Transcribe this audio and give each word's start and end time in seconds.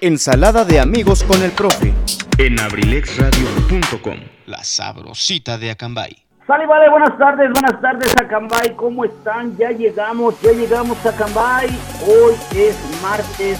Ensalada 0.00 0.64
de 0.64 0.78
amigos 0.78 1.24
con 1.24 1.42
el 1.42 1.50
profe. 1.50 1.92
en 2.38 2.60
abrilexradio.com. 2.60 4.14
La 4.46 4.62
sabrosita 4.62 5.58
de 5.58 5.72
Acambay. 5.72 6.24
Sale, 6.46 6.66
vale, 6.66 6.88
buenas 6.88 7.18
tardes, 7.18 7.50
buenas 7.52 7.80
tardes 7.80 8.14
Acambay, 8.16 8.76
¿cómo 8.76 9.04
están? 9.04 9.56
Ya 9.56 9.70
llegamos, 9.70 10.40
ya 10.40 10.52
llegamos 10.52 11.04
a 11.04 11.08
Acambay. 11.08 11.66
Hoy 12.06 12.34
es 12.54 12.76
martes 13.02 13.58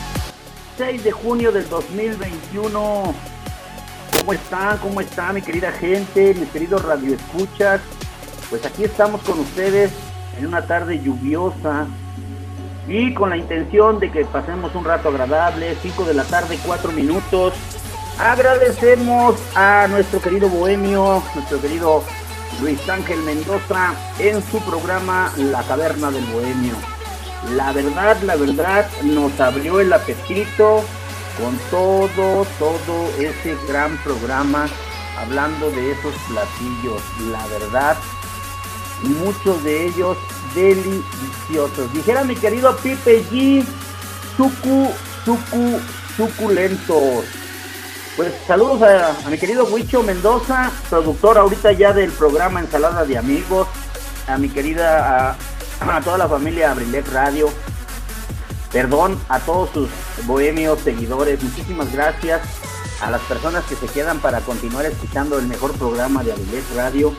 6 0.77 1.03
de 1.03 1.11
junio 1.11 1.51
del 1.51 1.69
2021. 1.69 3.15
¿Cómo 4.21 4.33
están? 4.33 4.79
¿Cómo 4.79 5.01
está 5.01 5.33
mi 5.33 5.43
querida 5.43 5.73
gente, 5.73 6.35
mis 6.35 6.49
queridos 6.51 6.85
radioescuchas? 6.85 7.81
Pues 8.49 8.65
aquí 8.65 8.85
estamos 8.85 9.23
con 9.23 9.41
ustedes 9.41 9.91
en 10.39 10.47
una 10.47 10.65
tarde 10.65 11.01
lluviosa 11.01 11.89
y 12.89 13.13
con 13.13 13.31
la 13.31 13.37
intención 13.37 14.01
de 14.01 14.11
que 14.11 14.25
pasemos 14.25 14.75
un 14.75 14.85
rato 14.85 15.11
agradable, 15.11 15.77
5 15.83 16.05
de 16.05 16.15
la 16.15 16.25
tarde, 16.25 16.59
4 16.65 16.91
minutos. 16.93 17.53
Agradecemos 18.19 19.37
a 19.55 19.87
nuestro 19.89 20.21
querido 20.21 20.49
Bohemio, 20.49 21.23
nuestro 21.35 21.61
querido 21.61 22.03
Luis 22.63 22.89
Ángel 22.89 23.23
Mendoza 23.23 23.95
en 24.19 24.43
su 24.43 24.59
programa 24.61 25.33
La 25.37 25.63
Caverna 25.63 26.11
del 26.11 26.25
Bohemio. 26.27 26.75
La 27.55 27.73
verdad, 27.73 28.21
la 28.23 28.37
verdad, 28.37 28.89
nos 29.05 29.39
abrió 29.39 29.81
el 29.81 29.93
apetito 29.93 30.83
con 31.39 31.57
todo, 31.71 32.47
todo 32.59 33.09
ese 33.19 33.57
gran 33.69 33.97
programa 33.99 34.67
hablando 35.21 35.71
de 35.71 35.93
esos 35.93 36.15
platillos. 36.27 37.03
La 37.31 37.47
verdad, 37.47 37.97
muchos 39.03 39.63
de 39.63 39.87
ellos 39.87 40.17
deliciosos. 40.55 41.93
Dijera 41.93 42.25
mi 42.25 42.37
querido 42.37 42.77
Pipe 42.77 43.25
G, 43.31 43.65
sucu, 44.37 44.91
sucu, 45.25 45.81
suculentos. 46.17 47.25
Pues 48.17 48.33
saludos 48.49 48.83
a, 48.83 49.31
mi 49.31 49.39
querido 49.39 49.65
Huicho 49.65 50.03
Mendoza, 50.03 50.73
productor 50.91 51.39
ahorita 51.39 51.71
ya 51.71 51.93
del 51.93 52.11
programa 52.11 52.59
Ensalada 52.59 53.05
de 53.05 53.17
Amigos, 53.17 53.69
a 54.27 54.37
mi 54.39 54.49
querida, 54.49 55.37
a, 55.81 56.01
toda 56.01 56.19
la 56.19 56.29
familia 56.29 56.73
Abrilex 56.73 57.13
Radio, 57.13 57.49
perdón 58.73 59.17
a 59.29 59.39
todos 59.39 59.71
sus 59.71 59.89
bohemios 60.27 60.81
seguidores, 60.81 61.41
muchísimas 61.41 61.93
gracias 61.93 62.41
a 63.01 63.11
las 63.13 63.21
personas 63.23 63.65
que 63.67 63.77
se 63.77 63.87
quedan 63.87 64.19
para 64.19 64.41
continuar 64.41 64.85
escuchando 64.87 65.39
el 65.39 65.47
mejor 65.47 65.73
programa 65.75 66.25
de 66.25 66.33
Abrilex 66.33 66.75
Radio, 66.75 67.15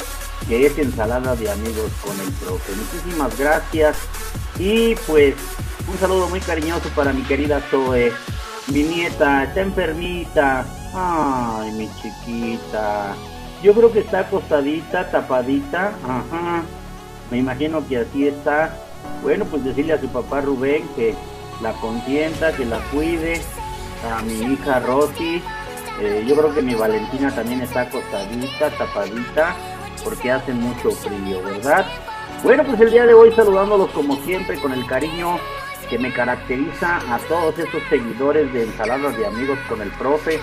que 0.48 0.66
es 0.66 0.78
Ensalada 0.78 1.36
de 1.36 1.50
Amigos 1.50 1.92
con 2.04 2.20
el 2.20 2.32
Profe. 2.34 2.74
Muchísimas 2.76 3.38
gracias 3.38 3.98
y 4.58 4.96
pues 5.08 5.36
un 5.88 5.98
saludo 5.98 6.30
muy 6.30 6.40
cariñoso 6.40 6.90
para 6.90 7.14
mi 7.14 7.24
querida 7.24 7.62
Zoe, 7.72 8.12
mi 8.68 8.84
nieta, 8.84 9.46
está 9.46 9.62
enfermita. 9.62 10.66
Ay, 10.94 11.72
mi 11.72 11.90
chiquita. 12.02 13.16
Yo 13.64 13.74
creo 13.74 13.92
que 13.92 14.00
está 14.00 14.22
acostadita, 14.22 15.10
tapadita. 15.10 15.94
Ajá. 16.04 16.64
Me 17.32 17.38
imagino 17.38 17.86
que 17.88 17.98
así 17.98 18.28
está. 18.28 18.78
Bueno, 19.22 19.46
pues 19.46 19.64
decirle 19.64 19.94
a 19.94 20.02
su 20.02 20.08
papá 20.08 20.42
Rubén 20.42 20.88
que 20.96 21.16
la 21.62 21.74
consienta, 21.74 22.54
que 22.54 22.66
la 22.66 22.80
cuide. 22.92 23.42
A 24.12 24.22
mi 24.22 24.54
hija 24.54 24.80
Rosy. 24.80 25.42
Eh, 26.02 26.24
yo 26.28 26.36
creo 26.36 26.54
que 26.54 26.62
mi 26.62 26.76
Valentina 26.76 27.34
también 27.36 27.62
está 27.62 27.82
acostadita, 27.82 28.70
tapadita, 28.78 29.54
porque 30.04 30.32
hace 30.32 30.54
mucho 30.54 30.92
frío, 30.92 31.42
¿verdad? 31.44 31.86
Bueno, 32.44 32.64
pues 32.64 32.80
el 32.80 32.92
día 32.92 33.06
de 33.06 33.14
hoy 33.14 33.32
saludándolos 33.34 33.92
como 33.92 34.16
siempre 34.24 34.60
con 34.60 34.72
el 34.72 34.86
cariño 34.86 35.38
que 35.90 35.98
me 36.00 36.14
caracteriza 36.14 36.98
a 37.14 37.18
todos 37.28 37.58
esos 37.58 37.82
seguidores 37.90 38.52
de 38.54 38.64
Ensaladas 38.64 39.18
de 39.18 39.26
Amigos 39.26 39.58
con 39.68 39.82
el 39.82 39.90
Profe. 39.92 40.40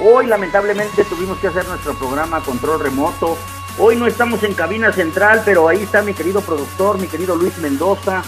Hoy 0.00 0.26
lamentablemente 0.26 1.04
tuvimos 1.04 1.38
que 1.38 1.48
hacer 1.48 1.66
nuestro 1.68 1.96
programa 1.98 2.40
control 2.40 2.80
remoto. 2.80 3.36
Hoy 3.78 3.96
no 3.96 4.06
estamos 4.06 4.42
en 4.42 4.54
cabina 4.54 4.92
central, 4.92 5.42
pero 5.44 5.68
ahí 5.68 5.82
está 5.82 6.02
mi 6.02 6.14
querido 6.14 6.40
productor, 6.40 6.98
mi 6.98 7.06
querido 7.06 7.36
Luis 7.36 7.56
Mendoza. 7.58 8.22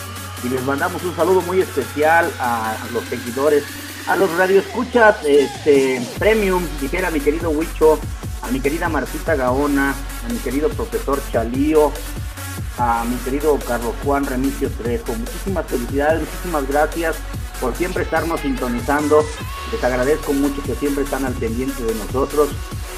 Y 0.45 0.49
les 0.49 0.63
mandamos 0.65 1.03
un 1.03 1.15
saludo 1.17 1.41
muy 1.43 1.61
especial 1.61 2.31
a 2.39 2.77
los 2.93 3.05
seguidores, 3.05 3.65
a 4.07 4.17
los 4.17 4.31
radioescuchas 4.37 5.25
este, 5.25 6.01
premium, 6.19 6.63
dijera 6.81 7.11
mi 7.11 7.21
querido 7.21 7.51
Huicho, 7.51 7.99
a 8.43 8.51
mi 8.51 8.61
querida 8.61 8.89
Martita 8.89 9.35
Gaona, 9.35 9.95
a 10.25 10.33
mi 10.33 10.39
querido 10.39 10.69
profesor 10.71 11.21
Chalío, 11.33 11.93
a 12.79 13.05
mi 13.05 13.17
querido 13.17 13.59
Carlos 13.67 13.95
Juan 14.05 14.25
Remicio 14.27 14.71
Trejo. 14.71 15.15
Muchísimas 15.15 15.67
felicidades, 15.67 16.21
muchísimas 16.21 16.69
gracias 16.69 17.17
por 17.61 17.75
siempre 17.77 18.05
estarnos 18.05 18.41
sintonizando. 18.41 19.25
Les 19.71 19.85
agradezco 19.85 20.33
mucho 20.33 20.63
que 20.63 20.75
siempre 20.75 21.05
están 21.05 21.25
al 21.25 21.35
pendiente 21.35 21.83
de 21.83 21.95
nosotros. 21.95 22.49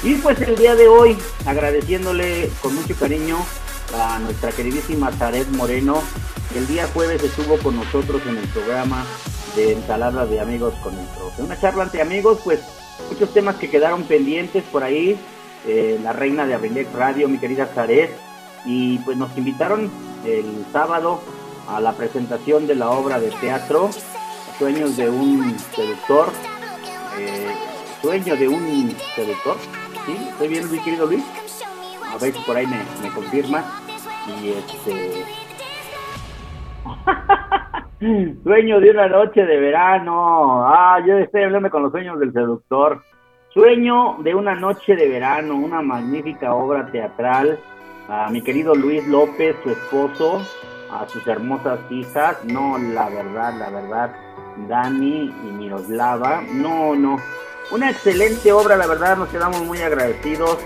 Y 0.03 0.15
pues 0.15 0.39
el 0.41 0.55
día 0.55 0.75
de 0.75 0.87
hoy, 0.87 1.17
agradeciéndole 1.45 2.49
con 2.61 2.75
mucho 2.75 2.95
cariño 2.95 3.37
a 3.97 4.19
nuestra 4.19 4.51
queridísima 4.51 5.11
Zaret 5.11 5.47
Moreno, 5.49 6.01
que 6.51 6.59
el 6.59 6.67
día 6.67 6.87
jueves 6.93 7.21
estuvo 7.23 7.57
con 7.57 7.75
nosotros 7.75 8.21
en 8.25 8.37
el 8.37 8.47
programa 8.49 9.05
de 9.55 9.73
Ensalada 9.73 10.25
de 10.25 10.39
Amigos 10.39 10.73
con 10.83 10.97
el 10.97 11.05
Profe. 11.07 11.43
Una 11.43 11.59
charla 11.59 11.83
entre 11.83 12.01
amigos, 12.01 12.39
pues 12.43 12.61
muchos 13.09 13.33
temas 13.33 13.55
que 13.57 13.69
quedaron 13.69 14.03
pendientes 14.03 14.63
por 14.71 14.83
ahí. 14.83 15.19
Eh, 15.65 15.99
la 16.03 16.13
reina 16.13 16.45
de 16.45 16.55
Abrilex 16.55 16.91
Radio, 16.93 17.29
mi 17.29 17.37
querida 17.37 17.65
Zaret, 17.67 18.11
y 18.65 18.97
pues 18.99 19.17
nos 19.17 19.35
invitaron 19.37 19.89
el 20.25 20.65
sábado 20.71 21.21
a 21.67 21.79
la 21.79 21.93
presentación 21.93 22.67
de 22.67 22.75
la 22.75 22.89
obra 22.89 23.19
de 23.19 23.29
teatro 23.31 23.89
Sueños 24.57 24.95
de 24.97 25.09
un 25.09 25.57
seductor, 25.57 26.27
eh, 27.17 27.51
Sueño 28.01 28.35
de 28.35 28.47
un 28.47 28.91
seductor, 29.15 29.57
¿sí? 30.05 30.15
¿Estoy 30.29 30.47
bien, 30.47 30.71
mi 30.71 30.77
querido 30.79 31.07
Luis? 31.07 31.25
A 32.13 32.17
ver 32.19 32.33
si 32.33 32.39
por 32.43 32.55
ahí 32.55 32.67
me, 32.67 32.77
me 33.01 33.09
confirma. 33.13 33.63
Y 34.27 34.49
este... 34.49 35.25
Sueño 38.43 38.79
de 38.79 38.91
una 38.91 39.07
noche 39.07 39.43
de 39.43 39.59
verano. 39.59 40.65
Ah, 40.67 40.99
yo 41.05 41.17
estoy 41.17 41.43
hablando 41.43 41.71
con 41.71 41.83
los 41.83 41.91
sueños 41.91 42.19
del 42.19 42.31
seductor. 42.31 43.01
Sueño 43.53 44.17
de 44.19 44.33
una 44.33 44.55
noche 44.55 44.95
de 44.95 45.07
verano, 45.07 45.55
una 45.55 45.81
magnífica 45.81 46.53
obra 46.55 46.87
teatral 46.91 47.59
a 48.09 48.29
mi 48.29 48.41
querido 48.41 48.73
Luis 48.73 49.07
López, 49.07 49.55
su 49.63 49.69
esposo, 49.69 50.41
a 50.91 51.07
sus 51.07 51.25
hermosas 51.27 51.79
hijas, 51.91 52.43
no, 52.45 52.77
la 52.79 53.09
verdad, 53.09 53.53
la 53.57 53.69
verdad, 53.69 54.15
Dani 54.67 55.25
y 55.29 55.51
Miroslava, 55.51 56.41
no, 56.51 56.95
no, 56.95 57.17
una 57.71 57.91
excelente 57.91 58.51
obra, 58.51 58.75
la 58.75 58.87
verdad, 58.87 59.17
nos 59.17 59.29
quedamos 59.29 59.63
muy 59.63 59.79
agradecidos, 59.81 60.57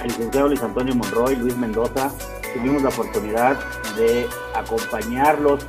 el 0.00 0.08
licenciado 0.08 0.48
Luis 0.48 0.62
Antonio 0.62 0.94
Monroy, 0.94 1.36
Luis 1.36 1.56
Mendoza, 1.56 2.10
tuvimos 2.54 2.82
la 2.82 2.88
oportunidad 2.90 3.56
de 3.96 4.26
acompañarlos, 4.54 5.66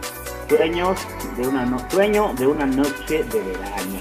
sueños 0.47 0.99
de 1.35 1.47
una 1.47 1.65
no- 1.65 1.79
sueño 1.89 2.31
de 2.37 2.45
una 2.45 2.65
noche 2.67 3.23
de 3.23 3.41
verano. 3.41 3.99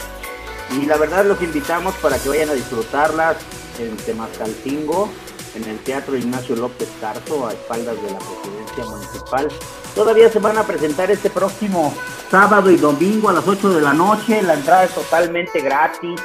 Y 0.80 0.86
la 0.86 0.96
verdad 0.96 1.24
los 1.24 1.42
invitamos 1.42 1.94
para 1.96 2.18
que 2.18 2.28
vayan 2.28 2.50
a 2.50 2.54
disfrutarlas 2.54 3.36
en 3.78 3.96
Temascalcingo, 3.96 5.08
en 5.54 5.64
el 5.64 5.78
Teatro 5.80 6.16
Ignacio 6.16 6.56
López 6.56 6.88
Tarso, 7.00 7.46
a 7.46 7.52
espaldas 7.52 7.96
de 8.02 8.10
la 8.10 8.18
Presidencia 8.18 8.84
Municipal. 8.84 9.48
Todavía 9.94 10.30
se 10.30 10.38
van 10.38 10.56
a 10.56 10.64
presentar 10.64 11.10
este 11.10 11.28
próximo 11.28 11.92
sábado 12.30 12.70
y 12.70 12.76
domingo 12.76 13.28
a 13.28 13.34
las 13.34 13.46
8 13.46 13.70
de 13.70 13.82
la 13.82 13.92
noche. 13.92 14.42
La 14.42 14.54
entrada 14.54 14.84
es 14.84 14.94
totalmente 14.94 15.60
gratis. 15.60 16.20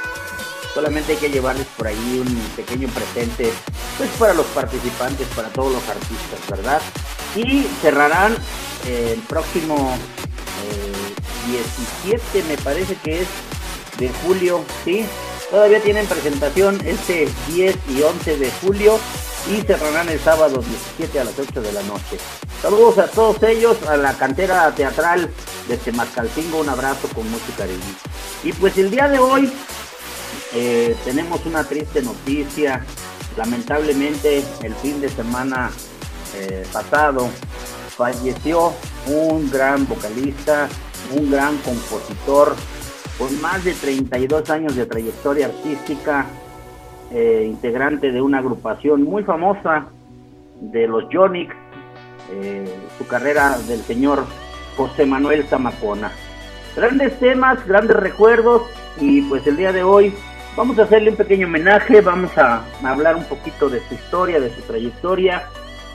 Solamente 0.74 1.14
hay 1.14 1.18
que 1.18 1.30
llevarles 1.30 1.68
por 1.76 1.88
ahí 1.88 2.24
un 2.26 2.34
pequeño 2.56 2.88
presente, 2.90 3.52
pues 3.98 4.10
para 4.20 4.34
los 4.34 4.46
participantes, 4.48 5.28
para 5.36 5.50
todos 5.50 5.74
los 5.74 5.90
artistas, 5.90 6.40
¿verdad? 6.50 6.82
Y 7.36 7.64
cerrarán 7.82 8.36
eh, 8.86 9.14
el 9.16 9.22
próximo 9.22 9.98
17, 11.48 12.40
eh, 12.40 12.44
me 12.48 12.58
parece 12.58 12.96
que 12.96 13.22
es, 13.22 13.28
de 13.98 14.10
julio, 14.24 14.64
¿sí? 14.86 15.06
Todavía 15.50 15.82
tienen 15.82 16.06
presentación 16.08 16.80
este 16.86 17.28
10 17.48 17.76
y 17.90 18.02
11 18.02 18.38
de 18.38 18.52
julio 18.62 19.00
y 19.50 19.62
cerrarán 19.62 20.10
el 20.10 20.20
sábado 20.20 20.62
17 20.62 21.20
a 21.20 21.24
las 21.24 21.40
8 21.40 21.62
de 21.62 21.72
la 21.72 21.84
noche. 21.84 22.18
Saludos 22.62 22.98
a 22.98 23.08
todos 23.08 23.42
ellos, 23.44 23.78
a 23.88 23.96
la 23.96 24.14
cantera 24.14 24.74
teatral 24.76 25.30
de 25.68 25.78
Temascalcingo, 25.78 26.60
un 26.60 26.70
abrazo 26.70 27.08
con 27.16 27.30
mucho 27.30 27.46
cariño. 27.58 27.80
Y 28.44 28.52
pues 28.54 28.78
el 28.78 28.92
día 28.92 29.08
de 29.08 29.20
hoy 29.20 29.52
eh, 30.54 30.96
tenemos 31.06 31.46
una 31.46 31.64
triste 31.64 32.02
noticia. 32.02 32.86
Lamentablemente 33.38 34.44
el 34.64 34.74
fin 34.76 35.00
de 35.00 35.10
semana 35.10 35.72
eh, 36.36 36.66
pasado 36.74 37.30
falleció 37.96 38.74
un 39.06 39.50
gran 39.50 39.88
vocalista, 39.88 40.68
un 41.16 41.32
gran 41.32 41.58
compositor 41.60 42.56
con 43.18 43.42
más 43.42 43.64
de 43.64 43.74
32 43.74 44.50
años 44.50 44.75
de 44.75 44.86
trayectoria 44.86 45.48
artística, 45.48 46.25
eh, 47.12 47.46
integrante 47.48 48.12
de 48.12 48.22
una 48.22 48.40
agrupación 48.40 49.04
muy 49.04 49.24
famosa 49.24 49.88
de 50.62 50.88
los 50.88 51.10
Yonix, 51.10 51.54
su 52.98 53.08
carrera 53.08 53.58
del 53.68 53.81
señor 53.84 54.25
José 54.75 55.06
Manuel 55.06 55.46
Zamacona. 55.46 56.12
Grandes 56.75 57.18
temas, 57.19 57.66
grandes 57.66 57.96
recuerdos 57.96 58.64
y 59.00 59.22
pues 59.22 59.48
el 59.48 59.56
día 59.56 59.72
de 59.72 59.84
hoy 59.84 60.14
Vamos 60.58 60.80
a 60.80 60.84
hacerle 60.86 61.12
un 61.12 61.16
pequeño 61.16 61.46
homenaje, 61.46 62.02
vamos 62.02 62.36
a, 62.36 62.64
hablar 62.84 63.16
un 63.16 63.25
poquito 63.25 63.69
de 63.69 63.80
su 63.88 63.94
historia, 63.94 64.40
de 64.40 64.50
su 64.56 64.62
trayectoria, 64.62 65.44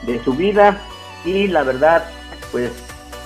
de 0.03 0.23
su 0.23 0.33
vida 0.35 0.77
y 1.25 1.47
la 1.49 1.63
verdad, 1.63 2.05
pues 2.49 2.71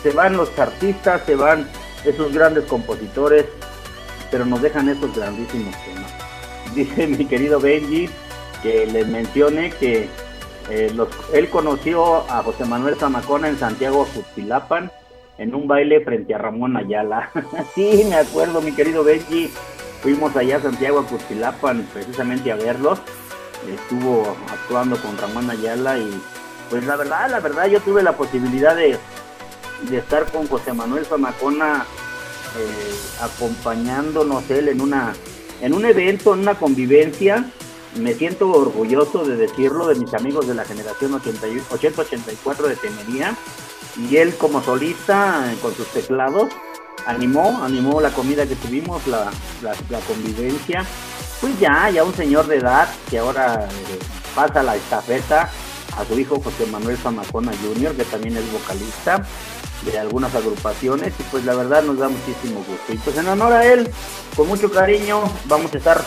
se 0.01 0.09
van 0.09 0.35
los 0.35 0.57
artistas, 0.57 1.21
se 1.27 1.35
van 1.35 1.67
esos 2.03 2.33
grandes 2.33 2.63
compositores, 2.63 3.45
pero 4.31 4.45
nos 4.45 4.61
dejan 4.61 4.89
esos 4.89 5.15
grandísimos 5.15 5.75
temas. 5.83 6.13
Dice 6.75 7.07
mi 7.07 7.25
querido 7.25 7.59
Benji 7.59 8.09
que 8.61 8.85
les 8.87 9.07
mencione 9.07 9.71
que 9.71 10.09
eh, 10.69 10.91
él 11.33 11.49
conoció 11.49 12.29
a 12.29 12.43
José 12.43 12.65
Manuel 12.65 12.95
Zamacona 12.95 13.47
en 13.47 13.57
Santiago 13.57 14.05
Justilapan 14.13 14.91
en 15.37 15.53
un 15.55 15.67
baile 15.67 16.01
frente 16.01 16.33
a 16.33 16.37
Ramón 16.37 16.77
Ayala. 16.77 17.31
sí, 17.75 18.05
me 18.09 18.15
acuerdo, 18.15 18.61
mi 18.61 18.73
querido 18.73 19.03
Benji. 19.03 19.49
Fuimos 20.01 20.35
allá 20.35 20.57
a 20.57 20.61
Santiago, 20.61 20.99
a 20.99 21.07
Custilapan, 21.07 21.87
precisamente 21.93 22.51
a 22.51 22.55
verlos. 22.55 22.99
Estuvo 23.67 24.35
actuando 24.51 24.95
con 24.97 25.17
Ramón 25.17 25.49
Ayala 25.49 25.97
y 25.97 26.21
pues 26.69 26.85
la 26.85 26.95
verdad, 26.95 27.29
la 27.29 27.39
verdad 27.39 27.67
yo 27.67 27.79
tuve 27.79 28.03
la 28.03 28.13
posibilidad 28.13 28.75
de, 28.75 28.97
estar 29.91 30.25
con 30.31 30.47
José 30.47 30.73
Manuel 30.73 31.05
Zamacona 31.05 31.85
eh, 32.57 32.95
acompañándonos 33.21 34.49
él 34.49 34.69
en 34.69 34.81
una 34.81 35.13
en 35.61 35.73
un 35.73 35.85
evento, 35.85 36.33
en 36.33 36.41
una 36.41 36.55
convivencia. 36.55 37.51
Me 37.95 38.13
siento 38.13 38.51
orgulloso 38.51 39.25
de 39.25 39.37
decirlo 39.37 39.87
de 39.87 39.95
mis 39.95 40.13
amigos 40.13 40.47
de 40.47 40.53
la 40.53 40.65
generación 40.65 41.13
8084 41.15 42.67
de 42.67 42.75
Temería 42.75 43.35
y 43.97 44.17
él 44.17 44.35
como 44.35 44.61
solista 44.61 45.51
con 45.61 45.73
sus 45.73 45.87
teclados 45.87 46.49
animó, 47.07 47.63
animó 47.63 47.99
la 48.01 48.11
comida 48.11 48.45
que 48.45 48.55
tuvimos, 48.55 49.07
la, 49.07 49.31
la, 49.61 49.99
convivencia. 50.01 50.85
Pues 51.41 51.57
ya, 51.59 51.89
ya 51.89 52.03
un 52.03 52.13
señor 52.13 52.47
de 52.47 52.57
edad 52.57 52.87
que 53.09 53.19
ahora 53.19 53.65
eh, 53.65 53.99
pasa 54.35 54.61
la 54.61 54.75
estafeta 54.75 55.49
a 55.97 56.05
su 56.05 56.19
hijo 56.19 56.39
José 56.41 56.65
Manuel 56.67 56.97
Zamacona 56.97 57.51
Jr., 57.63 57.95
que 57.95 58.03
también 58.03 58.37
es 58.37 58.51
vocalista 58.51 59.25
de 59.83 59.99
algunas 59.99 60.33
agrupaciones 60.35 61.13
y 61.19 61.23
pues 61.23 61.45
la 61.45 61.55
verdad 61.55 61.83
nos 61.83 61.97
da 61.97 62.09
muchísimo 62.09 62.63
gusto. 62.67 62.93
Y 62.93 62.97
pues 62.97 63.17
en 63.17 63.27
honor 63.27 63.53
a 63.53 63.65
él, 63.65 63.89
con 64.35 64.47
mucho 64.47 64.71
cariño, 64.71 65.23
vamos 65.45 65.73
a 65.73 65.77
estar 65.77 66.03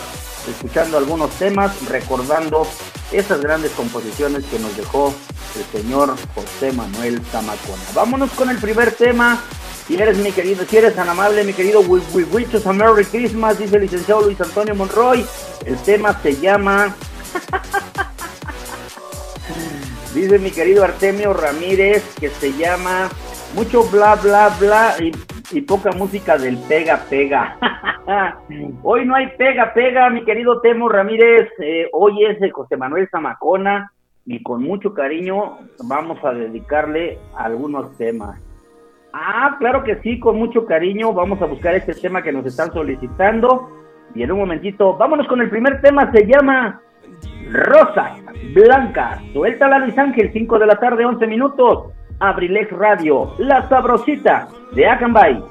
escuchando 0.49 0.97
algunos 0.97 1.31
temas, 1.31 1.71
recordando 1.87 2.67
esas 3.11 3.41
grandes 3.41 3.71
composiciones 3.71 4.45
que 4.45 4.59
nos 4.59 4.75
dejó 4.75 5.13
el 5.55 5.81
señor 5.81 6.15
José 6.33 6.71
Manuel 6.71 7.21
Zamacona. 7.31 7.83
Vámonos 7.93 8.31
con 8.31 8.49
el 8.49 8.57
primer 8.57 8.91
tema, 8.93 9.41
si 9.87 9.95
eres 9.95 10.17
mi 10.17 10.31
querido, 10.31 10.65
si 10.65 10.77
eres 10.77 10.95
tan 10.95 11.09
amable, 11.09 11.43
mi 11.43 11.53
querido, 11.53 11.81
we, 11.81 12.01
we 12.13 12.23
wish 12.25 12.47
a 12.65 12.73
Merry 12.73 13.05
Christmas, 13.05 13.59
dice 13.59 13.75
el 13.75 13.83
licenciado 13.83 14.21
Luis 14.21 14.39
Antonio 14.39 14.75
Monroy. 14.75 15.25
El 15.65 15.77
tema 15.79 16.17
se 16.21 16.35
llama. 16.39 16.95
dice 20.13 20.39
mi 20.39 20.51
querido 20.51 20.83
Artemio 20.83 21.33
Ramírez 21.33 22.03
que 22.19 22.29
se 22.29 22.51
llama 22.53 23.09
mucho 23.55 23.83
bla 23.91 24.15
bla 24.15 24.49
bla 24.59 24.93
y, 24.99 25.61
poca 25.61 25.91
música 25.91 26.37
del 26.37 26.57
pega 26.57 27.01
pega. 27.09 27.57
hoy 28.83 29.05
no 29.05 29.15
hay 29.15 29.27
pega 29.37 29.73
pega, 29.73 30.09
mi 30.09 30.23
querido 30.23 30.61
Temo 30.61 30.87
Ramírez. 30.87 31.49
Eh, 31.59 31.89
hoy 31.91 32.25
es 32.25 32.39
de 32.39 32.51
José 32.51 32.77
Manuel 32.77 33.09
Zamacona 33.09 33.91
y 34.25 34.41
con 34.41 34.63
mucho 34.63 34.93
cariño 34.93 35.59
vamos 35.83 36.23
a 36.23 36.31
dedicarle 36.31 37.19
algunos 37.35 37.97
temas. 37.97 38.39
Ah, 39.13 39.57
claro 39.59 39.83
que 39.83 39.97
sí, 40.01 40.19
con 40.19 40.37
mucho 40.37 40.65
cariño. 40.65 41.13
Vamos 41.13 41.41
a 41.41 41.45
buscar 41.45 41.75
este 41.75 41.93
tema 41.93 42.21
que 42.21 42.31
nos 42.31 42.45
están 42.45 42.71
solicitando. 42.71 43.69
Y 44.15 44.23
en 44.23 44.31
un 44.31 44.39
momentito, 44.39 44.95
vámonos 44.95 45.27
con 45.27 45.41
el 45.41 45.49
primer 45.49 45.81
tema. 45.81 46.11
Se 46.11 46.25
llama 46.25 46.81
Rosa 47.49 48.15
Blanca. 48.53 49.21
Suelta 49.33 49.67
la 49.67 49.79
Luis 49.79 49.97
Ángel, 49.97 50.31
5 50.31 50.59
de 50.59 50.65
la 50.65 50.79
tarde, 50.79 51.05
11 51.05 51.27
minutos. 51.27 51.91
Abrilex 52.21 52.71
Radio, 52.71 53.33
la 53.39 53.67
sabrosita 53.67 54.47
de 54.73 54.87
Acambay. 54.87 55.43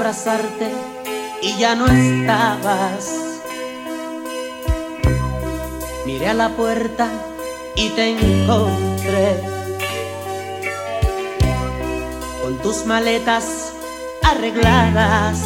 Abrazarte 0.00 0.72
y 1.42 1.58
ya 1.58 1.74
no 1.74 1.86
estabas. 1.86 3.10
Miré 6.06 6.28
a 6.28 6.34
la 6.34 6.48
puerta 6.56 7.06
y 7.76 7.90
te 7.90 8.08
encontré 8.12 9.42
con 12.42 12.56
tus 12.62 12.86
maletas 12.86 13.74
arregladas. 14.22 15.38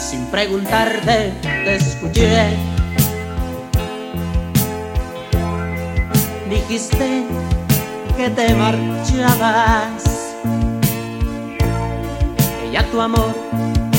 Sin 0.00 0.26
preguntarte, 0.26 1.32
te 1.42 1.76
escuché 1.76 2.56
dijiste 6.50 7.24
que 8.16 8.30
te 8.30 8.54
marchabas, 8.54 10.09
ya 12.72 12.84
tu 12.90 13.00
amor 13.00 13.34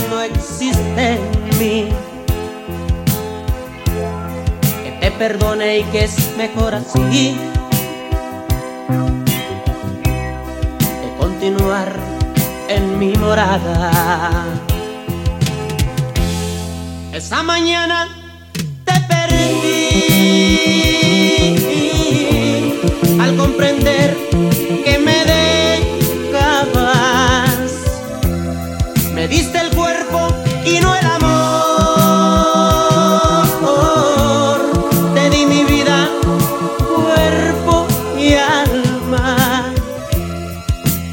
no 0.10 0.22
existe 0.22 1.13
en 1.13 1.60
mí, 1.60 1.90
que 4.84 4.92
te 5.00 5.12
perdone 5.12 5.80
y 5.80 5.84
que 5.86 6.04
es 6.06 6.36
mejor 6.38 6.75
así, 6.75 7.36
que 11.01 11.10
continuar 11.20 11.94
en 12.70 13.00
mi 13.00 13.13
morada. 13.16 13.92
Esa 17.13 17.44
mañana 17.44 18.08
te 18.86 18.94
perdí. 19.08 19.82
Al 23.20 23.36
comprender 23.38 24.18
diste 29.31 29.57
el 29.59 29.71
cuerpo 29.71 30.27
y 30.65 30.79
no 30.81 30.93
el 30.93 31.05
amor. 31.05 31.31
Te 35.15 35.29
di 35.29 35.45
mi 35.45 35.63
vida, 35.63 36.09
cuerpo 36.95 37.88
y 38.19 38.33
alma. 38.33 39.73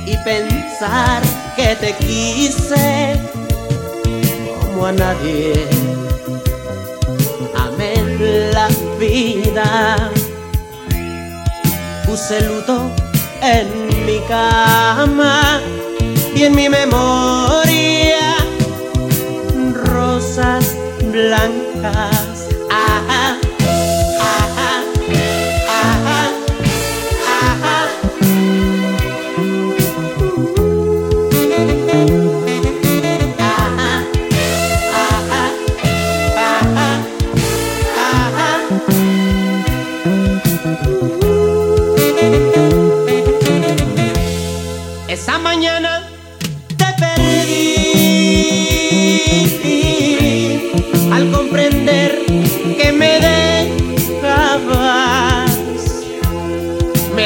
Y 0.04 0.16
pensar 0.25 1.22
que 1.54 1.76
te 1.76 1.94
quise 1.96 3.20
como 4.60 4.87
a 4.87 4.92
nadie. 4.92 5.68
Amé 7.56 7.92
la 8.52 8.68
vida, 8.98 10.10
puse 12.04 12.40
luto 12.40 12.90
en 13.40 13.68
mi 14.06 14.18
cama 14.26 15.60
y 16.38 16.45
en 16.45 16.54
mi 16.54 16.68
memoria 16.68 18.37
rosas 19.75 20.76
blancas. 21.11 22.27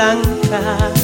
blancas. 0.00 0.99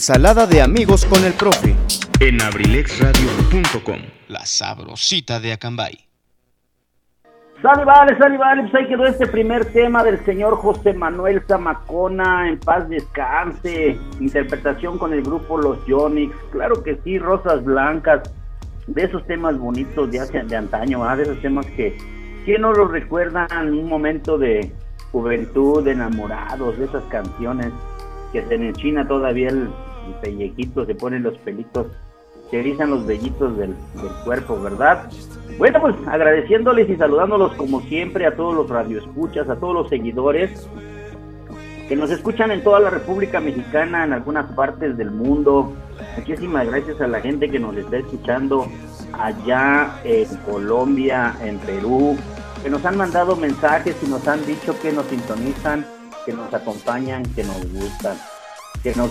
Ensalada 0.00 0.46
de 0.46 0.62
amigos 0.62 1.04
con 1.04 1.22
el 1.24 1.34
profe. 1.34 1.76
En 2.20 2.40
abrilexradio.com. 2.40 3.98
La 4.28 4.46
sabrosita 4.46 5.38
de 5.40 5.52
Acambay. 5.52 5.92
Sale, 7.60 7.84
vale, 7.84 8.16
sale, 8.16 8.38
vale. 8.38 8.62
Pues 8.62 8.74
ahí 8.76 8.88
quedó 8.88 9.04
este 9.04 9.26
primer 9.26 9.66
tema 9.66 10.02
del 10.02 10.24
señor 10.24 10.56
José 10.56 10.94
Manuel 10.94 11.42
Zamacona. 11.46 12.48
En 12.48 12.58
paz 12.58 12.88
descanse. 12.88 13.98
Interpretación 14.20 14.96
con 14.96 15.12
el 15.12 15.20
grupo 15.20 15.58
Los 15.58 15.84
Yonix. 15.84 16.34
Claro 16.50 16.82
que 16.82 16.98
sí, 17.04 17.18
Rosas 17.18 17.62
Blancas. 17.62 18.22
De 18.86 19.02
esos 19.02 19.26
temas 19.26 19.58
bonitos 19.58 20.10
de, 20.10 20.20
hace, 20.20 20.42
de 20.44 20.56
antaño, 20.56 21.04
de 21.14 21.24
esos 21.24 21.42
temas 21.42 21.66
que. 21.66 21.94
¿Quién 22.46 22.62
no 22.62 22.72
los 22.72 22.90
recuerda 22.90 23.46
en 23.50 23.74
un 23.74 23.86
momento 23.86 24.38
de 24.38 24.72
juventud, 25.12 25.84
de 25.84 25.92
enamorados, 25.92 26.78
de 26.78 26.86
esas 26.86 27.04
canciones? 27.10 27.70
que 28.32 28.46
se 28.46 28.54
enchina 28.54 29.06
todavía 29.06 29.48
el, 29.48 29.68
pellejito, 30.20 30.86
se 30.86 30.94
ponen 30.94 31.22
los 31.22 31.36
pelitos, 31.38 31.86
se 32.50 32.60
erizan 32.60 32.90
los 32.90 33.06
vellitos 33.06 33.56
del, 33.56 33.74
cuerpo, 34.24 34.60
¿verdad? 34.60 35.08
Bueno, 35.58 35.80
pues 35.80 35.94
agradeciéndoles 36.06 36.88
y 36.88 36.96
saludándolos 36.96 37.54
como 37.54 37.80
siempre 37.82 38.26
a 38.26 38.34
todos 38.34 38.54
los 38.54 38.68
radioescuchas, 38.68 39.48
a 39.48 39.56
todos 39.56 39.74
los 39.74 39.88
seguidores 39.88 40.68
que 41.88 41.96
nos 41.96 42.10
escuchan 42.10 42.50
en 42.50 42.62
toda 42.62 42.80
la 42.80 42.90
República 42.90 43.40
Mexicana, 43.40 44.04
en 44.04 44.12
algunas 44.12 44.50
partes 44.52 44.96
del 44.96 45.10
mundo. 45.10 45.72
Muchísimas 46.16 46.66
gracias 46.66 47.00
a 47.00 47.08
la 47.08 47.20
gente 47.20 47.50
que 47.50 47.58
nos 47.58 47.76
está 47.76 47.98
escuchando 47.98 48.66
allá 49.12 50.00
en 50.04 50.28
Colombia, 50.48 51.34
en 51.42 51.58
Perú, 51.58 52.16
que 52.62 52.70
nos 52.70 52.84
han 52.84 52.96
mandado 52.96 53.36
mensajes 53.36 53.96
y 54.04 54.08
nos 54.08 54.26
han 54.28 54.44
dicho 54.46 54.74
que 54.80 54.92
nos 54.92 55.06
sintonizan 55.06 55.84
que 56.24 56.32
nos 56.32 56.52
acompañan, 56.52 57.22
que 57.34 57.44
nos 57.44 57.60
gustan, 57.72 58.16
que 58.82 58.94
nos, 58.94 59.10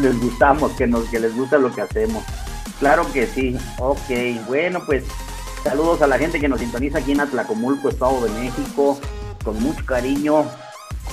les 0.00 0.20
gustamos, 0.20 0.72
que, 0.72 0.86
nos, 0.86 1.04
que 1.08 1.20
les 1.20 1.34
gusta 1.36 1.58
lo 1.58 1.72
que 1.72 1.82
hacemos. 1.82 2.24
Claro 2.78 3.10
que 3.12 3.26
sí, 3.26 3.56
ok, 3.78 4.46
bueno 4.46 4.80
pues 4.84 5.04
saludos 5.64 6.02
a 6.02 6.06
la 6.06 6.18
gente 6.18 6.40
que 6.40 6.48
nos 6.48 6.60
sintoniza 6.60 6.98
aquí 6.98 7.12
en 7.12 7.20
Atlacomulco, 7.20 7.88
Estado 7.88 8.24
de 8.24 8.30
México, 8.40 8.98
con 9.44 9.60
mucho 9.62 9.84
cariño. 9.84 10.44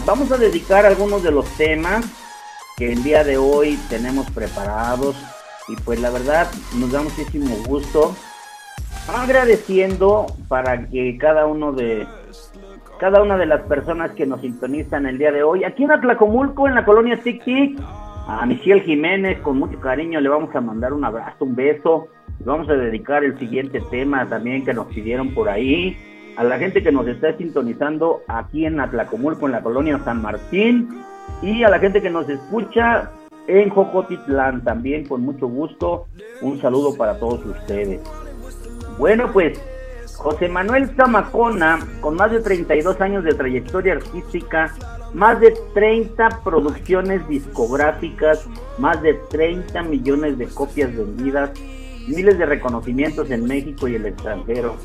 Vamos 0.05 0.31
a 0.31 0.37
dedicar 0.37 0.85
algunos 0.85 1.23
de 1.23 1.31
los 1.31 1.45
temas 1.55 2.05
que 2.77 2.91
el 2.91 3.03
día 3.03 3.23
de 3.23 3.37
hoy 3.37 3.79
tenemos 3.89 4.29
preparados 4.31 5.15
y 5.67 5.75
pues 5.77 5.99
la 5.99 6.09
verdad 6.09 6.49
nos 6.75 6.91
da 6.91 7.01
muchísimo 7.01 7.55
gusto 7.65 8.15
agradeciendo 9.07 10.27
para 10.47 10.87
que 10.89 11.17
cada 11.17 11.45
uno 11.45 11.71
de 11.71 12.07
cada 13.03 13.21
una 13.21 13.35
de 13.35 13.45
las 13.45 13.59
personas 13.63 14.11
que 14.11 14.25
nos 14.25 14.39
sintonizan 14.39 15.05
el 15.05 15.17
día 15.17 15.29
de 15.33 15.43
hoy. 15.43 15.65
Aquí 15.65 15.83
en 15.83 15.91
Atlacomulco, 15.91 16.69
en 16.69 16.75
la 16.75 16.85
colonia 16.85 17.19
Tic 17.19 17.43
Tic, 17.43 17.77
a 18.29 18.45
Michelle 18.45 18.79
Jiménez, 18.79 19.41
con 19.41 19.59
mucho 19.59 19.77
cariño 19.81 20.21
le 20.21 20.29
vamos 20.29 20.55
a 20.55 20.61
mandar 20.61 20.93
un 20.93 21.03
abrazo, 21.03 21.43
un 21.43 21.53
beso. 21.53 22.07
Vamos 22.45 22.69
a 22.69 22.75
dedicar 22.75 23.25
el 23.25 23.37
siguiente 23.37 23.81
tema 23.91 24.25
también 24.29 24.63
que 24.63 24.73
nos 24.73 24.87
pidieron 24.87 25.33
por 25.33 25.49
ahí. 25.49 25.97
A 26.37 26.45
la 26.45 26.57
gente 26.57 26.81
que 26.81 26.93
nos 26.93 27.05
está 27.05 27.35
sintonizando 27.35 28.21
aquí 28.29 28.65
en 28.65 28.79
Atlacomulco, 28.79 29.47
en 29.47 29.51
la 29.51 29.61
colonia 29.61 29.99
San 30.05 30.21
Martín. 30.21 30.87
Y 31.41 31.63
a 31.63 31.69
la 31.69 31.79
gente 31.79 32.01
que 32.01 32.09
nos 32.09 32.29
escucha 32.29 33.11
en 33.47 33.69
Jocotitlán 33.69 34.63
también, 34.63 35.05
con 35.09 35.23
mucho 35.23 35.47
gusto. 35.47 36.05
Un 36.41 36.57
saludo 36.61 36.95
para 36.95 37.19
todos 37.19 37.45
ustedes. 37.45 37.99
Bueno, 38.97 39.29
pues 39.33 39.61
José 40.23 40.47
Manuel 40.47 40.89
Zamacona, 40.95 41.79
con 41.99 42.15
más 42.15 42.31
de 42.31 42.39
32 42.39 43.01
años 43.01 43.25
de 43.25 43.33
trayectoria 43.33 43.95
artística, 43.95 44.73
más 45.13 45.37
de 45.41 45.53
30 45.73 46.39
producciones 46.45 47.27
discográficas, 47.27 48.47
más 48.77 49.01
de 49.01 49.15
30 49.29 49.83
millones 49.83 50.37
de 50.37 50.47
copias 50.47 50.95
vendidas, 50.95 51.51
miles 52.07 52.37
de 52.37 52.45
reconocimientos 52.45 53.29
en 53.31 53.43
México 53.43 53.89
y 53.89 53.95
el 53.95 54.05
extranjero, 54.05 54.77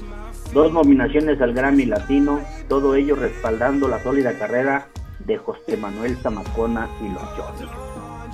dos 0.52 0.72
nominaciones 0.72 1.40
al 1.40 1.54
Grammy 1.54 1.86
Latino, 1.86 2.40
todo 2.68 2.96
ello 2.96 3.14
respaldando 3.14 3.86
la 3.86 4.02
sólida 4.02 4.36
carrera 4.36 4.88
de 5.20 5.38
José 5.38 5.76
Manuel 5.76 6.16
Zamacona 6.16 6.88
y 7.00 7.12
los 7.12 7.22
Johnny. 7.22 7.70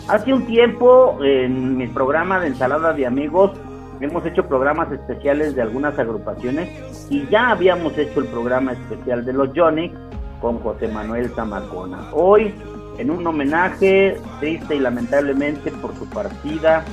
Hace 0.08 0.32
un 0.32 0.46
tiempo, 0.46 1.18
en 1.22 1.76
mi 1.76 1.86
programa 1.86 2.40
de 2.40 2.46
ensalada 2.46 2.94
de 2.94 3.06
amigos, 3.06 3.52
hemos 4.00 4.24
hecho 4.26 4.46
programas 4.46 4.90
especiales 4.92 5.54
de 5.54 5.62
algunas 5.62 5.98
agrupaciones 5.98 6.68
y 7.10 7.26
ya 7.28 7.50
habíamos 7.50 7.96
hecho 7.96 8.20
el 8.20 8.26
programa 8.26 8.72
especial 8.72 9.24
de 9.24 9.32
los 9.32 9.50
Johnny 9.54 9.92
con 10.40 10.58
José 10.60 10.88
Manuel 10.88 11.30
Zamacona. 11.34 12.08
Hoy, 12.12 12.54
en 12.98 13.10
un 13.10 13.26
homenaje 13.26 14.20
triste 14.40 14.76
y 14.76 14.80
lamentablemente 14.80 15.70
por 15.70 15.94
su 15.96 16.08
partida, 16.08 16.84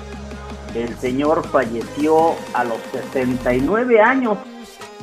el 0.75 0.95
señor 0.97 1.45
falleció 1.47 2.35
a 2.53 2.63
los 2.63 2.77
69 2.91 4.01
años, 4.01 4.37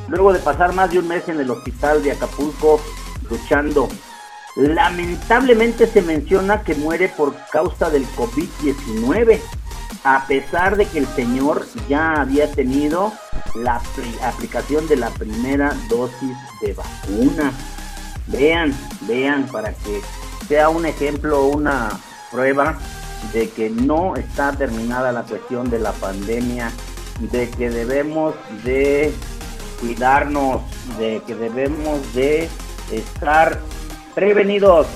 luego 0.09 0.33
de 0.33 0.39
pasar 0.39 0.73
más 0.75 0.91
de 0.91 1.01
un 1.01 1.09
mes 1.09 1.29
en 1.29 1.41
el 1.41 1.51
hospital 1.51 2.03
de 2.03 2.13
Acapulco 2.13 2.81
luchando. 3.29 3.89
Lamentablemente 4.57 5.87
se 5.87 6.03
menciona 6.03 6.63
que 6.63 6.75
muere 6.75 7.09
por 7.09 7.35
causa 7.53 7.91
del 7.91 8.05
COVID-19 8.07 9.39
a 10.05 10.27
pesar 10.27 10.77
de 10.77 10.87
que 10.87 10.99
el 10.99 11.07
señor 11.07 11.67
ya 11.89 12.21
había 12.21 12.51
tenido 12.51 13.13
la 13.55 13.81
aplicación 14.23 14.87
de 14.89 14.97
la 14.97 15.11
primera 15.11 15.75
dosis 15.89 16.37
de 16.63 16.75
vacuna. 16.75 17.53
Vean, 18.27 18.75
vean 19.03 19.47
para 19.47 19.73
que 19.73 20.01
sea 20.49 20.69
un 20.69 20.87
ejemplo, 20.87 21.47
una 21.47 21.89
prueba 22.31 22.79
de 23.33 23.49
que 23.51 23.71
no 23.71 24.17
está 24.17 24.53
terminada 24.53 25.13
la 25.13 25.23
cuestión 25.23 25.71
de 25.71 25.79
la 25.79 25.93
pandemia, 25.93 26.71
de 27.33 27.51
que 27.51 27.71
debemos 27.71 28.35
de 28.65 29.13
cuidarnos, 29.81 30.63
de 30.99 31.23
que 31.27 31.35
debemos 31.35 32.15
de 32.15 32.49
estar 32.93 33.61
prevenidos 34.15 34.87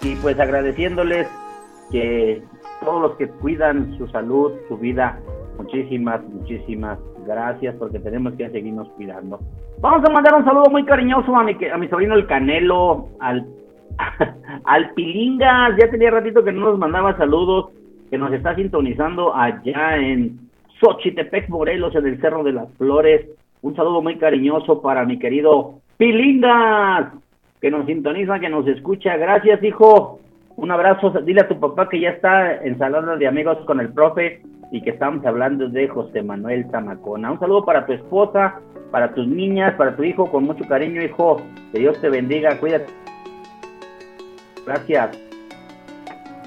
y 0.00 0.16
pues 0.16 0.38
agradeciéndoles 0.38 1.28
que 1.90 2.42
todos 2.84 3.02
los 3.02 3.16
que 3.16 3.28
cuidan 3.28 3.96
su 3.98 4.06
salud, 4.08 4.52
su 4.68 4.76
vida, 4.76 5.18
muchísimas, 5.58 6.22
muchísimas 6.24 6.98
gracias 7.26 7.74
porque 7.76 7.98
tenemos 7.98 8.34
que 8.34 8.50
seguirnos 8.50 8.88
cuidando. 8.90 9.38
Vamos 9.80 10.08
a 10.08 10.12
mandar 10.12 10.34
un 10.34 10.44
saludo 10.44 10.70
muy 10.70 10.84
cariñoso 10.84 11.34
a 11.34 11.44
mi, 11.44 11.88
sobrino 11.88 12.14
el 12.14 12.26
Canelo, 12.26 13.08
al, 13.20 13.46
al 14.64 14.90
Pilingas, 14.94 15.76
ya 15.78 15.90
tenía 15.90 16.10
ratito 16.10 16.44
que 16.44 16.52
no 16.52 16.66
nos 16.66 16.78
mandaba 16.78 17.16
saludos, 17.16 17.70
que 18.10 18.18
nos 18.18 18.32
está 18.32 18.54
sintonizando 18.54 19.34
allá 19.34 19.96
en 19.96 20.38
Xochitepec, 20.80 21.48
Morelos, 21.48 21.94
en 21.94 22.06
el 22.06 22.20
Cerro 22.20 22.42
de 22.42 22.52
las 22.52 22.72
Flores. 22.74 23.26
Un 23.62 23.74
saludo 23.76 24.02
muy 24.02 24.16
cariñoso 24.16 24.82
para 24.82 25.04
mi 25.04 25.18
querido 25.18 25.74
Pilingas, 25.96 27.12
que 27.60 27.70
nos 27.70 27.86
sintoniza, 27.86 28.40
que 28.40 28.48
nos 28.48 28.66
escucha. 28.66 29.16
Gracias, 29.16 29.62
hijo. 29.62 30.18
Un 30.56 30.70
abrazo. 30.70 31.10
Dile 31.24 31.42
a 31.42 31.48
tu 31.48 31.58
papá 31.58 31.88
que 31.88 32.00
ya 32.00 32.10
está 32.10 32.56
en 32.62 32.78
salón 32.78 33.18
de 33.18 33.26
amigos 33.26 33.58
con 33.66 33.80
el 33.80 33.92
profe 33.92 34.42
y 34.70 34.80
que 34.82 34.90
estamos 34.90 35.24
hablando 35.26 35.68
de 35.68 35.88
José 35.88 36.22
Manuel 36.22 36.66
Zamacona. 36.70 37.32
Un 37.32 37.40
saludo 37.40 37.64
para 37.64 37.86
tu 37.86 37.92
esposa, 37.92 38.60
para 38.90 39.14
tus 39.14 39.26
niñas, 39.26 39.74
para 39.74 39.96
tu 39.96 40.02
hijo, 40.02 40.30
con 40.30 40.44
mucho 40.44 40.64
cariño, 40.66 41.02
hijo. 41.02 41.42
Que 41.72 41.80
Dios 41.80 42.00
te 42.00 42.08
bendiga. 42.08 42.58
Cuídate. 42.58 42.92
Gracias. 44.66 45.18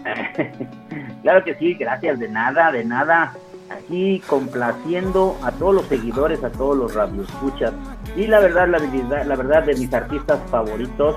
claro 1.22 1.44
que 1.44 1.56
sí, 1.56 1.74
gracias. 1.74 2.20
De 2.20 2.30
nada, 2.30 2.72
de 2.72 2.86
nada 2.86 3.34
aquí 3.70 4.22
complaciendo 4.28 5.38
a 5.44 5.52
todos 5.52 5.76
los 5.76 5.86
seguidores, 5.86 6.44
a 6.44 6.52
todos 6.52 6.78
los 6.78 6.94
radioescuchas. 6.94 7.74
Y 8.16 8.28
la 8.28 8.40
verdad, 8.40 8.68
la 8.68 8.80
la 9.24 9.36
verdad 9.36 9.64
de 9.64 9.76
mis 9.76 9.94
artistas 9.94 10.40
favoritos, 10.50 11.16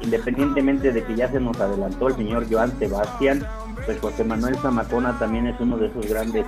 independientemente 0.00 0.92
de 0.92 1.04
que 1.04 1.14
ya 1.14 1.30
se 1.30 1.40
nos 1.40 1.58
adelantó 1.60 2.08
el 2.08 2.16
señor 2.16 2.46
Joan 2.50 2.78
Sebastián, 2.78 3.46
pues 3.84 4.00
José 4.00 4.24
Manuel 4.24 4.56
Zamacona 4.56 5.18
también 5.18 5.46
es 5.46 5.60
uno 5.60 5.76
de 5.76 5.86
esos 5.86 6.06
grandes 6.06 6.46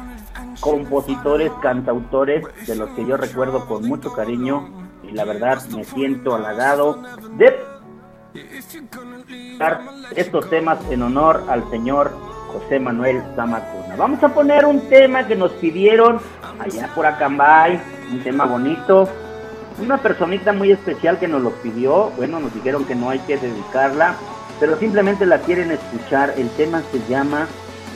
compositores, 0.60 1.50
cantautores, 1.62 2.44
de 2.66 2.76
los 2.76 2.90
que 2.90 3.06
yo 3.06 3.16
recuerdo 3.16 3.66
con 3.66 3.86
mucho 3.86 4.12
cariño 4.12 4.68
y 5.02 5.12
la 5.12 5.24
verdad 5.24 5.62
me 5.74 5.84
siento 5.84 6.34
halagado 6.34 7.02
de 7.36 7.54
estos 10.16 10.48
temas 10.48 10.78
en 10.90 11.02
honor 11.02 11.44
al 11.48 11.68
señor 11.70 12.12
José 12.52 12.78
Manuel 12.78 13.22
Zamacona. 13.34 13.96
Vamos 13.96 14.22
a 14.22 14.28
poner 14.28 14.64
un 14.64 14.80
tema 14.88 15.26
que 15.26 15.36
nos 15.36 15.52
pidieron 15.52 16.18
allá 16.58 16.88
por 16.94 17.06
Acambay, 17.06 17.80
un 18.10 18.20
tema 18.22 18.44
bonito. 18.44 19.08
Una 19.78 19.98
personita 19.98 20.52
muy 20.52 20.70
especial 20.70 21.18
que 21.18 21.28
nos 21.28 21.42
lo 21.42 21.50
pidió, 21.50 22.10
bueno, 22.16 22.40
nos 22.40 22.54
dijeron 22.54 22.84
que 22.84 22.94
no 22.94 23.10
hay 23.10 23.18
que 23.20 23.36
dedicarla, 23.36 24.14
pero 24.60 24.78
simplemente 24.78 25.26
la 25.26 25.38
quieren 25.38 25.70
escuchar. 25.70 26.34
El 26.36 26.48
tema 26.50 26.82
se 26.92 27.00
llama 27.08 27.48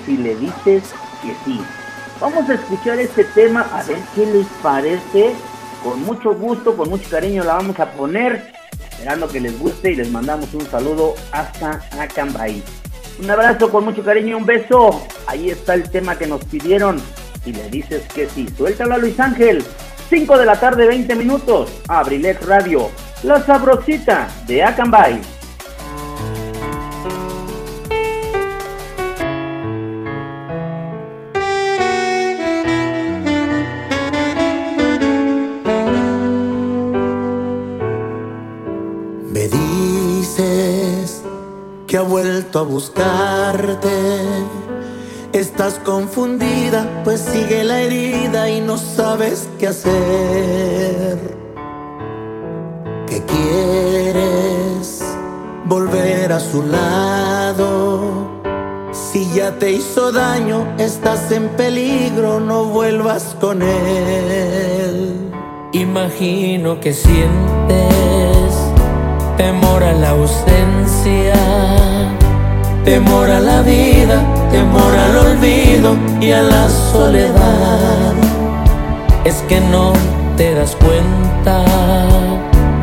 Si 0.04 0.16
le 0.16 0.34
dices 0.36 0.82
que 1.22 1.34
sí. 1.44 1.60
Vamos 2.20 2.48
a 2.48 2.54
escuchar 2.54 2.98
este 2.98 3.24
tema, 3.24 3.66
a 3.72 3.82
ver 3.84 3.98
qué 4.14 4.26
les 4.26 4.46
parece. 4.62 5.34
Con 5.84 6.02
mucho 6.02 6.34
gusto, 6.34 6.76
con 6.76 6.88
mucho 6.88 7.08
cariño 7.10 7.44
la 7.44 7.54
vamos 7.54 7.78
a 7.78 7.92
poner, 7.92 8.52
esperando 8.90 9.28
que 9.28 9.40
les 9.40 9.58
guste 9.58 9.92
y 9.92 9.96
les 9.96 10.10
mandamos 10.10 10.52
un 10.54 10.66
saludo 10.66 11.14
hasta 11.30 11.82
Acambay. 12.00 12.62
Un 13.20 13.30
abrazo 13.30 13.70
con 13.70 13.84
mucho 13.84 14.02
cariño 14.02 14.28
y 14.28 14.34
un 14.34 14.46
beso. 14.46 15.06
Ahí 15.26 15.50
está 15.50 15.74
el 15.74 15.88
tema 15.90 16.16
que 16.18 16.26
nos 16.26 16.44
pidieron. 16.44 17.00
Y 17.44 17.52
le 17.52 17.68
dices 17.70 18.02
que 18.12 18.28
sí, 18.28 18.48
suéltala 18.56 18.98
Luis 18.98 19.18
Ángel. 19.20 19.64
5 20.08 20.38
de 20.38 20.46
la 20.46 20.58
tarde, 20.58 20.86
20 20.86 21.14
minutos. 21.14 21.70
Abrilet 21.88 22.42
Radio. 22.44 22.90
La 23.22 23.42
sabrosita 23.42 24.28
de 24.46 24.62
Acambay. 24.62 25.20
ha 41.96 42.02
vuelto 42.02 42.58
a 42.58 42.62
buscarte. 42.62 44.65
Estás 45.36 45.78
confundida, 45.84 47.02
pues 47.04 47.20
sigue 47.20 47.62
la 47.62 47.82
herida 47.82 48.48
y 48.48 48.62
no 48.62 48.78
sabes 48.78 49.50
qué 49.58 49.66
hacer. 49.66 51.18
¿Qué 53.06 53.22
quieres? 53.22 55.04
Volver 55.66 56.32
a 56.32 56.40
su 56.40 56.62
lado. 56.62 58.40
Si 58.92 59.30
ya 59.34 59.58
te 59.58 59.72
hizo 59.72 60.10
daño, 60.10 60.74
estás 60.78 61.30
en 61.30 61.50
peligro, 61.50 62.40
no 62.40 62.64
vuelvas 62.64 63.36
con 63.38 63.60
él. 63.60 65.30
Imagino 65.72 66.80
que 66.80 66.94
sientes 66.94 68.54
temor 69.36 69.82
a 69.84 69.92
la 69.92 70.10
ausencia, 70.12 71.34
temor 72.86 73.28
a 73.28 73.40
la 73.40 73.62
vida, 73.62 74.22
temor 74.52 74.94
al 74.96 75.16
olvido 75.16 75.96
y 76.20 76.30
a 76.30 76.40
la 76.40 76.68
soledad. 76.68 78.14
Es 79.24 79.42
que 79.48 79.60
no 79.60 79.92
te 80.36 80.54
das 80.54 80.76
cuenta 80.76 81.64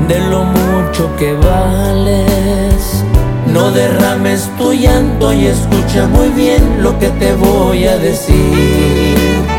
de 0.09 0.19
lo 0.29 0.43
mucho 0.43 1.15
que 1.15 1.31
vales. 1.33 3.05
No 3.47 3.71
derrames 3.71 4.49
tu 4.57 4.73
llanto 4.73 5.31
y 5.31 5.47
escucha 5.47 6.05
muy 6.07 6.27
bien 6.29 6.83
lo 6.83 6.99
que 6.99 7.07
te 7.07 7.33
voy 7.35 7.87
a 7.87 7.97
decir. 7.97 9.52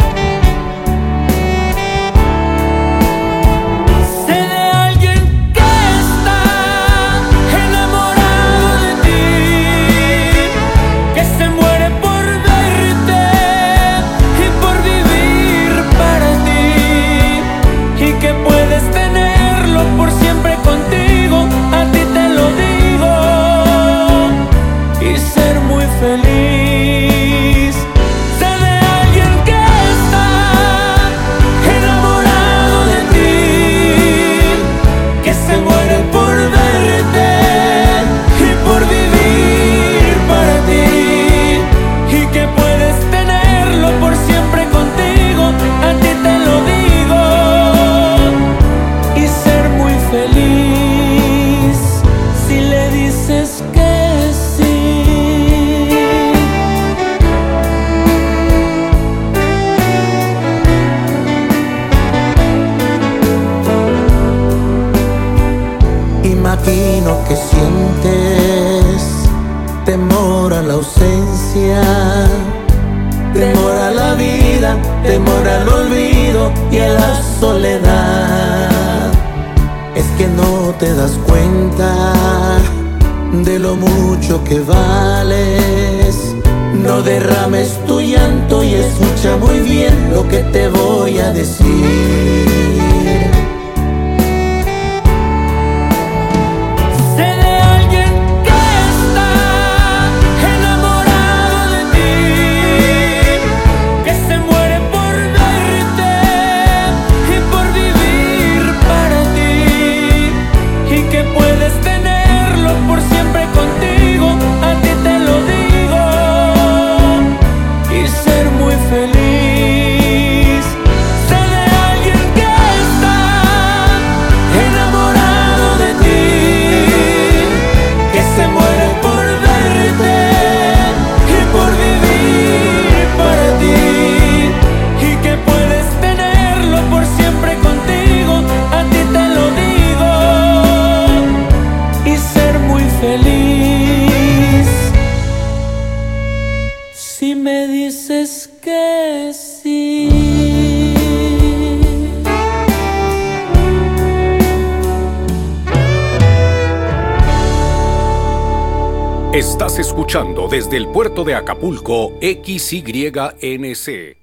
Desde 160.65 160.79
el 160.79 160.89
puerto 160.89 161.25
de 161.25 161.35
Acapulco 161.35 162.13
XYNC. 162.23 164.17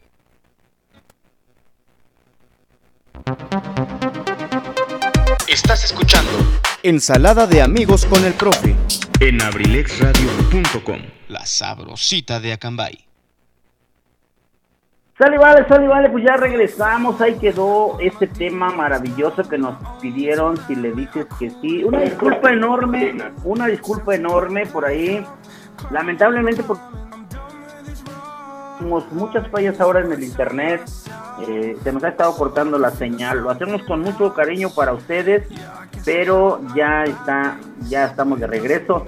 Estás 5.47 5.83
escuchando 5.83 6.31
Ensalada 6.81 7.45
de 7.45 7.61
amigos 7.61 8.05
con 8.05 8.25
el 8.25 8.33
profe. 8.33 8.75
en 9.19 9.39
abrilexradio.com. 9.39 11.01
La 11.27 11.45
sabrosita 11.45 12.39
de 12.39 12.53
Acambay. 12.53 13.11
Sale, 15.21 15.37
vale, 15.37 15.67
sale, 15.67 15.87
vale, 15.87 16.09
pues 16.09 16.23
ya 16.25 16.35
regresamos. 16.35 17.21
Ahí 17.21 17.35
quedó 17.35 17.99
este 17.99 18.25
tema 18.25 18.71
maravilloso 18.71 19.43
que 19.43 19.59
nos 19.59 19.75
pidieron. 19.99 20.57
Si 20.65 20.73
le 20.73 20.93
dices 20.93 21.27
que 21.37 21.51
sí, 21.61 21.83
una 21.83 21.99
disculpa 21.99 22.51
enorme, 22.51 23.13
una 23.43 23.67
disculpa 23.67 24.15
enorme 24.15 24.65
por 24.65 24.83
ahí. 24.83 25.23
Lamentablemente, 25.89 26.63
por 26.63 26.77
tenemos 28.81 29.11
muchas 29.11 29.47
fallas 29.49 29.79
ahora 29.79 29.99
en 29.99 30.11
el 30.11 30.23
internet. 30.23 30.81
eh, 31.47 31.77
se 31.83 31.93
nos 31.93 32.03
ha 32.03 32.09
estado 32.09 32.35
cortando 32.35 32.77
la 32.77 32.91
señal. 32.91 33.39
Lo 33.41 33.49
hacemos 33.49 33.83
con 33.83 34.01
mucho 34.01 34.33
cariño 34.33 34.69
para 34.75 34.93
ustedes, 34.93 35.47
pero 36.03 36.61
ya 36.75 37.03
está, 37.03 37.57
ya 37.87 38.05
estamos 38.05 38.39
de 38.39 38.47
regreso. 38.47 39.05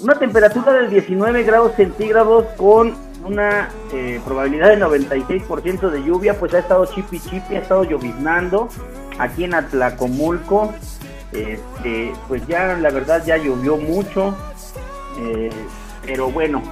Una 0.00 0.14
temperatura 0.14 0.72
de 0.74 0.88
19 0.88 1.42
grados 1.42 1.72
centígrados 1.76 2.44
con 2.56 2.94
una 3.24 3.68
eh, 3.92 4.20
probabilidad 4.24 4.68
de 4.68 4.78
96% 4.78 5.90
de 5.90 6.04
lluvia, 6.04 6.38
pues 6.38 6.54
ha 6.54 6.60
estado 6.60 6.86
chipi 6.86 7.18
chipi, 7.18 7.56
ha 7.56 7.60
estado 7.60 7.84
lloviznando 7.84 8.68
aquí 9.18 9.44
en 9.44 9.54
Atlacomulco. 9.54 10.72
Este, 11.32 12.12
pues 12.28 12.46
ya 12.46 12.76
la 12.76 12.90
verdad 12.90 13.22
ya 13.26 13.36
llovió 13.36 13.76
mucho, 13.76 14.34
eh, 15.18 15.50
pero 16.06 16.30
bueno, 16.30 16.62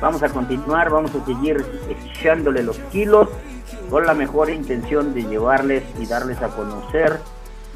vamos 0.00 0.22
a 0.22 0.28
continuar, 0.28 0.88
vamos 0.90 1.12
a 1.14 1.24
seguir 1.26 1.64
echándole 1.88 2.62
los 2.62 2.78
kilos 2.90 3.28
con 3.90 4.06
la 4.06 4.14
mejor 4.14 4.48
intención 4.50 5.12
de 5.12 5.24
llevarles 5.24 5.82
y 5.98 6.06
darles 6.06 6.40
a 6.40 6.48
conocer 6.48 7.20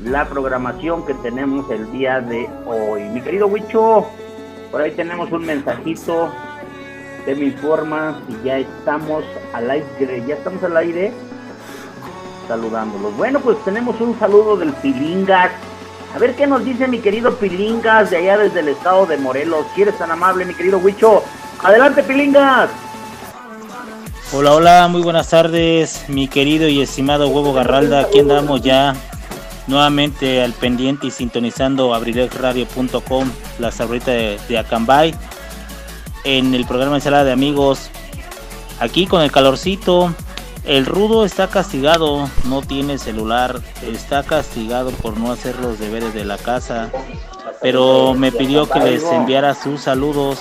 la 0.03 0.27
programación 0.27 1.05
que 1.05 1.15
tenemos 1.15 1.71
el 1.71 1.91
día 1.91 2.21
de 2.21 2.49
hoy. 2.67 3.03
Mi 3.09 3.21
querido 3.21 3.47
Huicho, 3.47 4.07
por 4.71 4.81
ahí 4.81 4.93
tenemos 4.93 5.31
un 5.33 5.45
mensajito 5.45 6.31
de 7.27 7.35
me 7.35 7.47
informa 7.47 8.21
si 8.29 8.47
ya 8.47 8.59
estamos 8.59 9.25
al 9.53 9.71
aire, 9.71 10.23
ya 10.27 10.37
estamos 10.37 10.63
al 10.63 10.77
aire 10.77 11.13
saludándolos. 12.47 13.17
Bueno, 13.17 13.41
pues 13.41 13.63
tenemos 13.65 14.01
un 14.01 14.17
saludo 14.19 14.57
del 14.57 14.73
Pilingas. 14.75 15.51
A 16.17 16.19
ver 16.19 16.35
qué 16.35 16.47
nos 16.47 16.65
dice 16.65 16.89
mi 16.89 17.01
querido 17.01 17.37
Pilingas 17.37 18.09
de 18.09 18.17
allá 18.17 18.39
desde 18.39 18.61
el 18.61 18.69
estado 18.69 19.05
de 19.05 19.19
Morelos. 19.19 19.67
Si 19.75 19.83
eres 19.83 19.99
tan 19.99 20.11
amable, 20.11 20.47
mi 20.47 20.55
querido 20.55 20.79
Huicho. 20.79 21.23
Adelante, 21.63 22.03
Pilingas. 22.03 22.71
Hola, 24.33 24.55
hola, 24.55 24.89
muy 24.89 25.03
buenas 25.03 25.29
tardes, 25.29 26.07
mi 26.09 26.27
querido 26.27 26.69
y 26.69 26.81
estimado 26.81 27.29
Huevo 27.29 27.53
Garralda. 27.53 28.01
Aquí 28.01 28.21
andamos 28.21 28.63
ya 28.63 28.97
nuevamente 29.67 30.43
al 30.43 30.55
pendiente 30.55 31.09
y 31.09 31.11
sintonizando 31.11 31.93
abrilexradio.com, 31.93 33.31
la 33.59 33.71
sabrita 33.71 34.13
de, 34.13 34.41
de 34.49 34.57
Acambay, 34.57 35.15
en 36.25 36.55
el 36.55 36.65
programa 36.65 36.97
Ensalada 36.97 37.25
de 37.25 37.33
Amigos. 37.33 37.91
Aquí 38.81 39.07
con 39.07 39.21
el 39.21 39.31
calorcito, 39.31 40.15
el 40.67 40.85
rudo 40.85 41.25
está 41.25 41.49
castigado, 41.49 42.29
no 42.45 42.61
tiene 42.61 42.99
celular, 42.99 43.61
está 43.83 44.23
castigado 44.25 44.91
por 44.91 45.17
no 45.19 45.31
hacer 45.31 45.57
los 45.61 45.79
deberes 45.79 46.13
de 46.13 46.25
la 46.25 46.39
casa, 46.39 46.91
pero 47.63 48.15
me 48.15 48.33
pidió 48.33 48.69
que 48.69 48.81
les 48.81 49.05
enviara 49.05 49.55
sus 49.55 49.83
saludos 49.83 50.41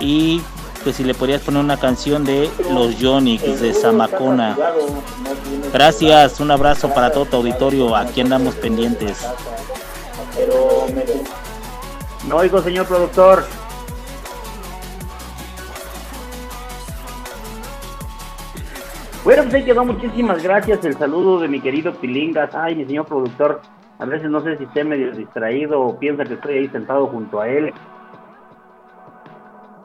y 0.00 0.40
pues 0.82 0.96
si 0.96 1.04
le 1.04 1.12
podrías 1.12 1.42
poner 1.42 1.62
una 1.62 1.78
canción 1.78 2.24
de 2.24 2.50
los 2.72 2.98
Yonix 2.98 3.60
de 3.60 3.74
Zamacona. 3.74 4.56
Gracias, 5.72 6.40
un 6.40 6.50
abrazo 6.50 6.92
para 6.94 7.12
todo 7.12 7.26
tu 7.26 7.36
auditorio, 7.36 7.94
aquí 7.94 8.22
andamos 8.22 8.54
pendientes. 8.54 9.18
No 12.26 12.36
oigo, 12.36 12.62
señor 12.62 12.86
productor. 12.86 13.44
Bueno, 19.22 19.42
pues 19.42 19.54
ahí 19.54 19.64
quedó. 19.64 19.84
Muchísimas 19.84 20.42
gracias. 20.42 20.82
El 20.84 20.94
saludo 20.94 21.40
de 21.40 21.48
mi 21.48 21.60
querido 21.60 21.92
Pilingas. 21.92 22.54
Ay, 22.54 22.74
mi 22.74 22.86
señor 22.86 23.06
productor. 23.06 23.60
A 23.98 24.06
veces 24.06 24.30
no 24.30 24.40
sé 24.40 24.56
si 24.56 24.64
esté 24.64 24.82
medio 24.82 25.12
distraído 25.12 25.78
o 25.82 25.98
piensa 25.98 26.24
que 26.24 26.34
estoy 26.34 26.54
ahí 26.54 26.68
sentado 26.68 27.06
junto 27.06 27.38
a 27.38 27.48
él. 27.48 27.70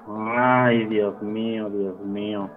Ay, 0.07 0.85
Dios 0.85 1.21
mío, 1.21 1.69
Dios 1.69 1.99
mío. 1.99 2.49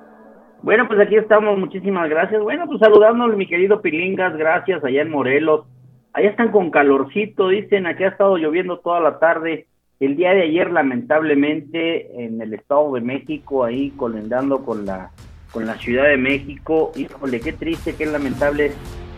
Bueno, 0.62 0.86
pues 0.86 1.00
aquí 1.00 1.16
estamos. 1.16 1.58
Muchísimas 1.58 2.08
gracias. 2.08 2.40
Bueno, 2.40 2.66
pues 2.66 2.78
saludándole, 2.78 3.34
mi 3.34 3.48
querido 3.48 3.82
Pilingas. 3.82 4.36
Gracias 4.36 4.84
allá 4.84 5.02
en 5.02 5.10
Morelos. 5.10 5.66
Allá 6.12 6.30
están 6.30 6.52
con 6.52 6.70
calorcito, 6.70 7.48
dicen. 7.48 7.88
Aquí 7.88 8.04
ha 8.04 8.08
estado 8.08 8.36
lloviendo 8.36 8.78
toda 8.78 9.00
la 9.00 9.18
tarde. 9.18 9.66
El 9.98 10.14
día 10.14 10.30
de 10.32 10.42
ayer, 10.42 10.70
lamentablemente, 10.70 12.24
en 12.24 12.40
el 12.40 12.54
Estado 12.54 12.92
de 12.92 13.00
México, 13.00 13.64
ahí 13.64 13.90
colindando 13.90 14.64
con 14.64 14.86
la 14.86 15.10
con 15.52 15.66
la 15.66 15.78
Ciudad 15.78 16.08
de 16.08 16.16
México. 16.16 16.92
Híjole, 16.94 17.40
qué 17.40 17.52
triste, 17.52 17.94
qué 17.94 18.06
lamentable 18.06 18.72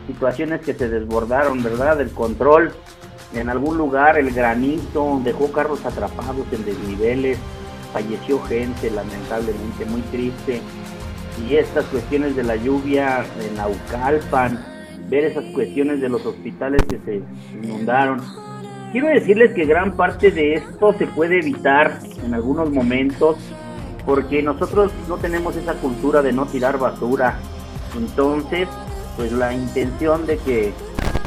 situaciones 0.06 0.60
que 0.60 0.74
se 0.74 0.88
desbordaron, 0.88 1.62
¿verdad? 1.62 2.00
El 2.00 2.10
control. 2.10 2.72
En 3.34 3.48
algún 3.48 3.78
lugar 3.78 4.18
el 4.18 4.32
granizo 4.32 5.20
dejó 5.24 5.52
carros 5.52 5.84
atrapados 5.84 6.46
en 6.52 6.64
desniveles, 6.64 7.38
falleció 7.92 8.42
gente, 8.42 8.90
lamentablemente, 8.90 9.84
muy 9.86 10.00
triste. 10.02 10.60
Y 11.48 11.54
estas 11.54 11.84
cuestiones 11.86 12.34
de 12.34 12.42
la 12.42 12.56
lluvia 12.56 13.24
en 13.40 13.56
Naucalpan, 13.56 14.64
ver 15.08 15.24
esas 15.24 15.44
cuestiones 15.54 16.00
de 16.00 16.08
los 16.08 16.26
hospitales 16.26 16.82
que 16.88 16.98
se 16.98 17.22
inundaron. 17.62 18.20
Quiero 18.92 19.06
decirles 19.06 19.52
que 19.52 19.64
gran 19.64 19.96
parte 19.96 20.32
de 20.32 20.54
esto 20.54 20.92
se 20.94 21.06
puede 21.06 21.38
evitar 21.38 22.00
en 22.24 22.34
algunos 22.34 22.70
momentos 22.70 23.36
porque 24.10 24.42
nosotros 24.42 24.90
no 25.06 25.18
tenemos 25.18 25.54
esa 25.54 25.74
cultura 25.74 26.20
de 26.20 26.32
no 26.32 26.44
tirar 26.44 26.78
basura. 26.80 27.38
Entonces, 27.96 28.66
pues 29.16 29.30
la 29.30 29.54
intención 29.54 30.26
de 30.26 30.36
que 30.38 30.74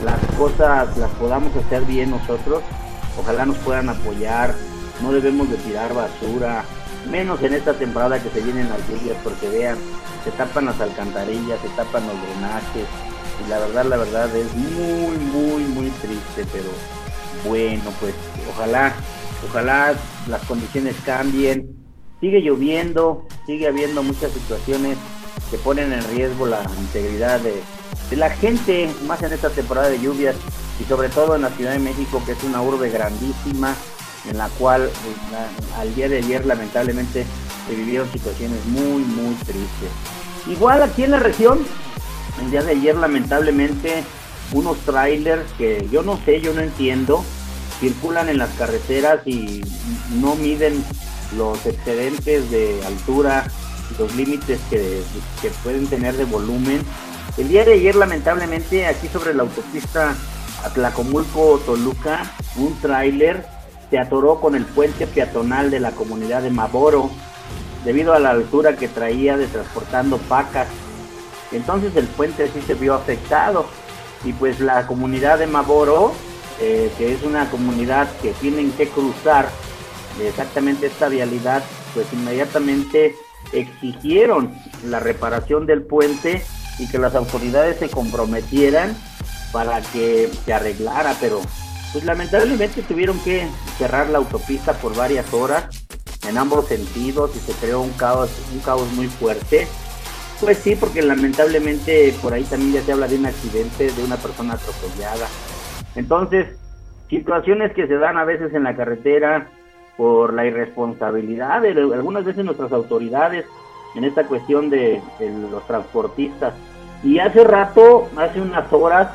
las 0.04 0.19
cosas 0.38 0.98
las 0.98 1.10
podamos 1.12 1.56
hacer 1.56 1.86
bien 1.86 2.12
nosotros, 2.12 2.62
ojalá 3.17 3.46
nos 3.46 3.56
puedan 3.60 3.88
apoyar, 3.88 4.54
no 5.02 5.13
debemos 5.13 5.50
de 5.50 5.56
tirar 5.56 5.93
basura, 5.93 6.65
menos 7.10 7.41
en 7.41 7.54
esta 7.54 7.74
temporada 7.74 8.22
que 8.22 8.30
se 8.32 8.41
vienen 8.41 8.67
las 8.67 8.86
lluvias, 8.89 9.15
porque 9.24 9.48
vean, 9.48 9.78
se 10.26 10.32
tapan 10.32 10.65
las 10.65 10.82
alcantarillas, 10.82 11.62
se 11.62 11.69
tapan 11.69 12.06
los 12.06 12.22
drenajes, 12.22 12.86
y 13.46 13.50
la 13.50 13.60
verdad, 13.60 13.86
la 13.86 13.96
verdad 13.96 14.36
es 14.36 14.54
muy, 14.56 15.17
muy, 15.17 15.63
muy 15.67 15.89
triste, 16.02 16.46
pero 16.52 16.69
bueno, 17.48 17.89
pues 18.02 18.13
ojalá, 18.54 18.93
ojalá 19.50 19.93
las 20.28 20.41
condiciones 20.43 20.98
cambien, 21.06 21.83
sigue 22.23 22.39
lloviendo, 22.39 23.25
sigue 23.45 23.67
habiendo 23.67 24.01
muchas 24.01 24.31
situaciones 24.31 24.97
que 25.51 25.57
ponen 25.57 25.91
en 25.91 26.01
riesgo 26.15 26.45
la 26.45 26.63
integridad 26.79 27.41
de, 27.41 27.62
la 28.15 28.29
gente, 28.29 28.89
más 29.05 29.21
en 29.23 29.33
esta 29.33 29.49
temporada 29.49 29.89
de 29.89 29.99
lluvias 29.99 30.33
y 30.79 30.86
sobre 30.86 31.09
todo 31.09 31.36
en 31.36 31.41
la 31.41 31.49
Ciudad 31.49 31.73
de 31.73 31.79
México, 31.79 32.23
que 32.25 32.31
es 32.31 32.43
una 32.45 32.62
urbe 32.62 32.89
grandísima, 32.89 33.75
en 34.29 34.38
la 34.38 34.47
cual 34.57 34.89
la, 35.33 35.81
al 35.81 35.93
día 35.95 36.07
de 36.07 36.19
ayer 36.19 36.45
lamentablemente 36.45 37.25
se 37.67 37.75
vivieron 37.75 38.09
situaciones 38.09 38.63
muy, 38.67 39.03
muy 39.03 39.36
tristes. 39.36 39.91
Igual 40.47 40.81
aquí 40.81 41.03
en 41.03 41.12
la 41.12 41.19
región, 41.19 41.59
el 42.41 42.51
día 42.51 42.63
de 42.63 42.71
ayer 42.71 42.95
lamentablemente 42.95 44.01
unos 44.53 44.77
trailers 44.86 45.43
que 45.57 45.89
yo 45.91 46.03
no 46.03 46.17
sé, 46.23 46.39
yo 46.39 46.53
no 46.53 46.62
entiendo, 46.62 47.21
circulan 47.81 48.29
en 48.29 48.38
las 48.38 48.49
carreteras 48.51 49.27
y 49.27 49.62
no 50.21 50.36
miden 50.36 50.86
los 51.38 51.65
excedentes 51.65 52.50
de 52.52 52.84
altura, 52.86 53.46
los 53.98 54.15
límites 54.15 54.60
que, 54.69 55.02
que, 55.41 55.50
pueden 55.63 55.88
tener 55.88 56.15
de 56.15 56.26
volumen. 56.26 56.82
El 57.38 57.50
día 57.50 57.65
de 57.65 57.74
ayer, 57.74 57.96
lamentablemente, 57.96 58.86
aquí 58.86 59.08
sobre 59.08 59.34
la 59.34 59.43
autopista 59.43 60.15
Atlacomulco-Toluca, 60.63 62.32
un 62.58 62.80
tráiler 62.80 63.46
se 63.89 64.00
atoró 64.00 64.39
con 64.39 64.56
el 64.56 64.65
puente 64.65 65.06
peatonal 65.08 65.69
de 65.69 65.80
la 65.80 65.91
comunidad 65.91 66.41
de 66.41 66.50
Maboro 66.50 67.12
debido 67.86 68.13
a 68.13 68.19
la 68.19 68.32
altura 68.32 68.76
que 68.76 68.88
traía 68.88 69.38
de 69.38 69.48
transportando 69.48 70.17
pacas. 70.17 70.67
Entonces 71.52 71.96
el 71.96 72.08
puente 72.08 72.50
sí 72.54 72.62
se 72.65 72.74
vio 72.74 72.96
afectado 72.96 73.65
y 74.24 74.34
pues 74.34 74.60
la 74.60 74.88
comunidad 74.88 75.39
de 75.39 75.48
Maboro, 75.48 76.13
eh, 76.60 76.91
que 76.98 77.13
es 77.13 77.24
una 77.24 77.50
comunidad 77.52 78.08
que 78.22 78.32
tienen 78.34 78.72
que 78.72 78.88
cruzar 78.88 79.50
de 80.17 80.30
exactamente 80.30 80.88
esta 80.88 81.10
vialidad, 81.10 81.63
pues 81.93 82.12
inmediatamente 82.13 83.15
exigieron 83.52 84.54
la 84.86 84.99
reparación 84.99 85.65
del 85.65 85.84
puente 85.84 86.43
y 86.80 86.88
que 86.88 86.97
las 86.97 87.15
autoridades 87.15 87.78
se 87.78 87.89
comprometieran 87.89 88.95
para 89.52 89.82
que 89.82 90.30
se 90.45 90.54
arreglara, 90.54 91.15
pero 91.19 91.41
pues 91.91 92.04
lamentablemente 92.06 92.82
tuvieron 92.82 93.19
que 93.19 93.47
cerrar 93.78 94.10
la 94.10 94.17
autopista 94.17 94.73
por 94.73 94.95
varias 94.95 95.32
horas 95.34 95.86
en 96.28 96.38
ambos 96.38 96.67
sentidos 96.67 97.36
y 97.36 97.39
se 97.39 97.54
creó 97.54 97.82
un 97.82 97.91
caos, 97.91 98.32
un 98.52 98.60
caos 98.60 98.91
muy 98.93 99.08
fuerte. 99.08 99.67
Pues 100.39 100.58
sí, 100.58 100.76
porque 100.76 101.02
lamentablemente 101.02 102.13
por 102.21 102.34
ahí 102.34 102.43
también 102.43 102.73
ya 102.73 102.82
se 102.82 102.91
habla 102.91 103.08
de 103.08 103.17
un 103.17 103.28
accidente, 103.28 103.91
de 103.91 104.04
una 104.04 104.17
persona 104.17 104.56
atropellada. 104.56 105.28
Entonces, 105.95 106.58
situaciones 107.10 107.73
que 107.73 107.88
se 107.88 107.97
dan 107.97 108.17
a 108.17 108.26
veces 108.26 108.54
en 108.54 108.63
la 108.63 108.76
carretera 108.76 109.52
por 109.97 110.34
la 110.34 110.45
irresponsabilidad 110.45 111.62
de 111.62 111.69
algunas 111.71 112.25
veces 112.25 112.43
nuestras 112.43 112.71
autoridades 112.71 113.45
en 113.95 114.03
esta 114.03 114.25
cuestión 114.25 114.69
de, 114.69 115.01
de 115.19 115.29
los 115.51 115.65
transportistas. 115.67 116.53
Y 117.03 117.19
hace 117.19 117.43
rato, 117.43 118.08
hace 118.17 118.41
unas 118.41 118.71
horas, 118.71 119.10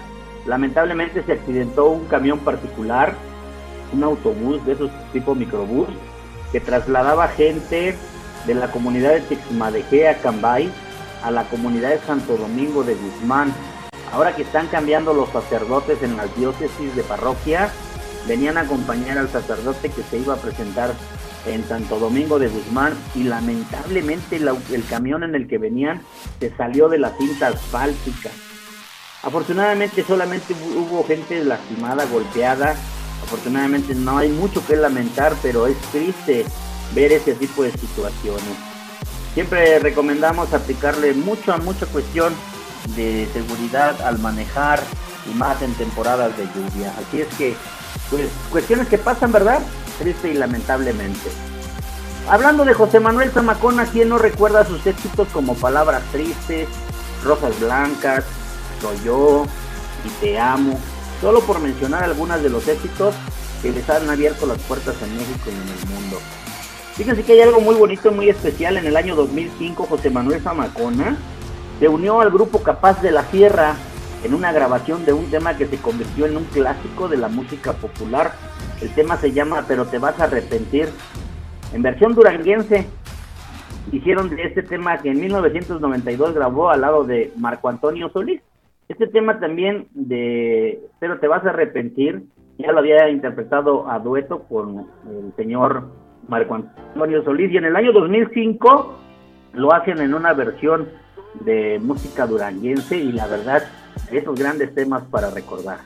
lamentablemente 0.47 1.23
se 1.23 1.33
accidentó 1.33 1.91
un 1.91 2.05
camión 2.07 2.39
particular, 2.41 3.15
un 3.93 4.05
autobús 4.05 4.65
de 4.67 4.73
esos 4.73 4.91
tipo 5.13 5.35
microbús, 5.35 5.89
que 6.53 6.61
trasladaba 6.61 7.29
gente 7.29 7.97
de 8.47 8.55
la 8.55 8.71
comunidad 8.71 9.15
de 9.15 9.21
Texmadejé 9.21 10.09
a 10.09 10.19
Cambay 10.19 10.71
a 11.23 11.31
la 11.31 11.45
comunidad 11.45 11.91
de 11.91 11.99
Santo 12.01 12.37
Domingo 12.37 12.85
de 12.85 12.95
Guzmán. 12.95 13.53
Ahora 14.13 14.35
que 14.35 14.43
están 14.43 14.69
cambiando 14.69 15.13
los 15.13 15.29
sacerdotes 15.31 16.03
en 16.03 16.17
las 16.17 16.35
diócesis 16.37 16.95
de 16.97 17.03
parroquia, 17.03 17.71
venían 18.29 18.59
a 18.59 18.63
acompañar 18.63 19.19
al 19.19 19.31
sacerdote 19.31 19.91
que 19.91 20.03
se 20.03 20.19
iba 20.19 20.35
a 20.35 20.37
presentar 20.37 20.95
en 21.47 21.67
Santo 21.67 21.99
Domingo 21.99 22.39
de 22.39 22.49
Guzmán 22.49 22.93
y 23.15 23.25
lamentablemente 23.25 24.37
el, 24.37 24.85
camión 24.89 25.23
en 25.23 25.35
el 25.35 25.49
que 25.49 25.59
venían 25.59 26.03
se 26.39 26.55
salió 26.57 26.89
de 26.89 26.99
la 26.99 27.17
cinta 27.17 27.49
asfáltica. 27.49 28.31
Afortunadamente 29.23 30.05
solamente 30.05 30.55
hubo 30.77 31.05
gente 31.05 31.43
lastimada, 31.45 32.05
golpeada. 32.07 32.77
Afortunadamente 33.23 33.95
no 33.95 34.19
hay 34.19 34.29
mucho 34.29 34.65
que 34.67 34.77
lamentar, 34.77 35.35
pero 35.43 35.67
es 35.67 35.77
triste 35.91 36.45
ver 36.95 37.13
ese 37.13 37.35
tipo 37.35 37.63
de 37.63 37.73
situaciones. 37.73 38.57
Siempre 39.35 39.79
recomendamos 39.79 40.53
aplicarle 40.53 41.15
mucho 41.15 41.53
a 41.53 41.59
mucha 41.59 41.87
cuestión 41.87 42.35
de 42.97 43.29
seguridad 43.33 44.01
al 44.03 44.19
manejar 44.19 44.81
y 45.31 45.35
más 45.37 45.61
en 45.63 45.75
temporadas 45.75 46.37
de 46.37 46.45
lluvia. 46.45 46.93
Así 46.99 47.21
es 47.21 47.29
que, 47.37 47.55
pues, 48.11 48.29
cuestiones 48.51 48.89
que 48.89 48.99
pasan, 48.99 49.33
¿verdad? 49.33 49.61
Triste 49.99 50.31
y 50.31 50.35
lamentablemente. 50.35 51.31
Hablando 52.29 52.65
de 52.65 52.75
José 52.75 53.01
Manuel 53.01 53.31
Zamacona, 53.31 53.87
¿quién 53.87 54.11
no 54.11 54.19
recuerda 54.19 54.65
sus 54.65 54.87
éxitos 54.87 55.29
como 55.29 55.55
Palabras 55.55 56.03
Tristes, 56.13 56.69
Rosas 57.25 57.59
Blancas, 57.59 58.25
Soy 58.81 58.99
Yo 59.05 59.47
y 60.05 60.09
Te 60.21 60.39
Amo? 60.39 60.79
Solo 61.21 61.41
por 61.41 61.59
mencionar 61.61 62.05
algunas 62.05 62.43
de 62.43 62.51
los 62.51 62.69
éxitos 62.69 63.15
que 63.63 63.73
les 63.73 63.89
han 63.89 64.09
abierto 64.09 64.47
las 64.47 64.59
puertas 64.59 64.95
en 65.03 65.17
México 65.17 65.47
y 65.47 65.51
en 65.51 65.79
el 65.79 65.95
mundo. 65.95 66.19
Fíjense 66.95 67.23
que 67.23 67.33
hay 67.33 67.41
algo 67.41 67.61
muy 67.61 67.77
bonito 67.77 68.11
y 68.11 68.15
muy 68.15 68.29
especial. 68.29 68.77
En 68.77 68.87
el 68.87 68.97
año 68.97 69.17
2005, 69.17 69.87
José 69.89 70.11
Manuel 70.11 70.43
Zamacona 70.43 71.17
se 71.79 71.89
unió 71.89 72.21
al 72.21 72.31
grupo 72.31 72.63
Capaz 72.63 73.01
de 73.03 73.11
la 73.11 73.25
Sierra 73.31 73.77
en 74.25 74.35
una 74.35 74.53
grabación 74.53 75.05
de 75.05 75.13
un 75.13 75.31
tema 75.31 75.57
que 75.57 75.67
se 75.67 75.79
convirtió 75.79 76.27
en 76.27 76.37
un 76.37 76.45
clásico 76.45 77.09
de 77.09 77.17
la 77.17 77.29
música 77.29 77.73
popular. 77.73 78.33
El 78.83 78.95
tema 78.95 79.17
se 79.17 79.33
llama 79.33 79.65
Pero 79.67 79.87
te 79.87 79.99
vas 79.99 80.19
a 80.21 80.25
arrepentir. 80.25 80.89
En 81.73 81.83
versión 81.83 82.15
duranguense, 82.15 82.87
hicieron 83.93 84.31
de 84.31 84.43
este 84.43 84.63
tema 84.63 84.99
que 84.99 85.11
en 85.11 85.21
1992 85.21 86.35
grabó 86.35 86.71
al 86.71 86.81
lado 86.81 87.05
de 87.05 87.33
Marco 87.37 87.69
Antonio 87.69 88.11
Solís. 88.11 88.41
Este 88.89 89.07
tema 89.07 89.39
también 89.39 89.89
de 89.93 90.81
Pero 90.99 91.19
te 91.19 91.29
vas 91.29 91.45
a 91.45 91.51
arrepentir, 91.51 92.25
ya 92.59 92.73
lo 92.73 92.79
había 92.79 93.09
interpretado 93.11 93.89
a 93.91 93.99
dueto 93.99 94.45
con 94.45 94.87
el 95.09 95.33
señor 95.37 95.85
Marco 96.27 96.55
Antonio 96.55 97.23
Solís 97.25 97.53
y 97.53 97.57
en 97.57 97.67
el 97.67 97.77
año 97.77 97.93
2005 97.93 98.99
lo 99.55 99.73
hacen 99.73 99.99
en 99.99 100.15
una 100.15 100.33
versión 100.33 100.89
de 101.41 101.79
música 101.81 102.27
duranguense 102.27 102.97
y 102.97 103.13
la 103.13 103.27
verdad, 103.27 103.63
esos 104.11 104.39
grandes 104.39 104.75
temas 104.75 105.03
para 105.11 105.31
recordar. 105.31 105.79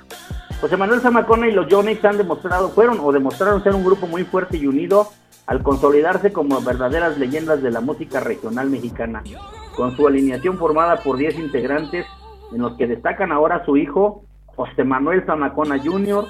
José 0.61 0.77
Manuel 0.77 1.01
Zamacona 1.01 1.49
y 1.49 1.53
los 1.53 1.67
Johnny's 1.69 2.05
han 2.05 2.19
demostrado, 2.19 2.69
fueron 2.71 3.01
o 3.01 3.11
demostraron 3.11 3.63
ser 3.63 3.75
un 3.75 3.85
grupo 3.85 4.07
muy 4.07 4.25
fuerte 4.25 4.57
y 4.57 4.67
unido 4.67 5.09
al 5.47 5.63
consolidarse 5.63 6.33
como 6.33 6.61
verdaderas 6.61 7.19
leyendas 7.19 7.63
de 7.63 7.71
la 7.71 7.81
música 7.81 8.21
regional 8.21 8.71
mexicana, 8.71 9.23
con 9.77 9.97
su 9.97 10.07
alineación 10.07 10.59
formada 10.59 11.03
por 11.03 11.17
10 11.17 11.39
integrantes, 11.39 12.07
en 12.53 12.63
los 12.63 12.77
que 12.77 12.87
destacan 12.87 13.33
ahora 13.33 13.65
su 13.65 13.77
hijo, 13.77 14.25
José 14.55 14.85
Manuel 14.85 15.25
Zamacona 15.27 15.83
Jr., 15.83 16.27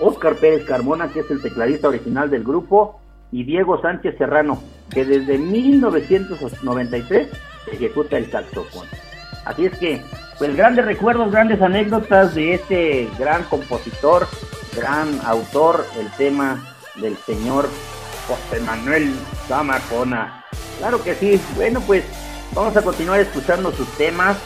Oscar 0.00 0.36
Pérez 0.36 0.64
Carmona, 0.64 1.08
que 1.08 1.20
es 1.20 1.30
el 1.30 1.42
tecladista 1.42 1.88
original 1.88 2.30
del 2.30 2.44
grupo, 2.44 2.98
y 3.30 3.44
Diego 3.44 3.80
Sánchez 3.82 4.16
Serrano, 4.16 4.58
que 4.90 5.04
desde 5.04 5.38
1993 5.38 7.28
ejecuta 7.72 8.16
el 8.16 8.30
saxofón. 8.30 8.86
Así 9.44 9.66
es 9.66 9.78
que, 9.78 10.00
pues 10.38 10.56
grandes 10.56 10.84
recuerdos, 10.84 11.30
grandes 11.30 11.60
anécdotas 11.62 12.34
de 12.34 12.54
este 12.54 13.08
gran 13.18 13.44
compositor, 13.44 14.26
gran 14.74 15.20
autor, 15.24 15.86
el 15.98 16.10
tema 16.12 16.62
del 16.96 17.16
señor 17.18 17.68
José 18.26 18.60
Manuel 18.62 19.14
Zamacona. 19.46 20.44
Claro 20.78 21.02
que 21.02 21.14
sí, 21.14 21.40
bueno 21.56 21.80
pues 21.80 22.04
vamos 22.52 22.76
a 22.76 22.82
continuar 22.82 23.20
escuchando 23.20 23.72
sus 23.72 23.88
temas 23.96 24.36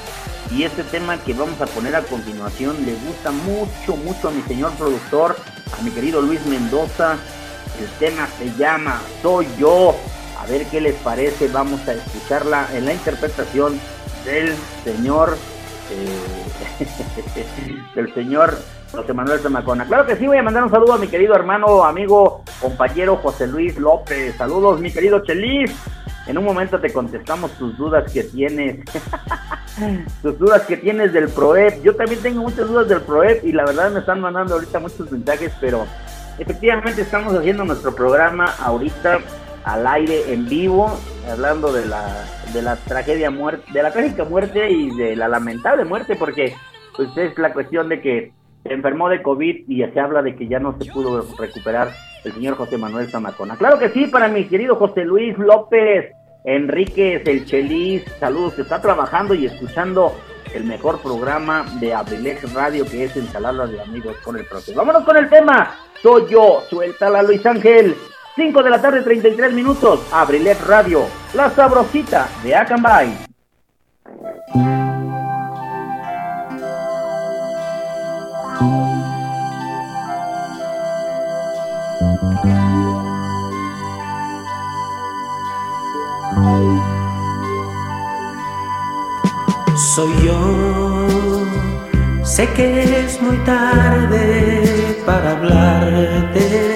y 0.51 0.62
este 0.62 0.83
tema 0.83 1.22
que 1.22 1.35
vamos 1.35 1.61
a 1.61 1.66
poner 1.66 1.94
a 1.94 2.03
continuación 2.03 2.77
le 2.85 2.94
gusta 2.94 3.31
mucho, 3.31 3.96
mucho 3.96 4.29
a 4.29 4.31
mi 4.31 4.42
señor 4.42 4.72
productor, 4.72 5.37
a 5.79 5.83
mi 5.83 5.90
querido 5.90 6.22
Luis 6.22 6.44
Mendoza. 6.46 7.16
El 7.79 7.88
tema 7.98 8.27
se 8.38 8.53
llama 8.57 9.01
Soy 9.22 9.46
yo. 9.59 9.94
A 10.40 10.46
ver 10.46 10.66
qué 10.66 10.81
les 10.81 10.94
parece. 10.96 11.48
Vamos 11.48 11.87
a 11.87 11.92
escucharla 11.92 12.68
en 12.72 12.87
la 12.87 12.94
interpretación 12.94 13.79
del 14.24 14.55
señor, 14.85 15.37
del 17.94 18.14
señor 18.14 18.55
José 18.92 19.12
Manuel 19.12 19.40
Zamacona. 19.40 19.87
Claro 19.87 20.07
que 20.07 20.16
sí, 20.16 20.27
voy 20.27 20.38
a 20.38 20.42
mandar 20.42 20.64
un 20.64 20.70
saludo 20.70 20.94
a 20.94 20.98
mi 20.98 21.09
querido 21.09 21.35
hermano, 21.35 21.85
amigo, 21.85 22.42
compañero 22.61 23.16
José 23.16 23.46
Luis 23.46 23.79
López. 23.79 24.37
Saludos, 24.37 24.81
mi 24.81 24.90
querido 24.90 25.22
Chelis. 25.24 25.74
En 26.27 26.37
un 26.37 26.44
momento 26.44 26.79
te 26.79 26.92
contestamos 26.92 27.53
tus 27.53 27.77
dudas 27.79 28.12
que 28.12 28.24
tienes. 28.24 28.81
tus 30.22 30.38
dudas 30.38 30.62
que 30.62 30.77
tienes 30.77 31.12
del 31.12 31.29
PROEP. 31.29 31.83
Yo 31.83 31.96
también 31.96 32.20
tengo 32.20 32.42
muchas 32.42 32.68
dudas 32.68 32.88
del 32.88 33.01
PROEP 33.01 33.44
y 33.44 33.53
la 33.53 33.64
verdad 33.64 33.90
me 33.90 34.01
están 34.01 34.20
mandando 34.20 34.55
ahorita 34.55 34.79
muchos 34.79 35.11
mensajes, 35.11 35.53
pero 35.61 35.87
efectivamente 36.38 37.03
estamos 37.03 37.35
haciendo 37.35 37.64
nuestro 37.64 37.94
programa 37.94 38.55
ahorita 38.61 39.20
al 39.69 39.87
aire 39.87 40.33
en 40.33 40.49
vivo, 40.49 40.99
hablando 41.31 41.71
de 41.71 41.85
la, 41.85 42.25
de 42.55 42.63
la 42.63 42.77
tragedia 42.77 43.31
muerte, 43.31 43.71
de 43.71 43.83
la 43.83 43.93
trágica 43.93 44.25
muerte 44.25 44.71
y 44.71 44.97
de 44.97 45.15
la 45.15 45.29
lamentable 45.29 45.85
muerte, 45.85 46.17
porque 46.17 46.55
pues 46.97 47.15
es 47.19 47.37
la 47.37 47.53
cuestión 47.53 47.91
de 47.91 48.01
que 48.01 48.33
se 48.63 48.73
enfermó 48.73 49.11
de 49.11 49.23
COVID 49.23 49.69
y 49.69 49.85
se 49.85 50.01
habla 50.01 50.23
de 50.23 50.35
que 50.35 50.49
ya 50.49 50.59
no 50.59 50.75
se 50.79 50.91
pudo 50.91 51.23
recuperar 51.39 51.91
el 52.25 52.33
señor 52.33 52.57
José 52.57 52.79
Manuel 52.79 53.11
Zamacona. 53.11 53.57
Claro 53.57 53.79
que 53.79 53.91
sí, 53.91 54.07
para 54.07 54.29
mi 54.29 54.47
querido 54.47 54.77
José 54.77 55.05
Luis 55.05 55.37
López, 55.37 56.13
Enríquez, 56.45 57.27
el 57.27 57.45
Chelis, 57.45 58.05
saludos, 58.19 58.55
que 58.55 58.63
está 58.63 58.81
trabajando 58.81 59.35
y 59.35 59.45
escuchando 59.45 60.15
el 60.55 60.65
mejor 60.65 60.99
programa 61.03 61.67
de 61.79 61.93
Abrilex 61.93 62.55
Radio 62.55 62.87
que 62.87 63.05
es 63.05 63.15
Ensalada 63.19 63.67
de 63.67 63.83
Amigos 63.83 64.17
con 64.25 64.39
el 64.39 64.47
Profe. 64.47 64.73
Vámonos 64.73 65.05
con 65.05 65.19
el 65.19 65.29
tema. 65.29 65.75
Soy 66.03 66.23
yo, 66.31 66.63
suéltala 66.71 67.23
Luis 67.23 67.45
Ángel. 67.45 67.95
5 68.38 68.62
de 68.62 68.70
la 68.70 68.81
tarde, 68.81 69.03
33 69.03 69.53
minutos. 69.53 70.01
Abrilex 70.12 70.64
Radio, 70.64 71.07
la 71.35 71.51
sabrosita 71.51 72.29
de 72.44 72.55
Acambay. 72.55 73.18
Soy 89.96 90.12
yo, 90.24 91.44
sé 92.22 92.48
que 92.55 93.01
es 93.01 93.20
muy 93.20 93.37
tarde 93.38 95.03
para 95.05 95.33
hablarte, 95.33 96.68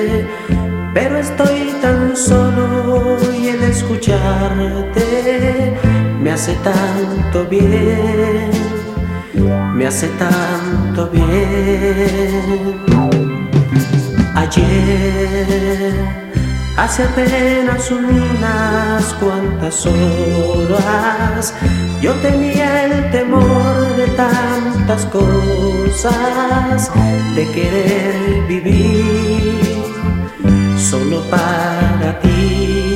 pero 0.95 1.19
estoy 1.19 1.73
tan 1.81 2.17
solo 2.17 3.19
y 3.33 3.49
el 3.49 3.63
escucharte 3.63 5.03
me 6.21 6.31
hace 6.33 6.55
tanto 6.57 7.45
bien, 7.49 8.51
me 9.75 9.87
hace 9.87 10.09
tanto 10.19 11.09
bien. 11.11 12.83
Ayer 14.35 16.23
Hace 16.77 17.05
apenas 17.05 17.91
unas 17.91 19.15
cuantas 19.21 19.87
horas 19.87 21.55
yo 22.01 22.13
tenía 22.15 22.87
el 22.87 23.11
temor 23.11 23.97
de 23.97 24.07
tantas 24.09 25.07
cosas, 25.07 26.91
de 27.37 27.47
querer 27.53 28.47
vivir 28.49 29.32
solo 30.93 31.23
para 31.31 32.21
ti. 32.21 32.92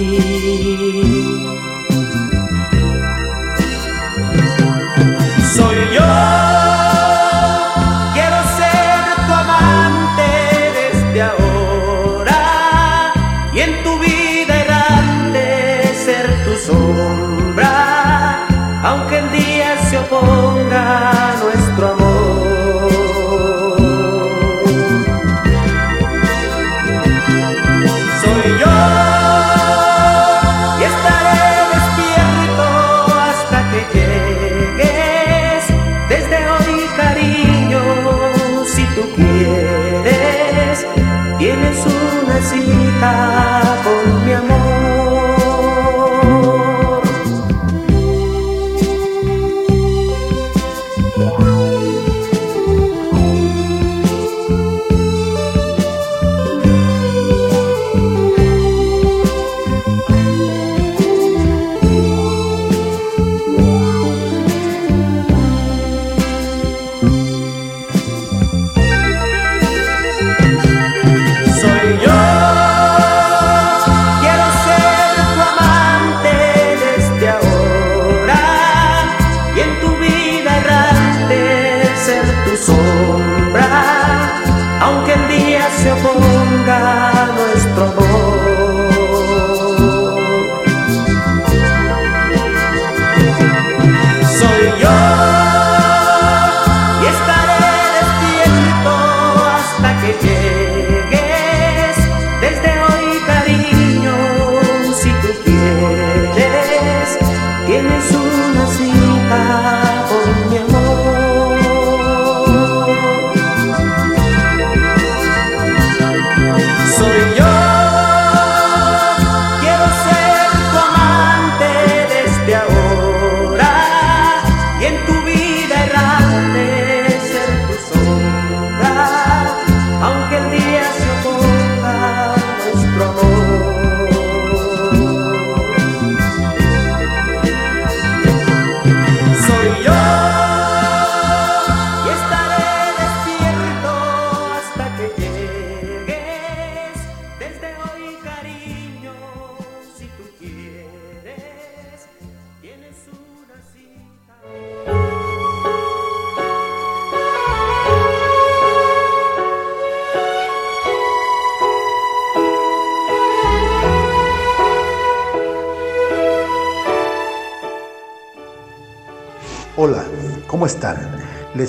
ficar. 43.06 43.55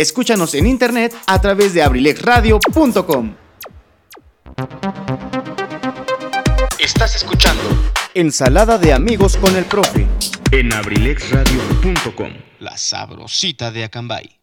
Escúchanos 0.00 0.54
en 0.54 0.66
internet 0.66 1.14
a 1.26 1.42
través 1.42 1.74
de 1.74 1.82
abrilexradio.com. 1.82 3.34
Estás 6.78 7.16
escuchando 7.16 7.62
Ensalada 8.14 8.78
de 8.78 8.94
amigos 8.94 9.36
con 9.36 9.54
el 9.56 9.66
profe 9.66 10.06
en 10.52 10.72
abrilexradio.com. 10.72 12.32
La 12.60 12.78
sabrosita 12.78 13.70
de 13.70 13.84
Acambay. 13.84 14.38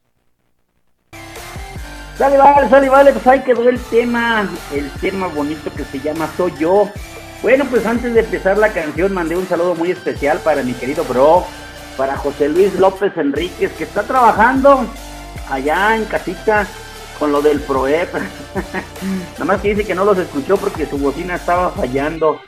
Sale, 2.19 2.37
vale, 2.37 2.69
sale, 2.69 2.89
vale, 2.89 3.13
pues 3.13 3.25
ahí 3.25 3.39
quedó 3.41 3.67
el 3.67 3.79
tema, 3.79 4.47
el 4.71 4.91
tema 5.01 5.25
bonito 5.25 5.73
que 5.73 5.85
se 5.85 5.99
llama 5.99 6.29
Soy 6.37 6.53
Yo. 6.59 6.87
Bueno, 7.41 7.65
pues 7.65 7.83
antes 7.87 8.13
de 8.13 8.19
empezar 8.19 8.59
la 8.59 8.71
canción 8.71 9.11
mandé 9.11 9.35
un 9.35 9.47
saludo 9.47 9.73
muy 9.73 9.89
especial 9.89 10.37
para 10.37 10.61
mi 10.61 10.73
querido 10.73 11.03
bro, 11.03 11.47
para 11.97 12.15
José 12.15 12.47
Luis 12.47 12.75
López 12.75 13.17
Enríquez, 13.17 13.71
que 13.71 13.85
está 13.85 14.03
trabajando 14.03 14.85
allá 15.49 15.95
en 15.95 16.05
casita 16.05 16.67
con 17.19 17.31
lo 17.31 17.41
del 17.41 17.59
ProEP. 17.61 18.13
Nada 19.33 19.45
más 19.45 19.61
que 19.61 19.69
dice 19.69 19.85
que 19.85 19.95
no 19.95 20.05
los 20.05 20.17
escuchó 20.17 20.57
porque 20.57 20.85
su 20.85 20.97
bocina 20.97 21.35
estaba 21.35 21.71
fallando. 21.71 22.39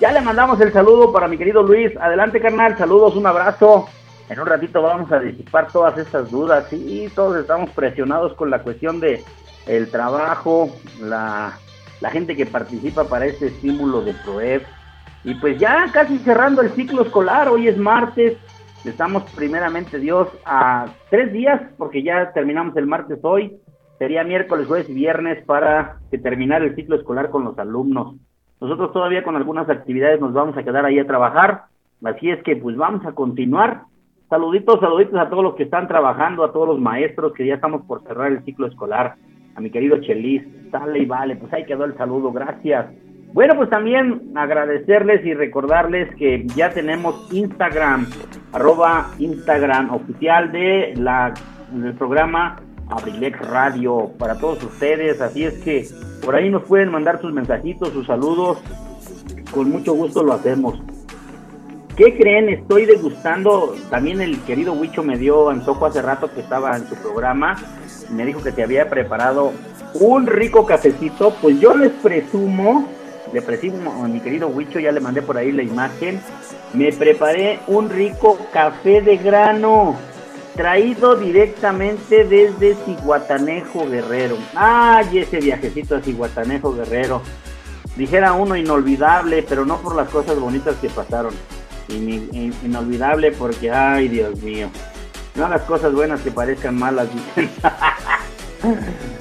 Ya 0.00 0.12
le 0.12 0.20
mandamos 0.20 0.60
el 0.60 0.72
saludo 0.72 1.12
para 1.12 1.28
mi 1.28 1.36
querido 1.36 1.62
Luis. 1.62 1.96
Adelante, 1.96 2.40
carnal. 2.40 2.76
Saludos, 2.78 3.16
un 3.16 3.26
abrazo. 3.26 3.88
En 4.28 4.38
un 4.38 4.46
ratito 4.46 4.82
vamos 4.82 5.10
a 5.10 5.18
disipar 5.18 5.68
todas 5.72 5.96
estas 5.98 6.30
dudas. 6.30 6.66
Sí, 6.70 7.10
todos 7.14 7.36
estamos 7.36 7.70
presionados 7.70 8.34
con 8.34 8.50
la 8.50 8.62
cuestión 8.62 9.00
de 9.00 9.24
el 9.66 9.90
trabajo, 9.90 10.70
la, 11.00 11.58
la 12.00 12.10
gente 12.10 12.36
que 12.36 12.46
participa 12.46 13.04
para 13.04 13.26
este 13.26 13.46
estímulo 13.48 14.02
de 14.02 14.14
PROEF. 14.14 14.62
Y 15.24 15.34
pues 15.34 15.58
ya 15.58 15.90
casi 15.92 16.18
cerrando 16.18 16.62
el 16.62 16.70
ciclo 16.72 17.02
escolar, 17.02 17.48
hoy 17.48 17.68
es 17.68 17.76
martes, 17.76 18.36
estamos 18.88 19.22
primeramente 19.34 19.98
Dios 19.98 20.28
a 20.44 20.86
tres 21.10 21.32
días, 21.32 21.60
porque 21.76 22.02
ya 22.02 22.32
terminamos 22.32 22.76
el 22.76 22.86
martes 22.86 23.18
hoy, 23.22 23.56
sería 23.98 24.24
miércoles, 24.24 24.66
jueves 24.66 24.88
y 24.88 24.94
viernes 24.94 25.44
para 25.44 25.98
terminar 26.22 26.62
el 26.62 26.74
ciclo 26.74 26.96
escolar 26.96 27.30
con 27.30 27.44
los 27.44 27.58
alumnos. 27.58 28.16
Nosotros 28.60 28.92
todavía 28.92 29.22
con 29.22 29.36
algunas 29.36 29.68
actividades 29.68 30.20
nos 30.20 30.32
vamos 30.32 30.56
a 30.56 30.62
quedar 30.62 30.84
ahí 30.84 30.98
a 30.98 31.06
trabajar, 31.06 31.64
así 32.04 32.30
es 32.30 32.42
que 32.42 32.56
pues 32.56 32.76
vamos 32.76 33.04
a 33.06 33.12
continuar. 33.12 33.82
Saluditos, 34.28 34.80
saluditos 34.80 35.18
a 35.18 35.30
todos 35.30 35.42
los 35.42 35.54
que 35.54 35.62
están 35.62 35.88
trabajando, 35.88 36.44
a 36.44 36.52
todos 36.52 36.68
los 36.68 36.80
maestros 36.80 37.32
que 37.32 37.46
ya 37.46 37.54
estamos 37.54 37.82
por 37.86 38.02
cerrar 38.02 38.30
el 38.32 38.44
ciclo 38.44 38.66
escolar, 38.66 39.14
a 39.54 39.60
mi 39.60 39.70
querido 39.70 39.98
Chelis, 40.00 40.42
sale 40.70 41.00
y 41.00 41.06
vale, 41.06 41.36
pues 41.36 41.52
ahí 41.52 41.64
quedó 41.64 41.84
el 41.84 41.96
saludo, 41.96 42.30
gracias. 42.32 42.86
Bueno, 43.32 43.54
pues 43.56 43.70
también 43.70 44.32
agradecerles 44.34 45.24
y 45.24 45.34
recordarles 45.34 46.14
que 46.16 46.46
ya 46.56 46.70
tenemos 46.70 47.28
Instagram, 47.32 48.06
arroba 48.52 49.10
Instagram 49.18 49.94
oficial 49.94 50.50
de 50.50 50.94
la 50.96 51.34
del 51.70 51.94
programa 51.94 52.56
Abrilex 52.88 53.38
Radio 53.48 54.10
para 54.18 54.38
todos 54.38 54.62
ustedes, 54.64 55.20
así 55.20 55.44
es 55.44 55.58
que 55.58 55.86
por 56.24 56.34
ahí 56.34 56.48
nos 56.48 56.64
pueden 56.64 56.90
mandar 56.90 57.20
sus 57.20 57.32
mensajitos, 57.32 57.90
sus 57.90 58.06
saludos, 58.06 58.58
con 59.52 59.70
mucho 59.70 59.92
gusto 59.92 60.22
lo 60.22 60.32
hacemos. 60.32 60.80
¿Qué 61.96 62.16
creen? 62.16 62.48
Estoy 62.48 62.86
degustando, 62.86 63.74
también 63.90 64.20
el 64.20 64.40
querido 64.42 64.72
Huicho 64.72 65.02
me 65.02 65.18
dio 65.18 65.50
antojo 65.50 65.86
hace 65.86 66.00
rato 66.00 66.32
que 66.32 66.40
estaba 66.40 66.76
en 66.76 66.86
su 66.86 66.94
programa, 66.94 67.56
me 68.10 68.24
dijo 68.24 68.42
que 68.42 68.52
te 68.52 68.62
había 68.62 68.88
preparado 68.88 69.52
un 69.94 70.26
rico 70.26 70.64
cafecito, 70.64 71.34
pues 71.42 71.60
yo 71.60 71.76
les 71.76 71.90
presumo, 71.90 72.88
a 73.32 74.08
mi 74.08 74.20
querido 74.20 74.48
Huicho, 74.48 74.78
ya 74.80 74.92
le 74.92 75.00
mandé 75.00 75.22
por 75.22 75.36
ahí 75.36 75.52
la 75.52 75.62
imagen, 75.62 76.20
me 76.74 76.92
preparé 76.92 77.60
un 77.66 77.90
rico 77.90 78.38
café 78.52 79.00
de 79.00 79.16
grano 79.16 79.96
traído 80.58 81.14
directamente 81.14 82.24
desde 82.24 82.74
Ciguatanejo 82.84 83.88
Guerrero. 83.88 84.36
Ay, 84.56 85.18
ese 85.18 85.38
viajecito 85.38 85.94
a 85.94 86.00
Ciguatanejo 86.00 86.74
Guerrero. 86.74 87.22
Dijera 87.96 88.32
uno 88.32 88.56
inolvidable, 88.56 89.44
pero 89.48 89.64
no 89.64 89.78
por 89.78 89.94
las 89.94 90.08
cosas 90.08 90.38
bonitas 90.40 90.74
que 90.76 90.88
pasaron. 90.88 91.32
inolvidable 91.88 93.30
porque, 93.32 93.70
ay, 93.70 94.08
Dios 94.08 94.42
mío. 94.42 94.68
No 95.36 95.48
las 95.48 95.62
cosas 95.62 95.92
buenas 95.92 96.20
que 96.22 96.32
parezcan 96.32 96.76
malas. 96.76 97.06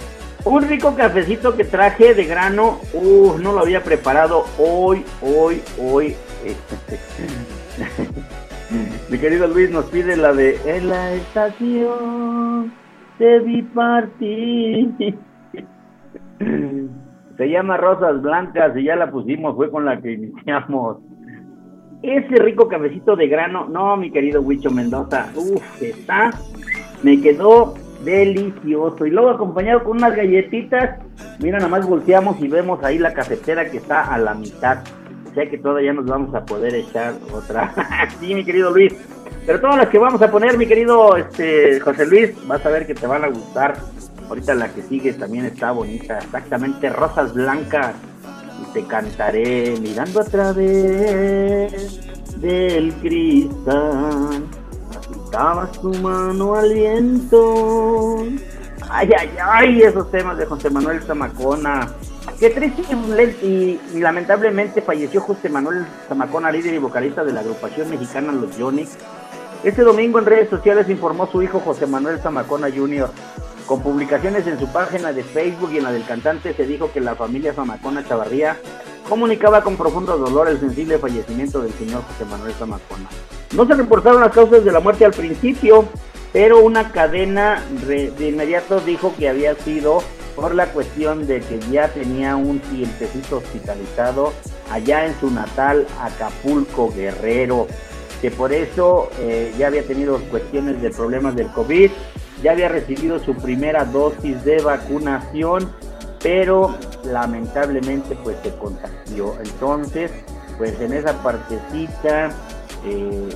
Un 0.48 0.64
rico 0.64 0.96
cafecito 0.96 1.58
que 1.58 1.66
traje 1.66 2.14
de 2.14 2.24
grano. 2.24 2.80
Uh, 2.94 3.38
no 3.38 3.52
lo 3.52 3.60
había 3.60 3.84
preparado 3.84 4.46
hoy, 4.58 5.04
hoy, 5.22 5.62
hoy. 5.78 6.16
Mi 9.10 9.18
querido 9.18 9.46
Luis 9.48 9.70
nos 9.70 9.84
pide 9.86 10.16
la 10.16 10.32
de 10.34 10.58
En 10.66 10.88
la 10.88 11.14
estación 11.14 12.72
te 13.18 13.40
vi 13.40 13.62
partir. 13.62 14.94
Se 17.38 17.50
llama 17.50 17.78
Rosas 17.78 18.22
Blancas 18.22 18.72
y 18.78 18.86
ya 18.86 18.96
la 18.96 19.12
pusimos, 19.12 19.54
fue 19.56 19.70
con 19.70 19.84
la 19.84 20.02
que 20.02 20.14
iniciamos. 20.14 21.00
Ese 22.02 22.42
rico 22.42 22.70
cafecito 22.70 23.18
de 23.18 23.28
grano, 23.28 23.68
no, 23.68 23.98
mi 23.98 24.12
querido 24.12 24.42
Huicho 24.42 24.72
Mendoza, 24.72 25.30
uff, 25.36 25.82
está, 25.82 26.32
me 27.04 27.20
quedó 27.20 27.74
delicioso. 28.04 29.06
Y 29.06 29.12
luego 29.12 29.32
acompañado 29.32 29.84
con 29.84 29.98
unas 29.98 30.16
galletitas, 30.16 31.00
mira, 31.40 31.58
nada 31.58 31.70
más 31.70 31.88
volteamos 31.88 32.40
y 32.42 32.48
vemos 32.48 32.84
ahí 32.84 32.98
la 32.98 33.14
cafetera 33.14 33.70
que 33.70 33.78
está 33.78 34.14
a 34.14 34.18
la 34.18 34.34
mitad 34.34 34.80
que 35.46 35.58
todavía 35.60 35.94
nos 35.94 36.06
vamos 36.06 36.34
a 36.34 36.44
poder 36.44 36.74
echar 36.74 37.14
otra. 37.32 37.72
sí, 38.20 38.34
mi 38.34 38.44
querido 38.44 38.72
Luis. 38.72 38.94
Pero 39.46 39.62
todas 39.62 39.78
las 39.78 39.90
que 39.90 40.00
vamos 40.00 40.22
a 40.22 40.32
poner, 40.32 40.58
mi 40.58 40.66
querido 40.66 41.16
este, 41.16 41.80
José 41.80 42.06
Luis, 42.08 42.32
vas 42.48 42.66
a 42.66 42.70
ver 42.70 42.88
que 42.88 42.96
te 42.96 43.06
van 43.06 43.24
a 43.24 43.28
gustar. 43.28 43.78
Ahorita 44.28 44.56
la 44.56 44.68
que 44.74 44.82
sigue 44.82 45.14
también 45.14 45.46
está 45.46 45.72
bonita. 45.72 46.18
Exactamente, 46.18 46.90
rosas 46.90 47.34
blancas. 47.34 47.94
Y 48.62 48.74
te 48.74 48.84
cantaré 48.88 49.76
mirando 49.80 50.22
a 50.22 50.26
través 50.26 51.72
del 52.42 52.94
cristal. 52.96 54.44
Agitabas 55.28 55.74
tu 55.74 55.94
mano 55.96 56.56
al 56.56 56.74
viento. 56.74 58.26
Ay, 58.90 59.10
ay, 59.20 59.30
ay, 59.44 59.82
esos 59.82 60.10
temas 60.10 60.38
de 60.38 60.46
José 60.46 60.70
Manuel 60.70 61.02
Zamacona. 61.02 61.92
Qué 62.40 62.50
triste 62.50 62.84
y, 63.44 63.78
lamentablemente 64.00 64.82
falleció 64.82 65.20
José 65.20 65.50
Manuel 65.50 65.86
Zamacona, 66.08 66.50
líder 66.50 66.76
y 66.76 66.78
vocalista 66.78 67.26
de 67.26 67.34
la 67.34 67.42
agrupación 67.42 67.90
mexicana 67.90 68.32
Los 68.32 68.58
Yonix. 68.58 68.98
Este 69.66 69.82
domingo 69.82 70.20
en 70.20 70.28
redes 70.28 70.50
sociales 70.50 70.88
informó 70.88 71.28
su 71.28 71.42
hijo 71.44 71.60
José 71.60 71.88
Manuel 71.88 72.20
Zamacona 72.20 72.70
Jr. 72.74 73.10
Con 73.66 73.82
publicaciones 73.82 74.48
en 74.48 74.58
su 74.58 74.72
página 74.72 75.12
de 75.12 75.26
Facebook 75.26 75.72
y 75.74 75.80
en 75.80 75.84
la 75.84 75.92
del 75.92 76.06
cantante 76.06 76.54
se 76.54 76.66
dijo 76.66 76.90
que 76.94 77.02
la 77.02 77.16
familia 77.16 77.54
Zamacona 77.54 78.08
Chavarría 78.08 78.56
comunicaba 79.10 79.62
con 79.62 79.76
profundo 79.76 80.18
dolor 80.18 80.48
el 80.48 80.62
sensible 80.62 80.98
fallecimiento 80.98 81.62
del 81.62 81.74
señor 81.74 82.04
José 82.04 82.24
Manuel 82.24 82.54
Zamacona. 82.54 83.10
No 83.54 83.66
se 83.66 83.74
reportaron 83.76 84.22
las 84.22 84.34
causas 84.34 84.64
de 84.64 84.72
la 84.72 84.80
muerte 84.80 85.06
al 85.06 85.14
principio, 85.14 85.86
pero 86.34 86.62
una 86.62 86.92
cadena 86.92 87.64
de 87.88 88.28
inmediato 88.28 88.80
dijo 88.82 89.14
que 89.18 89.30
había 89.30 89.56
sido 89.56 90.02
por 90.38 90.54
la 90.54 90.68
cuestión 90.68 91.26
de 91.26 91.42
que 91.42 91.60
ya 91.72 91.88
tenía 91.88 92.36
un 92.36 92.60
clientecito 92.60 93.38
hospitalizado 93.38 94.34
allá 94.72 95.08
en 95.08 95.20
su 95.20 95.32
natal 95.32 95.88
Acapulco 96.00 96.94
Guerrero, 96.96 97.66
que 98.22 98.30
por 98.30 98.54
eso 98.54 99.10
eh, 99.20 99.52
ya 99.58 99.66
había 99.66 99.82
tenido 99.82 100.20
cuestiones 100.30 100.80
de 100.80 100.92
problemas 100.92 101.36
del 101.36 101.48
COVID, 101.48 101.90
ya 102.44 102.52
había 102.52 102.70
recibido 102.70 103.18
su 103.18 103.34
primera 103.34 103.84
dosis 103.86 104.44
de 104.46 104.62
vacunación, 104.62 105.72
pero 106.22 106.78
lamentablemente 107.04 108.16
pues 108.24 108.38
se 108.44 108.56
contagió. 108.58 109.34
Entonces, 109.44 110.12
pues 110.60 110.80
en 110.80 110.94
esa 110.94 111.14
partecita, 111.24 112.30
eh, 112.86 113.30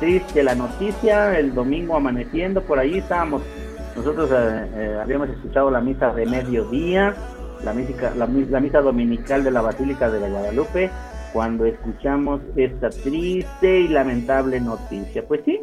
triste 0.00 0.42
la 0.42 0.54
noticia, 0.54 1.38
el 1.38 1.54
domingo 1.54 1.96
amaneciendo, 1.96 2.62
por 2.62 2.78
ahí 2.78 2.98
estábamos 2.98 3.42
nosotros 3.96 4.30
eh, 4.32 4.66
eh, 4.74 4.98
habíamos 5.00 5.28
escuchado 5.28 5.70
la 5.70 5.80
misa 5.80 6.12
de 6.12 6.26
mediodía, 6.26 7.14
la, 7.64 7.72
la, 7.72 8.26
la, 8.26 8.60
misa 8.60 8.80
dominical 8.80 9.44
de 9.44 9.52
la 9.52 9.62
Basílica 9.62 10.10
de 10.10 10.20
la 10.20 10.28
Guadalupe, 10.28 10.90
cuando 11.32 11.64
escuchamos 11.64 12.40
esta 12.56 12.90
triste 12.90 13.80
y 13.80 13.88
lamentable 13.88 14.60
noticia. 14.60 15.24
Pues 15.26 15.42
sí, 15.44 15.60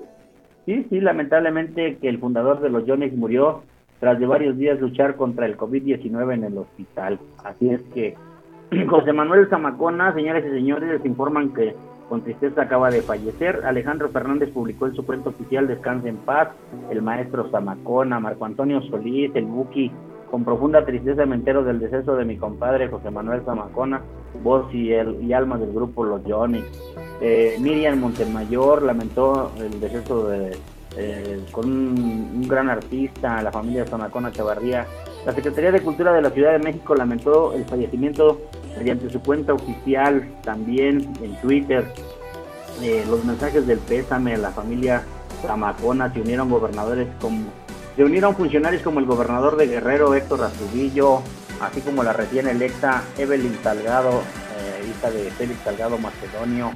sí, 0.65 0.85
sí, 0.89 1.01
lamentablemente 1.01 1.97
que 1.97 2.07
el 2.07 2.19
fundador 2.19 2.61
de 2.61 2.69
los 2.69 2.83
Jones 2.87 3.13
murió 3.13 3.63
tras 3.99 4.17
de 4.17 4.25
varios 4.25 4.57
días 4.57 4.79
luchar 4.79 5.17
contra 5.17 5.45
el 5.45 5.57
COVID-19 5.57 6.33
en 6.33 6.43
el 6.45 6.57
hospital. 6.57 7.19
Así 7.43 7.69
es 7.69 7.81
que 7.93 8.15
José 8.89 9.11
Manuel 9.11 9.49
Zamacona, 9.49 10.13
señores 10.13 10.45
y 10.45 10.51
señores, 10.51 10.89
les 10.89 11.05
informan 11.05 11.53
que 11.53 11.75
con 12.11 12.23
tristeza 12.23 12.63
acaba 12.63 12.91
de 12.91 13.01
fallecer. 13.01 13.61
Alejandro 13.63 14.09
Fernández 14.09 14.49
publicó 14.49 14.85
en 14.85 14.93
su 14.95 14.99
oficial 14.99 15.65
Descanse 15.65 16.09
en 16.09 16.17
paz, 16.17 16.49
el 16.89 17.01
maestro 17.01 17.49
Zamacona, 17.49 18.19
Marco 18.19 18.43
Antonio 18.43 18.81
Solís, 18.81 19.31
el 19.33 19.45
Buki. 19.45 19.89
Con 20.29 20.43
profunda 20.43 20.83
tristeza 20.83 21.25
me 21.25 21.35
entero 21.35 21.63
del 21.63 21.79
deceso 21.79 22.17
de 22.17 22.25
mi 22.25 22.35
compadre 22.35 22.89
José 22.89 23.11
Manuel 23.11 23.43
Zamacona, 23.45 24.01
voz 24.43 24.65
y, 24.73 24.91
el, 24.91 25.23
y 25.23 25.31
alma 25.31 25.57
del 25.57 25.71
grupo 25.71 26.03
Los 26.03 26.21
Johnny. 26.27 26.61
Eh, 27.21 27.55
Miriam 27.61 27.97
Montemayor 27.97 28.83
lamentó 28.83 29.53
el 29.57 29.79
deceso 29.79 30.27
de, 30.27 30.57
eh, 30.97 31.45
con 31.53 31.65
un, 31.71 32.45
gran 32.45 32.69
artista, 32.69 33.41
la 33.41 33.53
familia 33.53 33.85
Zamacona 33.85 34.33
Chavarría. 34.33 34.85
La 35.25 35.33
Secretaría 35.33 35.71
de 35.71 35.81
Cultura 35.81 36.13
de 36.13 36.21
la 36.21 36.31
Ciudad 36.31 36.53
de 36.53 36.59
México 36.59 36.95
lamentó 36.95 37.53
el 37.53 37.65
fallecimiento 37.65 38.41
mediante 38.77 39.09
su 39.09 39.21
cuenta 39.21 39.53
oficial, 39.53 40.27
también 40.43 41.13
en 41.21 41.35
Twitter, 41.41 41.85
eh, 42.81 43.05
los 43.07 43.23
mensajes 43.23 43.67
del 43.67 43.77
pésame 43.77 44.33
a 44.33 44.37
la 44.37 44.49
familia 44.49 45.03
Zamacona, 45.43 46.11
se 46.11 46.21
unieron 46.21 46.49
gobernadores 46.49 47.07
como, 47.19 47.45
se 47.95 48.03
unieron 48.03 48.35
funcionarios 48.35 48.81
como 48.81 48.99
el 48.99 49.05
gobernador 49.05 49.57
de 49.57 49.67
Guerrero, 49.67 50.15
Héctor 50.15 50.43
Astudillo, 50.43 51.21
así 51.59 51.81
como 51.81 52.03
la 52.03 52.13
recién 52.13 52.47
electa 52.47 53.03
Evelyn 53.17 53.55
Salgado, 53.61 54.21
eh, 54.57 54.89
hija 54.89 55.11
de 55.11 55.29
Félix 55.31 55.59
Salgado 55.63 55.99
Macedonio. 55.99 56.71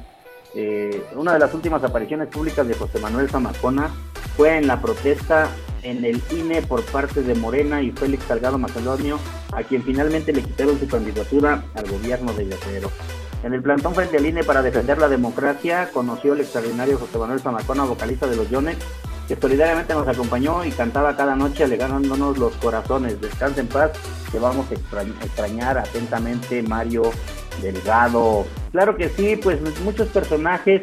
Eh, 0.53 1.03
una 1.15 1.33
de 1.33 1.39
las 1.39 1.53
últimas 1.53 1.83
apariciones 1.83 2.27
públicas 2.27 2.67
de 2.67 2.75
José 2.75 2.99
Manuel 2.99 3.29
Zamacona 3.29 3.89
fue 4.37 4.57
en 4.57 4.67
la 4.67 4.79
protesta 4.79 5.49
en 5.85 6.03
el 6.03 6.21
INE 6.31 6.61
por 6.63 6.83
parte 6.83 7.21
de 7.21 7.35
Morena 7.35 7.81
y 7.81 7.91
Félix 7.91 8.25
Salgado 8.25 8.57
Macedonio, 8.57 9.19
a 9.53 9.63
quien 9.63 9.83
finalmente 9.83 10.33
le 10.33 10.41
quitaron 10.41 10.79
su 10.79 10.87
candidatura 10.87 11.63
al 11.75 11.89
gobierno 11.89 12.33
de 12.33 12.45
Guerrero. 12.45 12.91
En 13.43 13.53
el 13.53 13.61
plantón 13.61 13.93
frente 13.93 14.17
al 14.17 14.25
INE 14.25 14.43
para 14.43 14.63
defender 14.63 14.97
la 14.97 15.07
democracia, 15.07 15.89
conoció 15.93 16.33
el 16.33 16.41
extraordinario 16.41 16.97
José 16.97 17.19
Manuel 17.19 17.39
Zamacona, 17.39 17.83
vocalista 17.83 18.25
de 18.25 18.35
los 18.35 18.49
Yonex, 18.49 18.79
que 19.27 19.35
solidariamente 19.35 19.93
nos 19.93 20.07
acompañó 20.07 20.65
y 20.65 20.71
cantaba 20.71 21.15
cada 21.15 21.35
noche 21.35 21.63
alegrándonos 21.63 22.37
los 22.39 22.55
corazones. 22.55 23.21
Descansa 23.21 23.61
en 23.61 23.67
paz, 23.67 23.91
te 24.31 24.39
vamos 24.39 24.65
a 24.71 24.73
extrañar 25.23 25.77
atentamente, 25.77 26.63
Mario 26.63 27.03
Delgado. 27.61 28.45
Claro 28.71 28.95
que 28.95 29.09
sí, 29.09 29.35
pues 29.35 29.59
muchos 29.81 30.07
personajes 30.09 30.81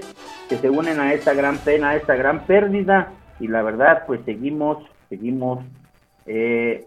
que 0.48 0.58
se 0.58 0.70
unen 0.70 1.00
a 1.00 1.12
esta 1.14 1.34
gran 1.34 1.58
pena, 1.58 1.90
a 1.90 1.96
esta 1.96 2.14
gran 2.14 2.46
pérdida, 2.46 3.12
y 3.40 3.48
la 3.48 3.62
verdad, 3.62 4.04
pues 4.06 4.20
seguimos, 4.24 4.78
seguimos 5.12 5.58
eh, 6.24 6.86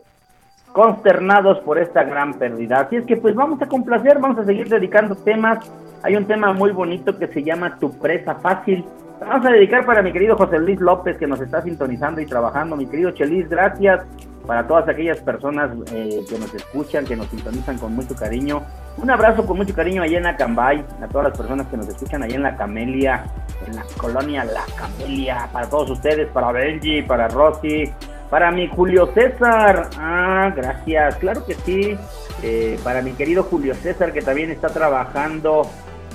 consternados 0.73 1.59
por 1.59 1.77
esta 1.77 2.03
gran 2.03 2.33
pérdida. 2.33 2.79
Así 2.79 2.95
es 2.95 3.05
que 3.05 3.17
pues 3.17 3.35
vamos 3.35 3.61
a 3.61 3.67
complacer, 3.67 4.17
vamos 4.17 4.39
a 4.39 4.45
seguir 4.45 4.67
dedicando 4.67 5.15
temas. 5.15 5.59
Hay 6.01 6.15
un 6.15 6.25
tema 6.25 6.51
muy 6.51 6.71
bonito 6.71 7.15
que 7.19 7.27
se 7.27 7.43
llama 7.43 7.77
Tu 7.77 7.91
presa 7.99 8.33
fácil. 8.35 8.83
Vamos 9.19 9.45
a 9.45 9.51
dedicar 9.51 9.85
para 9.85 10.01
mi 10.01 10.11
querido 10.11 10.35
José 10.35 10.57
Luis 10.57 10.79
López 10.81 11.17
que 11.17 11.27
nos 11.27 11.39
está 11.39 11.61
sintonizando 11.61 12.19
y 12.19 12.25
trabajando. 12.25 12.75
Mi 12.75 12.87
querido 12.87 13.11
Chelis, 13.11 13.47
gracias 13.47 14.01
para 14.45 14.67
todas 14.67 14.87
aquellas 14.87 15.19
personas 15.19 15.71
eh, 15.91 16.23
que 16.29 16.39
nos 16.39 16.53
escuchan, 16.53 17.05
que 17.05 17.15
nos 17.15 17.27
sintonizan 17.27 17.77
con 17.77 17.93
mucho 17.93 18.15
cariño. 18.15 18.61
Un 18.97 19.09
abrazo 19.11 19.45
con 19.45 19.57
mucho 19.57 19.73
cariño 19.73 20.01
allá 20.01 20.17
en 20.17 20.25
Acambay, 20.25 20.83
a 21.01 21.07
todas 21.07 21.29
las 21.29 21.37
personas 21.37 21.67
que 21.67 21.77
nos 21.77 21.87
escuchan 21.87 22.23
allá 22.23 22.35
en 22.35 22.43
La 22.43 22.55
Camelia, 22.55 23.25
en 23.67 23.75
la 23.75 23.83
colonia 23.97 24.45
La 24.45 24.63
Camelia, 24.77 25.49
para 25.51 25.69
todos 25.69 25.89
ustedes, 25.91 26.27
para 26.29 26.51
Benji, 26.51 27.01
para 27.01 27.27
Rosy, 27.27 27.91
para 28.29 28.51
mi 28.51 28.67
Julio 28.67 29.11
César, 29.13 29.89
ah, 29.97 30.51
gracias, 30.55 31.15
claro 31.17 31.45
que 31.45 31.53
sí. 31.53 31.97
Eh, 32.43 32.77
para 32.83 33.01
mi 33.01 33.11
querido 33.11 33.43
Julio 33.43 33.73
César, 33.75 34.11
que 34.11 34.21
también 34.21 34.51
está 34.51 34.67
trabajando 34.67 35.63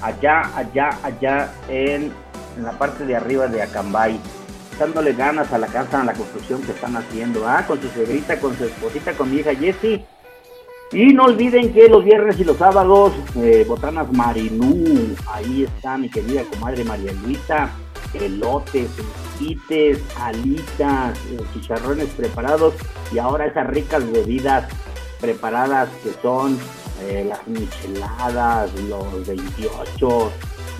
allá, 0.02 0.42
allá, 0.54 0.90
allá 1.02 1.52
en, 1.68 2.12
la 2.62 2.72
parte 2.72 3.06
de 3.06 3.16
arriba 3.16 3.46
de 3.46 3.62
Acambay, 3.62 4.20
dándole 4.78 5.12
ganas 5.12 5.52
a 5.52 5.58
la 5.58 5.66
casa, 5.66 6.02
a 6.02 6.04
la 6.04 6.12
construcción 6.12 6.62
que 6.62 6.72
están 6.72 6.96
haciendo, 6.96 7.46
ah, 7.48 7.64
con 7.66 7.80
su 7.80 7.88
segrita, 7.88 8.38
con 8.38 8.56
su 8.56 8.64
esposita, 8.64 9.12
con 9.12 9.30
mi 9.30 9.38
hija 9.38 9.54
Jessie. 9.54 10.04
Y 10.92 11.14
no 11.14 11.26
olviden 11.26 11.72
que 11.72 11.88
los 11.88 12.04
viernes 12.04 12.38
y 12.40 12.44
los 12.44 12.56
sábados, 12.56 13.12
eh, 13.36 13.64
Botanas 13.66 14.12
Marinú, 14.12 15.14
ahí 15.32 15.64
está 15.64 15.96
mi 15.96 16.10
querida 16.10 16.42
comadre 16.50 16.82
María 16.84 17.12
Luisa, 17.12 17.70
elotes, 18.14 18.90
esquites, 18.98 20.02
alitas, 20.18 21.18
eh, 21.30 21.38
chicharrones 21.54 22.08
preparados 22.10 22.74
y 23.12 23.18
ahora 23.18 23.46
esas 23.46 23.66
ricas 23.68 24.10
bebidas 24.10 24.68
preparadas 25.20 25.88
que 26.02 26.12
son 26.22 26.58
eh, 27.02 27.24
las 27.28 27.46
micheladas, 27.46 28.70
los 28.88 29.26
28, 29.26 30.32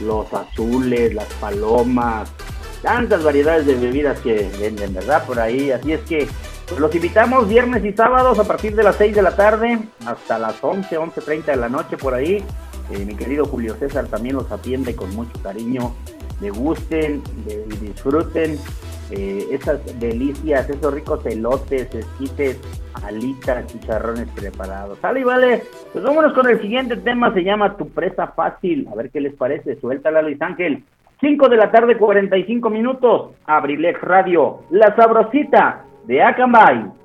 los 0.05 0.33
azules, 0.33 1.14
las 1.14 1.26
palomas, 1.35 2.31
tantas 2.83 3.22
variedades 3.22 3.66
de 3.66 3.74
bebidas 3.74 4.18
que 4.20 4.51
venden, 4.59 4.95
¿verdad? 4.95 5.24
Por 5.26 5.39
ahí, 5.39 5.70
así 5.70 5.93
es 5.93 6.01
que 6.03 6.28
los 6.78 6.95
invitamos 6.95 7.49
viernes 7.49 7.85
y 7.85 7.93
sábados 7.93 8.39
a 8.39 8.45
partir 8.45 8.74
de 8.76 8.83
las 8.83 8.97
6 8.97 9.14
de 9.14 9.22
la 9.22 9.35
tarde 9.35 9.78
hasta 10.07 10.39
las 10.39 10.62
11, 10.62 10.99
11.30 10.99 11.45
de 11.47 11.57
la 11.57 11.68
noche 11.68 11.97
por 11.97 12.14
ahí. 12.14 12.45
Eh, 12.91 13.05
mi 13.05 13.14
querido 13.14 13.45
Julio 13.45 13.76
César 13.76 14.07
también 14.07 14.37
los 14.37 14.51
atiende 14.51 14.95
con 14.95 15.14
mucho 15.14 15.41
cariño 15.43 15.95
gusten 16.49 17.22
y 17.47 17.76
disfruten 17.84 18.57
eh, 19.11 19.45
esas 19.51 19.80
delicias, 20.01 20.70
esos 20.70 20.95
ricos 20.95 21.26
elotes, 21.26 21.95
esquites, 21.95 22.59
alitas, 23.05 23.66
chicharrones 23.66 24.28
preparados. 24.34 24.99
Sale 25.01 25.20
y 25.20 25.24
vale, 25.24 25.62
pues 25.93 26.03
vámonos 26.05 26.32
con 26.32 26.49
el 26.49 26.61
siguiente 26.61 26.97
tema, 26.97 27.34
se 27.34 27.43
llama 27.43 27.76
Tu 27.76 27.88
presa 27.88 28.28
fácil. 28.28 28.88
A 28.91 28.95
ver 28.95 29.11
qué 29.11 29.20
les 29.20 29.34
parece, 29.34 29.78
suéltala 29.80 30.22
Luis 30.22 30.41
Ángel. 30.41 30.84
5 31.20 31.49
de 31.49 31.57
la 31.57 31.70
tarde, 31.70 31.99
45 31.99 32.70
minutos, 32.70 33.32
Abrilex 33.45 34.01
Radio, 34.01 34.61
la 34.70 34.95
sabrosita 34.97 35.84
de 36.07 36.22
Acambay. 36.22 37.00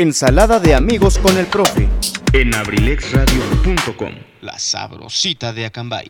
Ensalada 0.00 0.60
de 0.60 0.76
amigos 0.76 1.18
con 1.18 1.36
el 1.38 1.46
profe. 1.46 1.88
En 2.32 2.54
abrilexradio.com. 2.54 4.12
La 4.42 4.56
sabrosita 4.56 5.52
de 5.52 5.66
Acambay. 5.66 6.06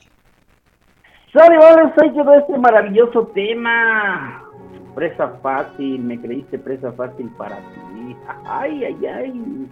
Sale, 1.32 1.57
vale, 1.57 1.91
soy 1.99 2.14
yo 2.14 2.22
de 2.22 2.36
este 2.36 2.59
maravilloso 2.59 3.28
tema. 3.34 4.45
Presa 4.95 5.39
fácil, 5.43 6.01
me 6.01 6.20
creíste 6.20 6.59
presa 6.59 6.93
fácil 6.93 7.30
para 7.39 7.57
ti. 7.57 8.14
Ay, 8.45 8.84
ay, 8.84 9.07
ay. 9.07 9.66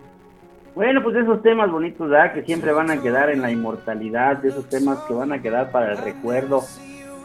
Bueno, 0.75 1.03
pues 1.03 1.17
esos 1.17 1.43
temas 1.43 1.71
bonitos, 1.71 2.09
¿verdad? 2.09 2.33
Que 2.33 2.43
siempre 2.45 2.73
van 2.73 2.91
a 2.91 3.03
quedar 3.03 3.29
en 3.29 3.43
la 3.43 3.51
inmortalidad, 3.51 4.39
de 4.39 4.49
esos 4.49 4.67
temas 4.71 4.99
que 5.01 5.13
van 5.13 5.33
a 5.33 5.43
quedar 5.43 5.71
para 5.71 5.93
el 5.93 5.99
recuerdo. 5.99 6.63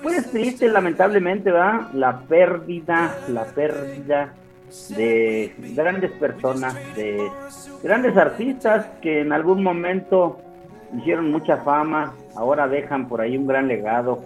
Pues 0.03 0.29
triste, 0.29 0.67
lamentablemente, 0.67 1.53
¿verdad? 1.53 1.89
La 1.93 2.19
pérdida, 2.19 3.15
la 3.29 3.45
pérdida 3.45 4.33
de 4.89 5.53
grandes 5.75 6.11
personas, 6.11 6.75
de 6.95 7.29
grandes 7.83 8.15
artistas 8.17 8.85
que 9.01 9.21
en 9.21 9.33
algún 9.33 9.63
momento 9.63 10.39
hicieron 10.97 11.31
mucha 11.31 11.57
fama, 11.57 12.13
ahora 12.35 12.67
dejan 12.67 13.07
por 13.07 13.21
ahí 13.21 13.37
un 13.37 13.47
gran 13.47 13.67
legado. 13.67 14.19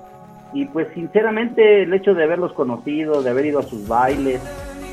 Y 0.54 0.66
pues 0.66 0.88
sinceramente 0.94 1.84
el 1.84 1.94
hecho 1.94 2.14
de 2.14 2.24
haberlos 2.24 2.54
conocido, 2.54 3.22
de 3.22 3.30
haber 3.30 3.48
ido 3.48 3.60
a 3.60 3.64
sus 3.64 3.88
bailes, 3.88 4.42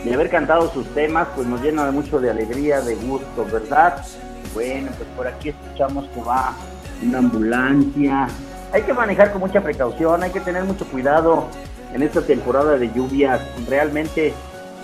de 0.05 0.15
haber 0.15 0.29
cantado 0.29 0.69
sus 0.71 0.87
temas, 0.95 1.29
pues 1.37 1.47
nos 1.47 1.63
llena 1.63 1.91
mucho 1.93 2.19
de 2.19 2.31
alegría, 2.31 2.81
de 2.81 2.97
gusto, 2.97 3.47
¿verdad? 3.51 4.05
Bueno, 4.55 4.91
pues 4.97 5.09
por 5.17 5.27
aquí 5.27 5.51
escuchamos 5.51 6.07
que 6.09 6.21
va 6.23 6.55
una 7.03 7.19
ambulancia. 7.19 8.29
Hay 8.73 8.83
que 8.83 8.93
manejar 8.93 9.33
con 9.33 9.41
mucha 9.41 9.61
precaución, 9.61 10.23
hay 10.23 10.31
que 10.31 10.41
tener 10.41 10.65
mucho 10.65 10.85
cuidado 10.87 11.47
en 11.95 12.03
esta 12.03 12.23
temporada 12.23 12.77
de 12.77 12.91
lluvias. 12.93 13.41
Realmente 13.69 14.33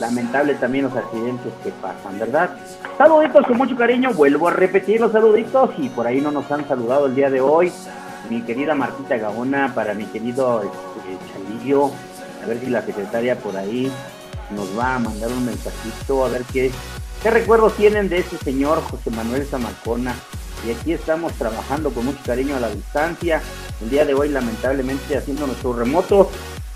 lamentable 0.00 0.54
también 0.54 0.84
los 0.84 0.96
accidentes 0.96 1.52
que 1.62 1.70
pasan, 1.70 2.18
¿verdad? 2.18 2.50
Saluditos 2.96 3.46
con 3.46 3.56
mucho 3.56 3.76
cariño, 3.76 4.12
vuelvo 4.12 4.48
a 4.48 4.52
repetir 4.52 5.00
los 5.00 5.12
saluditos 5.12 5.70
y 5.78 5.88
por 5.88 6.06
ahí 6.06 6.20
no 6.20 6.30
nos 6.30 6.50
han 6.50 6.66
saludado 6.68 7.06
el 7.06 7.14
día 7.14 7.30
de 7.30 7.40
hoy. 7.40 7.72
Mi 8.30 8.42
querida 8.42 8.74
Martita 8.74 9.16
Gaona, 9.16 9.72
para 9.74 9.94
mi 9.94 10.04
querido 10.04 10.62
este, 10.62 11.18
Chalillo, 11.32 11.90
a 12.42 12.46
ver 12.46 12.60
si 12.60 12.66
la 12.66 12.82
secretaria 12.82 13.38
por 13.38 13.56
ahí 13.56 13.90
nos 14.50 14.78
va 14.78 14.96
a 14.96 14.98
mandar 14.98 15.30
un 15.30 15.44
mensajito, 15.44 16.24
a 16.24 16.28
ver 16.28 16.42
qué, 16.52 16.70
qué 17.22 17.30
recuerdos 17.30 17.74
tienen 17.76 18.08
de 18.08 18.18
ese 18.18 18.36
señor 18.38 18.82
José 18.82 19.10
Manuel 19.10 19.46
Zamacona. 19.46 20.14
Y 20.66 20.72
aquí 20.72 20.92
estamos 20.92 21.32
trabajando 21.34 21.90
con 21.90 22.04
mucho 22.04 22.18
cariño 22.26 22.56
a 22.56 22.60
la 22.60 22.68
distancia. 22.68 23.40
El 23.80 23.90
día 23.90 24.04
de 24.04 24.14
hoy, 24.14 24.28
lamentablemente, 24.28 25.16
haciendo 25.16 25.46
nuestro 25.46 25.72
remoto, 25.72 26.30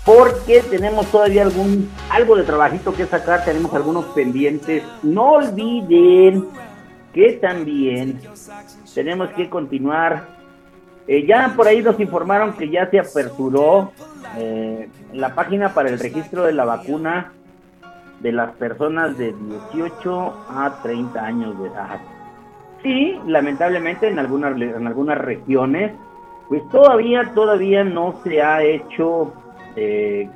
porque 0.05 0.61
tenemos 0.69 1.05
todavía 1.07 1.43
algún 1.43 1.89
algo 2.09 2.35
de 2.35 2.43
trabajito 2.43 2.93
que 2.93 3.05
sacar, 3.05 3.45
tenemos 3.45 3.73
algunos 3.73 4.05
pendientes. 4.07 4.83
No 5.01 5.33
olviden 5.33 6.47
que 7.13 7.33
también 7.33 8.19
tenemos 8.93 9.29
que 9.31 9.49
continuar. 9.49 10.27
Eh, 11.07 11.25
ya 11.25 11.53
por 11.55 11.67
ahí 11.67 11.81
nos 11.81 11.99
informaron 11.99 12.53
que 12.53 12.69
ya 12.69 12.89
se 12.89 12.99
aperturó 12.99 13.91
eh, 14.37 14.89
la 15.13 15.35
página 15.35 15.73
para 15.73 15.89
el 15.89 15.99
registro 15.99 16.45
de 16.45 16.53
la 16.53 16.65
vacuna 16.65 17.33
de 18.19 18.31
las 18.31 18.51
personas 18.53 19.17
de 19.17 19.33
18 19.73 20.33
a 20.49 20.79
30 20.81 21.25
años 21.25 21.59
de 21.61 21.67
edad. 21.67 21.99
Sí, 22.81 23.19
lamentablemente 23.27 24.07
en 24.07 24.19
algunas 24.19 24.59
en 24.59 24.87
algunas 24.87 25.17
regiones, 25.17 25.93
pues 26.49 26.61
todavía 26.69 27.31
todavía 27.33 27.83
no 27.83 28.15
se 28.23 28.41
ha 28.41 28.61
hecho 28.63 29.33
eh, 29.75 30.29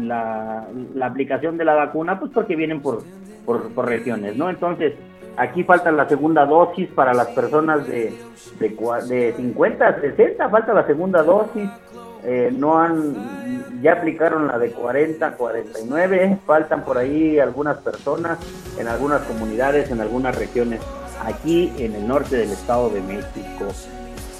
la, 0.00 0.66
aplicación 1.02 1.56
de 1.56 1.64
la 1.64 1.74
vacuna, 1.74 2.18
pues 2.18 2.32
porque 2.32 2.56
vienen 2.56 2.80
por, 2.80 3.02
por, 3.44 3.86
regiones, 3.86 4.36
¿no? 4.36 4.50
Entonces, 4.50 4.94
aquí 5.36 5.64
falta 5.64 5.90
la 5.90 6.08
segunda 6.08 6.44
dosis 6.46 6.88
para 6.88 7.14
las 7.14 7.28
personas 7.28 7.86
de, 7.86 8.12
de, 8.60 8.68
de 9.08 9.32
50 9.36 10.00
60, 10.00 10.48
falta 10.48 10.74
la 10.74 10.86
segunda 10.86 11.22
dosis. 11.22 11.68
Eh, 12.24 12.52
no 12.52 12.78
han, 12.78 13.80
ya 13.80 13.92
aplicaron 13.92 14.48
la 14.48 14.58
de 14.58 14.72
40, 14.72 15.36
49, 15.36 16.38
faltan 16.44 16.84
por 16.84 16.98
ahí 16.98 17.38
algunas 17.38 17.78
personas 17.78 18.38
en 18.76 18.88
algunas 18.88 19.22
comunidades, 19.22 19.90
en 19.92 20.00
algunas 20.00 20.36
regiones, 20.36 20.80
aquí 21.24 21.72
en 21.78 21.94
el 21.94 22.08
norte 22.08 22.36
del 22.36 22.50
Estado 22.50 22.90
de 22.90 23.00
México. 23.02 23.66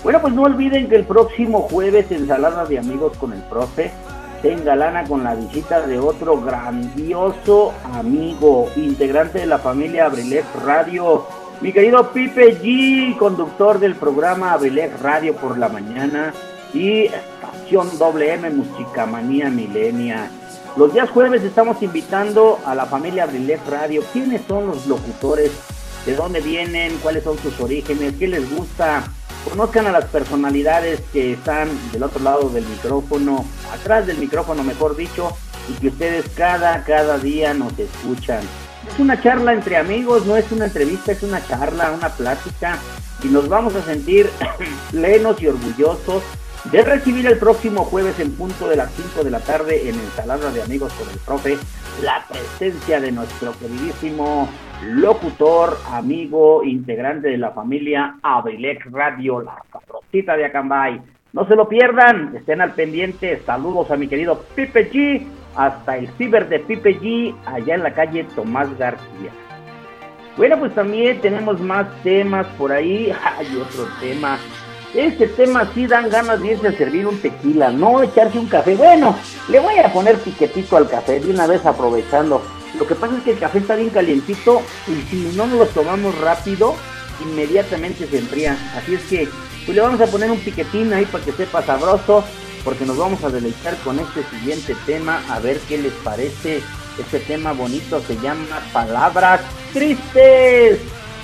Bueno, 0.03 0.21
pues 0.21 0.35
no 0.35 0.43
olviden 0.43 0.89
que 0.89 0.97
el 0.97 1.05
próximo 1.05 1.63
jueves, 1.63 2.11
ensalada 2.11 2.65
de 2.67 2.79
amigos 2.79 3.17
con 3.17 3.33
el 3.33 3.43
profe, 3.43 3.93
se 4.43 4.53
engalana 4.53 5.05
con 5.05 5.25
la 5.25 5.35
visita 5.35 5.87
de 5.87 5.99
otro 5.99 6.41
grandioso 6.41 7.73
amigo, 7.93 8.71
integrante 8.77 9.41
de 9.41 9.47
la 9.47 9.59
familia 9.59 10.07
Abrilex 10.07 10.47
Radio, 10.65 11.27
mi 11.61 11.73
querido 11.73 12.13
Pipe 12.13 12.61
G, 12.61 13.17
conductor 13.17 13.81
del 13.81 13.97
programa 13.97 14.53
Abrilex 14.53 15.01
Radio 15.01 15.35
por 15.35 15.59
la 15.59 15.69
mañana 15.69 16.33
y 16.73 17.07
Estación 17.07 17.89
WM 17.99 18.51
Musicamanía 18.51 19.51
Milenia. 19.51 20.31
Los 20.77 20.93
días 20.93 21.11
jueves 21.11 21.43
estamos 21.43 21.83
invitando 21.83 22.61
a 22.65 22.77
la 22.77 22.87
familia 22.87 23.25
Abrilex 23.25 23.67
Radio. 23.67 24.03
¿Quiénes 24.13 24.43
son 24.47 24.69
los 24.69 24.87
locutores? 24.87 25.51
¿De 26.07 26.15
dónde 26.15 26.41
vienen? 26.41 26.97
¿Cuáles 27.03 27.25
son 27.25 27.37
sus 27.39 27.59
orígenes? 27.61 28.15
¿Qué 28.17 28.29
les 28.29 28.49
gusta? 28.55 29.03
Conozcan 29.49 29.87
a 29.87 29.93
las 29.93 30.05
personalidades 30.07 31.01
que 31.13 31.33
están 31.33 31.69
del 31.93 32.03
otro 32.03 32.23
lado 32.23 32.49
del 32.51 32.67
micrófono, 32.67 33.45
atrás 33.73 34.07
del 34.07 34.19
micrófono 34.19 34.63
mejor 34.63 34.97
dicho, 34.97 35.37
y 35.69 35.73
que 35.81 35.89
ustedes 35.89 36.27
cada, 36.35 36.85
cada 36.85 37.19
día 37.19 37.55
nos 37.55 37.79
escuchan. 37.79 38.41
Es 38.91 38.99
una 38.99 39.21
charla 39.21 39.53
entre 39.53 39.77
amigos, 39.77 40.27
no 40.27 40.37
es 40.37 40.51
una 40.51 40.67
entrevista, 40.67 41.13
es 41.13 41.23
una 41.23 41.45
charla, 41.47 41.93
una 41.93 42.09
plática, 42.11 42.79
y 43.23 43.29
nos 43.29 43.49
vamos 43.49 43.75
a 43.75 43.83
sentir 43.83 44.31
plenos 44.91 45.41
y 45.43 45.47
orgullosos 45.49 46.23
de 46.71 46.83
recibir 46.83 47.27
el 47.27 47.39
próximo 47.39 47.85
jueves 47.85 48.19
en 48.21 48.33
punto 48.33 48.69
de 48.69 48.77
las 48.77 48.91
5 48.93 49.25
de 49.25 49.31
la 49.31 49.41
tarde 49.41 49.89
en 49.89 49.99
Ensalada 49.99 50.51
de 50.51 50.63
Amigos 50.63 50.93
con 50.95 51.09
el 51.09 51.19
Profe 51.19 51.59
la 52.03 52.25
presencia 52.29 53.01
de 53.01 53.13
nuestro 53.13 53.53
queridísimo 53.59 54.49
locutor, 54.83 55.77
amigo, 55.93 56.63
integrante 56.65 57.29
de 57.29 57.39
la 57.39 57.51
familia 57.51 58.17
Abrilex 58.23 58.91
Radio, 58.91 59.41
la 59.41 59.63
caprocita 59.73 60.37
de 60.37 60.47
Acambay. 60.47 61.01
No 61.33 61.47
se 61.47 61.57
lo 61.57 61.69
pierdan, 61.69 62.35
estén 62.37 62.61
al 62.61 62.73
pendiente. 62.73 63.41
Saludos 63.45 63.91
a 63.91 63.97
mi 63.97 64.09
querido 64.09 64.43
Pipe 64.55 64.91
G, 64.91 65.27
hasta 65.57 65.97
el 65.97 66.09
ciber 66.13 66.49
de 66.49 66.61
Pipe 66.61 66.99
G, 67.01 67.35
allá 67.47 67.75
en 67.75 67.83
la 67.83 67.93
calle 67.93 68.25
Tomás 68.35 68.77
García. 68.79 69.31
Bueno, 70.37 70.59
pues 70.59 70.75
también 70.75 71.21
tenemos 71.21 71.61
más 71.61 71.87
temas 72.03 72.47
por 72.57 72.73
ahí. 72.73 73.13
Hay 73.37 73.57
otro 73.57 73.87
tema. 74.01 74.39
Este 74.95 75.27
tema 75.27 75.67
sí 75.75 75.87
dan 75.87 76.09
ganas 76.09 76.41
de 76.41 76.55
a 76.55 76.73
servir 76.73 77.07
un 77.07 77.21
tequila, 77.21 77.71
no 77.71 78.03
echarse 78.03 78.39
un 78.39 78.47
café. 78.47 78.75
Bueno, 78.75 79.15
le 79.51 79.61
voy 79.61 79.77
a 79.79 79.93
poner 79.93 80.17
piquetito 80.17 80.79
al 80.79 80.89
café 80.89 81.21
de 81.21 81.31
una 81.31 81.47
vez 81.47 81.67
aprovechando 81.67 82.41
lo 82.77 82.87
que 82.87 82.95
pasa 82.95 83.17
es 83.17 83.23
que 83.23 83.33
el 83.33 83.39
café 83.39 83.59
está 83.59 83.77
bien 83.77 83.91
calientito 83.91 84.63
y 84.87 85.09
si 85.11 85.37
no 85.37 85.47
nos 85.47 85.59
lo 85.59 85.67
tomamos 85.67 86.19
rápido, 86.19 86.75
inmediatamente 87.21 88.07
se 88.07 88.19
enfría. 88.19 88.57
Así 88.77 88.95
es 88.95 89.03
que 89.05 89.29
pues 89.65 89.77
le 89.77 89.83
vamos 89.83 90.01
a 90.01 90.07
poner 90.07 90.31
un 90.31 90.41
piquetín 90.41 90.93
ahí 90.93 91.05
para 91.07 91.25
que 91.25 91.33
sepa 91.33 91.63
sabroso, 91.63 92.25
porque 92.65 92.87
nos 92.87 92.97
vamos 92.97 93.23
a 93.25 93.29
deleitar 93.29 93.77
con 93.79 93.99
este 93.99 94.23
siguiente 94.25 94.75
tema, 94.87 95.23
a 95.29 95.39
ver 95.41 95.59
qué 95.69 95.79
les 95.79 95.93
parece. 95.93 96.63
Este 96.99 97.21
tema 97.21 97.53
bonito 97.53 98.03
se 98.07 98.17
llama 98.17 98.61
Palabras 98.73 99.41
Tristes. 99.73 100.81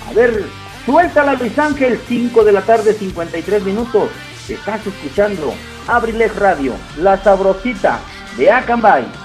A 0.07 0.13
ver, 0.13 0.45
suéltala 0.85 1.33
Luis 1.33 1.57
Ángel, 1.57 1.99
5 2.07 2.43
de 2.43 2.51
la 2.51 2.61
tarde, 2.61 2.93
53 2.93 3.63
minutos. 3.63 4.09
Estás 4.47 4.85
escuchando 4.85 5.53
Abrilex 5.87 6.35
Radio, 6.35 6.73
la 6.97 7.21
sabrosita 7.23 7.99
de 8.37 8.51
Acambay. 8.51 9.24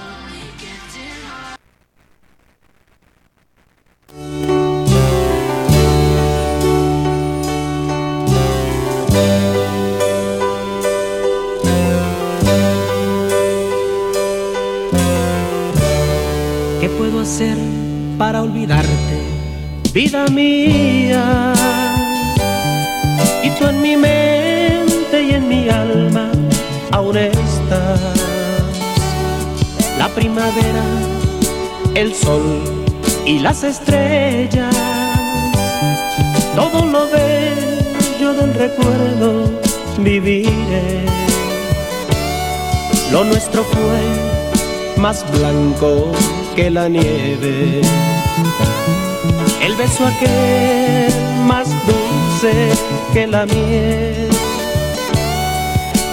Para 18.21 18.43
olvidarte, 18.43 19.17
vida 19.95 20.27
mía. 20.27 21.53
Y 23.41 23.49
tú 23.49 23.65
en 23.65 23.81
mi 23.81 23.97
mente 23.97 25.23
y 25.23 25.31
en 25.31 25.47
mi 25.47 25.67
alma 25.67 26.29
aún 26.91 27.17
estás. 27.17 27.99
La 29.97 30.07
primavera, 30.09 30.85
el 31.95 32.13
sol 32.13 32.61
y 33.25 33.39
las 33.39 33.63
estrellas, 33.63 34.75
todo 36.55 36.85
lo 36.85 37.09
bello 37.09 38.33
del 38.33 38.53
recuerdo 38.53 39.49
viviré. 39.97 41.05
Lo 43.11 43.23
nuestro 43.23 43.63
fue 43.63 45.01
más 45.01 45.25
blanco 45.31 46.11
que 46.55 46.69
la 46.69 46.87
nieve 46.89 47.81
beso 49.81 50.05
aquel 50.05 51.11
más 51.45 51.67
dulce 51.87 52.53
que 53.13 53.25
la 53.25 53.45
miel. 53.45 54.29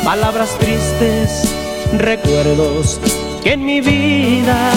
Palabras 0.05 0.57
tristes, 0.59 1.53
recuerdos 1.99 2.99
que 3.43 3.53
en 3.53 3.65
mi 3.67 3.81
vida, 3.81 4.71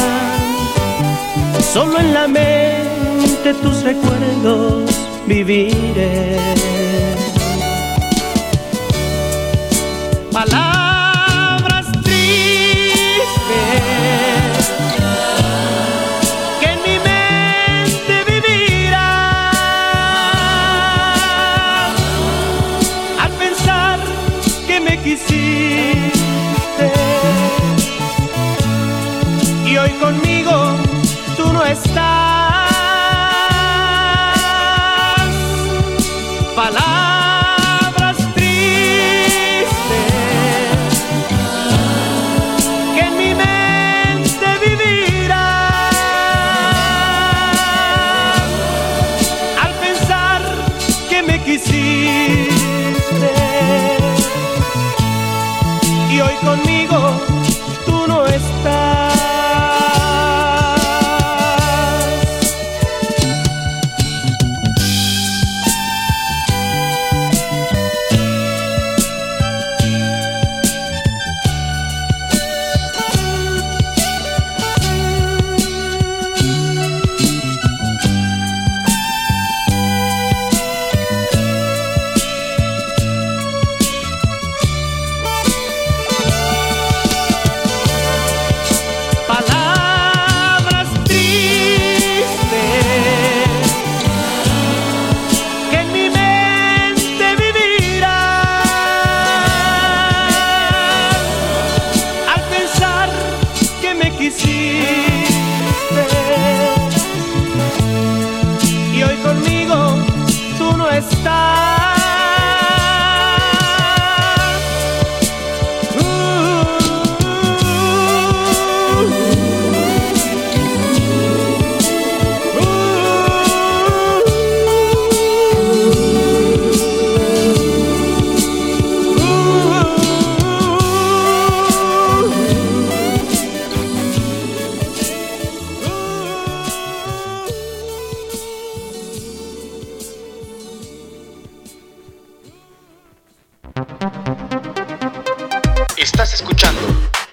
solo 1.74 2.00
en 2.00 2.14
la 2.14 2.28
mente 2.28 3.54
tus 3.62 3.84
recuerdos 3.84 4.92
viviré. 5.26 6.81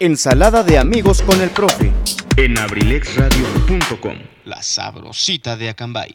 Ensalada 0.00 0.62
de 0.62 0.78
amigos 0.78 1.22
con 1.22 1.40
el 1.40 1.50
profe. 1.50 1.90
en 2.36 2.56
abrilexradio.com. 2.56 4.16
La 4.44 4.62
sabrosita 4.62 5.56
de 5.56 5.70
Acambay. 5.70 6.14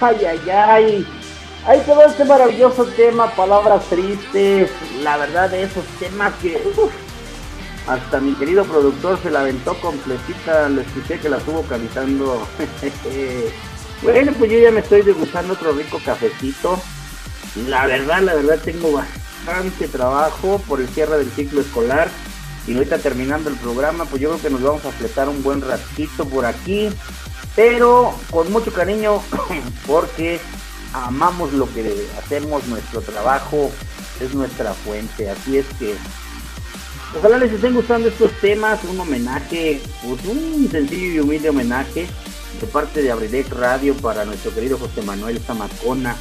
Ay, 0.00 0.16
ay, 0.24 0.50
ay. 0.50 1.06
Ahí 1.66 1.80
quedó 1.80 2.06
este 2.06 2.24
maravilloso 2.24 2.84
tema, 2.84 3.34
palabras 3.34 3.84
tristes. 3.86 4.70
La 5.02 5.16
verdad 5.16 5.50
de 5.50 5.64
esos 5.64 5.84
temas 5.98 6.32
que 6.34 6.62
uf, 6.76 6.92
hasta 7.88 8.20
mi 8.20 8.34
querido 8.34 8.64
productor 8.64 9.20
se 9.20 9.32
la 9.32 9.40
aventó 9.40 9.74
completita. 9.80 10.68
Le 10.68 10.82
escuché 10.82 11.18
que 11.18 11.28
la 11.28 11.38
estuvo 11.38 11.62
cantando. 11.62 12.46
bueno, 14.02 14.32
pues 14.38 14.52
yo 14.52 14.58
ya 14.60 14.70
me 14.70 14.78
estoy 14.78 15.02
degustando 15.02 15.54
otro 15.54 15.72
rico 15.72 16.00
cafecito. 16.04 16.80
La 17.66 17.84
verdad, 17.86 18.20
la 18.20 18.34
verdad 18.34 18.60
tengo 18.64 18.92
bastante 18.92 19.88
trabajo 19.88 20.62
por 20.68 20.80
el 20.80 20.88
cierre 20.88 21.18
del 21.18 21.32
ciclo 21.32 21.60
escolar. 21.60 22.08
Y 22.66 22.74
ahorita 22.74 22.98
terminando 22.98 23.50
el 23.50 23.56
programa, 23.56 24.04
pues 24.06 24.22
yo 24.22 24.30
creo 24.30 24.42
que 24.42 24.50
nos 24.50 24.62
vamos 24.62 24.84
a 24.84 24.92
fletar 24.92 25.28
un 25.28 25.42
buen 25.42 25.60
ratito 25.60 26.24
por 26.26 26.46
aquí. 26.46 26.88
Pero 27.54 28.14
con 28.30 28.50
mucho 28.50 28.72
cariño, 28.72 29.20
porque 29.86 30.40
amamos 30.92 31.52
lo 31.52 31.72
que 31.72 32.06
hacemos, 32.18 32.66
nuestro 32.66 33.00
trabajo 33.02 33.70
es 34.20 34.34
nuestra 34.34 34.72
fuente. 34.72 35.28
Así 35.30 35.58
es 35.58 35.66
que 35.78 35.94
ojalá 37.18 37.38
les 37.38 37.52
estén 37.52 37.74
gustando 37.74 38.08
estos 38.08 38.32
temas, 38.40 38.82
un 38.84 38.98
homenaje, 38.98 39.80
pues 40.02 40.24
un 40.24 40.68
sencillo 40.70 41.06
y 41.06 41.20
humilde 41.20 41.50
homenaje 41.50 42.06
de 42.60 42.66
parte 42.66 43.02
de 43.02 43.10
Abrilec 43.10 43.52
Radio 43.52 43.94
para 43.96 44.24
nuestro 44.24 44.54
querido 44.54 44.78
José 44.78 45.02
Manuel 45.02 45.40
Zamacona. 45.40 46.16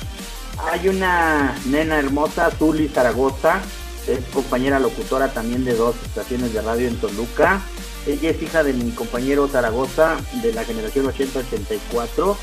Hay 0.72 0.88
una 0.88 1.56
nena 1.66 1.98
hermosa, 1.98 2.52
Zuli 2.52 2.88
Zaragoza, 2.88 3.62
es 4.08 4.20
compañera 4.34 4.80
locutora 4.80 5.32
también 5.32 5.64
de 5.64 5.76
dos 5.76 5.96
estaciones 6.06 6.54
de 6.54 6.62
radio 6.62 6.88
en 6.88 6.98
Toluca. 6.98 7.62
Ella 8.06 8.32
es 8.32 8.42
hija 8.42 8.64
de 8.64 8.74
mi 8.74 8.92
compañero 8.92 9.48
Zaragoza 9.48 10.18
de 10.42 10.54
la 10.54 10.66
generación 10.66 11.06
80-84 11.06 12.36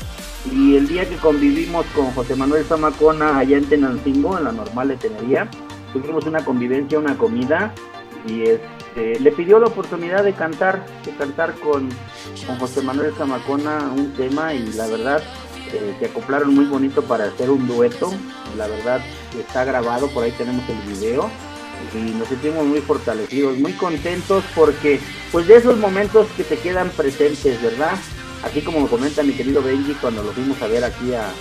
y 0.51 0.75
el 0.75 0.87
día 0.87 1.07
que 1.07 1.17
convivimos 1.17 1.85
con 1.95 2.11
José 2.13 2.35
Manuel 2.35 2.65
Zamacona 2.65 3.37
allá 3.37 3.57
en 3.57 3.65
Tenancingo, 3.65 4.37
en 4.37 4.45
la 4.45 4.51
normal 4.51 4.87
de 4.87 4.97
Tenería, 4.97 5.47
tuvimos 5.93 6.25
una 6.25 6.43
convivencia, 6.43 6.97
una 6.97 7.15
comida 7.15 7.73
y 8.27 8.41
este, 8.41 9.19
le 9.19 9.31
pidió 9.31 9.59
la 9.59 9.67
oportunidad 9.67 10.23
de 10.23 10.33
cantar, 10.33 10.83
de 11.05 11.11
cantar 11.11 11.53
con, 11.55 11.89
con 12.47 12.57
José 12.57 12.81
Manuel 12.81 13.13
Zamacona 13.15 13.91
un 13.95 14.13
tema 14.13 14.55
y 14.55 14.73
la 14.73 14.87
verdad 14.87 15.21
eh, 15.73 15.95
se 15.99 16.05
acoplaron 16.07 16.55
muy 16.55 16.65
bonito 16.65 17.03
para 17.03 17.25
hacer 17.25 17.51
un 17.51 17.67
dueto, 17.67 18.11
la 18.57 18.67
verdad 18.67 19.01
está 19.39 19.63
grabado, 19.63 20.07
por 20.07 20.23
ahí 20.23 20.31
tenemos 20.31 20.67
el 20.69 20.81
video 20.91 21.29
y 21.93 22.11
nos 22.11 22.27
sentimos 22.27 22.65
muy 22.65 22.81
fortalecidos, 22.81 23.57
muy 23.57 23.73
contentos 23.73 24.43
porque 24.55 24.99
pues 25.31 25.47
de 25.47 25.57
esos 25.57 25.77
momentos 25.77 26.27
que 26.37 26.43
te 26.43 26.57
quedan 26.57 26.89
presentes, 26.89 27.61
¿verdad? 27.61 27.97
Así 28.43 28.61
como 28.61 28.87
comenta 28.87 29.23
mi 29.23 29.33
querido 29.33 29.61
Benji 29.61 29.93
cuando 29.95 30.23
lo 30.23 30.31
fuimos 30.31 30.61
a 30.61 30.67
ver 30.67 30.83
aquí 30.83 31.13
a, 31.13 31.31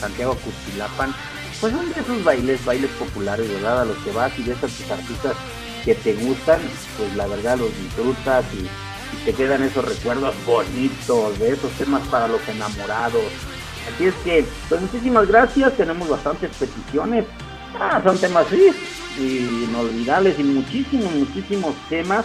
Santiago 0.00 0.36
Custilapan, 0.36 1.12
pues 1.60 1.72
son 1.72 1.92
de 1.92 2.00
esos 2.00 2.22
bailes, 2.22 2.64
bailes 2.64 2.90
populares, 2.92 3.52
¿verdad? 3.52 3.80
A 3.80 3.84
los 3.84 3.96
que 3.98 4.12
vas 4.12 4.30
y 4.38 4.44
ves 4.44 4.58
a 4.58 4.68
tus 4.68 4.88
artistas 4.88 5.34
que 5.84 5.96
te 5.96 6.14
gustan, 6.14 6.60
pues 6.96 7.16
la 7.16 7.26
verdad 7.26 7.58
los 7.58 7.76
disfrutas 7.82 8.44
y, 8.54 8.58
y 8.58 9.24
te 9.24 9.32
quedan 9.32 9.64
esos 9.64 9.84
recuerdos 9.84 10.36
bonitos 10.46 11.36
de 11.40 11.50
esos 11.50 11.72
temas 11.72 12.06
para 12.06 12.28
los 12.28 12.40
enamorados. 12.48 13.24
Así 13.92 14.06
es 14.06 14.14
que, 14.22 14.44
pues 14.68 14.80
muchísimas 14.80 15.26
gracias, 15.26 15.76
tenemos 15.76 16.08
bastantes 16.08 16.50
peticiones. 16.56 17.24
Ah, 17.80 18.00
son 18.02 18.18
temas 18.18 18.46
sí, 18.50 19.66
inolvidables 19.68 20.38
y 20.38 20.42
muchísimos, 20.42 21.14
muchísimos 21.14 21.74
temas 21.88 22.24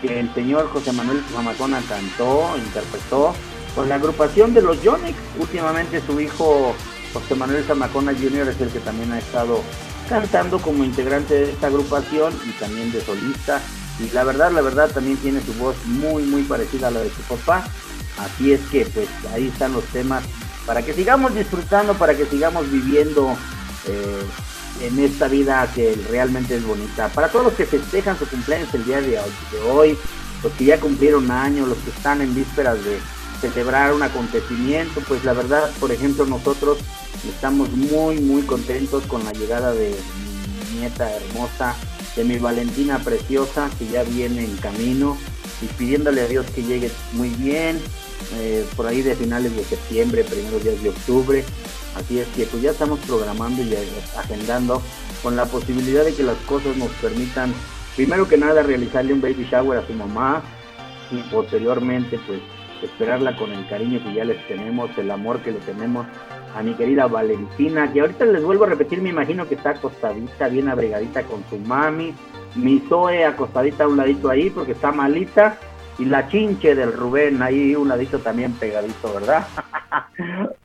que 0.00 0.20
el 0.20 0.32
señor 0.34 0.68
José 0.68 0.92
Manuel 0.92 1.20
Zamacona 1.32 1.80
cantó, 1.88 2.56
interpretó 2.56 3.34
con 3.74 3.88
la 3.88 3.96
agrupación 3.96 4.54
de 4.54 4.62
los 4.62 4.80
Yonex. 4.82 5.16
Últimamente 5.40 6.00
su 6.06 6.20
hijo 6.20 6.76
José 7.12 7.34
Manuel 7.34 7.64
Zamacona 7.64 8.12
Jr. 8.12 8.48
es 8.48 8.60
el 8.60 8.68
que 8.70 8.78
también 8.80 9.12
ha 9.12 9.18
estado 9.18 9.62
cantando 10.08 10.60
como 10.60 10.84
integrante 10.84 11.34
de 11.34 11.50
esta 11.50 11.66
agrupación 11.66 12.32
y 12.46 12.52
también 12.52 12.92
de 12.92 13.00
solista. 13.00 13.60
Y 13.98 14.10
la 14.10 14.22
verdad, 14.22 14.52
la 14.52 14.60
verdad 14.60 14.90
también 14.90 15.16
tiene 15.16 15.40
su 15.40 15.54
voz 15.54 15.74
muy, 15.86 16.22
muy 16.22 16.42
parecida 16.42 16.88
a 16.88 16.90
la 16.92 17.00
de 17.00 17.10
su 17.10 17.22
papá. 17.22 17.64
Así 18.18 18.52
es 18.52 18.60
que 18.70 18.86
pues 18.86 19.08
ahí 19.32 19.48
están 19.48 19.72
los 19.72 19.84
temas 19.86 20.22
para 20.66 20.82
que 20.82 20.92
sigamos 20.92 21.34
disfrutando, 21.34 21.94
para 21.94 22.16
que 22.16 22.26
sigamos 22.26 22.70
viviendo 22.70 23.36
eh, 23.86 24.24
en 24.80 24.98
esta 24.98 25.28
vida 25.28 25.70
que 25.74 25.96
realmente 26.10 26.56
es 26.56 26.64
bonita. 26.64 27.08
Para 27.08 27.28
todos 27.28 27.46
los 27.46 27.54
que 27.54 27.66
festejan 27.66 28.18
su 28.18 28.26
cumpleaños 28.26 28.72
el 28.74 28.84
día 28.84 29.00
de 29.00 29.18
hoy, 29.70 29.96
los 30.42 30.52
que 30.52 30.66
ya 30.66 30.78
cumplieron 30.78 31.30
años, 31.30 31.68
los 31.68 31.78
que 31.78 31.90
están 31.90 32.20
en 32.20 32.34
vísperas 32.34 32.78
de 32.84 32.98
celebrar 33.40 33.92
un 33.92 34.02
acontecimiento, 34.02 35.00
pues 35.06 35.24
la 35.24 35.32
verdad, 35.32 35.70
por 35.80 35.92
ejemplo, 35.92 36.26
nosotros 36.26 36.78
estamos 37.28 37.70
muy, 37.70 38.18
muy 38.20 38.42
contentos 38.42 39.04
con 39.06 39.24
la 39.24 39.32
llegada 39.32 39.72
de 39.72 39.94
mi 40.70 40.80
nieta 40.80 41.10
hermosa, 41.10 41.74
de 42.16 42.24
mi 42.24 42.38
Valentina 42.38 42.98
preciosa, 42.98 43.70
que 43.78 43.86
ya 43.88 44.02
viene 44.02 44.44
en 44.44 44.56
camino, 44.56 45.16
y 45.62 45.66
pidiéndole 45.66 46.22
a 46.22 46.26
Dios 46.26 46.46
que 46.54 46.62
llegue 46.62 46.90
muy 47.12 47.30
bien, 47.30 47.80
eh, 48.36 48.64
por 48.76 48.86
ahí 48.86 49.02
de 49.02 49.14
finales 49.14 49.54
de 49.56 49.64
septiembre, 49.64 50.24
primeros 50.24 50.62
días 50.62 50.82
de 50.82 50.90
octubre. 50.90 51.44
Así 51.96 52.18
es 52.18 52.26
que 52.28 52.46
pues 52.46 52.62
ya 52.62 52.72
estamos 52.72 52.98
programando 53.00 53.62
y 53.62 53.74
agendando 54.16 54.82
con 55.22 55.36
la 55.36 55.46
posibilidad 55.46 56.04
de 56.04 56.14
que 56.14 56.22
las 56.22 56.36
cosas 56.38 56.76
nos 56.76 56.90
permitan, 56.92 57.54
primero 57.94 58.28
que 58.28 58.36
nada, 58.36 58.62
realizarle 58.62 59.12
un 59.12 59.20
baby 59.20 59.46
shower 59.50 59.78
a 59.78 59.86
su 59.86 59.92
mamá 59.92 60.42
y 61.10 61.18
posteriormente 61.30 62.18
pues 62.26 62.40
esperarla 62.82 63.36
con 63.36 63.52
el 63.52 63.66
cariño 63.68 64.02
que 64.02 64.12
ya 64.12 64.24
les 64.24 64.46
tenemos, 64.46 64.90
el 64.98 65.10
amor 65.10 65.40
que 65.40 65.52
le 65.52 65.60
tenemos 65.60 66.06
a 66.54 66.62
mi 66.62 66.74
querida 66.74 67.06
Valentina, 67.06 67.92
que 67.92 68.00
ahorita 68.00 68.26
les 68.26 68.42
vuelvo 68.42 68.64
a 68.64 68.68
repetir, 68.68 69.00
me 69.00 69.10
imagino 69.10 69.48
que 69.48 69.54
está 69.54 69.70
acostadita, 69.70 70.48
bien 70.48 70.68
abrigadita 70.68 71.22
con 71.22 71.44
su 71.48 71.58
mami, 71.58 72.14
mi 72.54 72.82
Zoe 72.88 73.24
acostadita 73.24 73.84
a 73.84 73.88
un 73.88 73.96
ladito 73.96 74.28
ahí 74.28 74.50
porque 74.50 74.72
está 74.72 74.92
malita, 74.92 75.58
y 75.98 76.04
la 76.04 76.28
chinche 76.28 76.74
del 76.74 76.92
Rubén 76.92 77.40
ahí 77.42 77.74
un 77.74 77.88
ladito 77.88 78.18
también 78.18 78.52
pegadito, 78.52 79.14
¿verdad? 79.14 79.46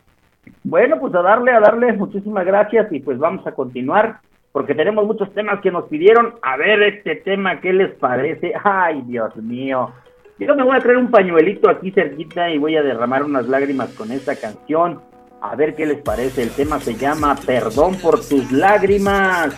bueno, 0.64 1.00
pues 1.00 1.14
a 1.16 1.22
darle, 1.22 1.52
a 1.52 1.60
darle, 1.60 1.94
muchísimas 1.94 2.46
gracias 2.46 2.92
y 2.92 3.00
pues 3.00 3.18
vamos 3.18 3.46
a 3.48 3.52
continuar 3.52 4.20
porque 4.52 4.76
tenemos 4.76 5.06
muchos 5.06 5.34
temas 5.34 5.62
que 5.62 5.72
nos 5.72 5.86
pidieron. 5.86 6.36
A 6.42 6.58
ver 6.58 6.82
este 6.84 7.16
tema, 7.16 7.62
¿qué 7.62 7.72
les 7.74 7.94
parece? 7.96 8.54
Ay, 8.64 9.04
Dios 9.06 9.36
mío. 9.38 9.92
Yo 10.40 10.56
me 10.56 10.64
voy 10.64 10.78
a 10.78 10.80
traer 10.80 10.98
un 10.98 11.12
pañuelito 11.12 11.70
aquí 11.70 11.92
cerquita 11.92 12.50
y 12.50 12.58
voy 12.58 12.76
a 12.76 12.82
derramar 12.82 13.24
unas 13.24 13.48
lágrimas 13.48 13.90
con 13.94 14.12
esta 14.12 14.36
canción. 14.36 15.02
A 15.42 15.56
ver 15.56 15.76
qué 15.76 15.86
les 15.86 16.02
parece. 16.02 16.44
El 16.44 16.52
tema 16.52 16.80
se 16.80 16.96
llama 16.96 17.36
Perdón 17.46 17.96
por 18.02 18.16
tus 18.16 18.52
lágrimas. 18.52 19.56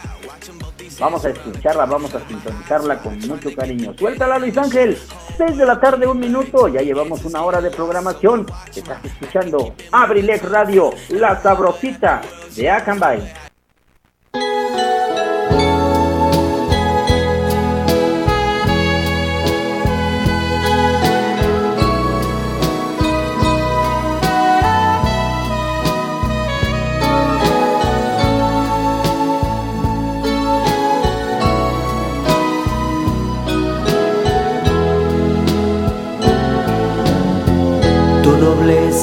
Vamos 1.02 1.26
a 1.26 1.30
escucharla, 1.30 1.88
vamos 1.88 2.14
a 2.14 2.20
sintonizarla 2.28 3.00
con 3.00 3.18
mucho 3.28 3.50
cariño. 3.56 3.92
Suéltala, 3.98 4.38
Luis 4.38 4.56
Ángel. 4.56 4.96
6 5.36 5.58
de 5.58 5.66
la 5.66 5.80
tarde, 5.80 6.06
un 6.06 6.20
minuto. 6.20 6.68
Ya 6.68 6.82
llevamos 6.82 7.26
una 7.26 7.42
hora 7.42 7.60
de 7.60 7.72
programación. 7.72 8.46
Estás 8.76 9.04
escuchando 9.04 9.74
Abrilex 9.92 10.48
Radio, 10.48 10.92
la 11.10 11.42
sabrosita 11.42 12.22
de 12.56 12.70
Acambay. 12.70 13.51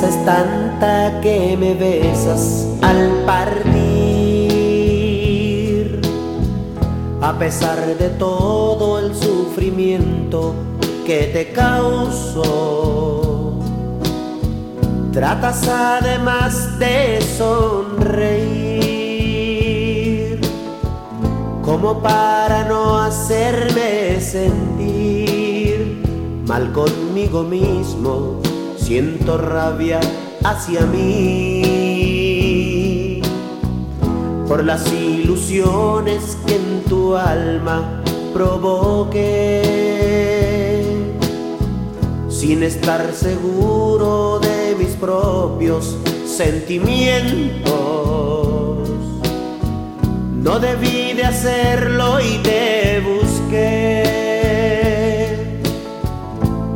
Es 0.03 0.25
tanta 0.25 1.21
que 1.21 1.57
me 1.59 1.75
besas 1.75 2.67
al 2.83 3.25
partir. 3.27 3.69
A 7.21 7.37
pesar 7.39 7.85
de 7.99 8.09
todo 8.11 9.01
el 9.01 9.15
sufrimiento 9.15 10.55
que 11.05 11.31
te 11.33 11.53
causó, 11.53 12.45
tratas 15.13 15.67
además 15.67 16.79
de 16.79 17.21
sonreír, 17.37 18.39
como 21.65 22.01
para 22.01 22.69
no 22.69 22.99
hacerme 22.99 24.21
sentir 24.21 26.03
mal 26.47 26.73
conmigo 26.73 27.43
mismo 27.43 28.48
siento 28.89 29.37
rabia 29.37 30.01
hacia 30.45 30.81
mí 30.87 31.61
por 34.49 34.65
las 34.65 34.91
ilusiones 34.91 36.39
que 36.47 36.57
en 36.57 36.85
tu 36.89 37.15
alma 37.15 38.03
provoqué 38.33 39.21
sin 42.31 42.63
estar 42.63 43.13
seguro 43.13 44.41
de 44.41 44.75
mis 44.79 44.97
propios 44.97 45.99
sentimientos. 46.25 47.69
No 50.35 50.59
debí 50.61 51.13
de 51.13 51.27
hacerlo 51.27 52.21
y 52.21 52.39
te 52.39 53.01
busqué 53.01 54.08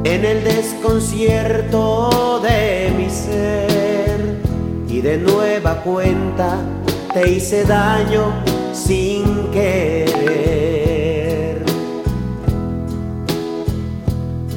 en 0.04 0.24
el 0.24 0.42
desconcierto 0.44 2.40
de 2.40 2.92
mi 2.96 3.08
ser 3.08 4.40
y 4.88 5.00
de 5.00 5.18
nueva 5.18 5.82
cuenta 5.82 6.58
te 7.12 7.30
hice 7.30 7.64
daño 7.64 8.32
sin 8.72 9.50
querer. 9.52 10.42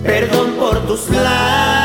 Perdón 0.03 0.53
por 0.59 0.79
tus 0.87 1.09
lágrimas 1.09 1.84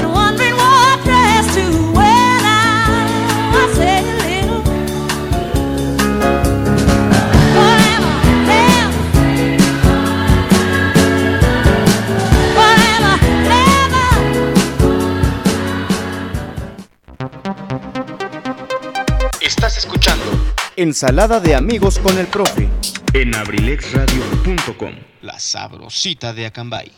Ensalada 20.81 21.39
de 21.39 21.53
amigos 21.53 21.99
con 21.99 22.17
el 22.17 22.25
profe. 22.25 22.67
En 23.13 23.35
abrilexradio.com. 23.35 24.95
La 25.21 25.37
sabrosita 25.37 26.33
de 26.33 26.47
Acambay. 26.47 26.91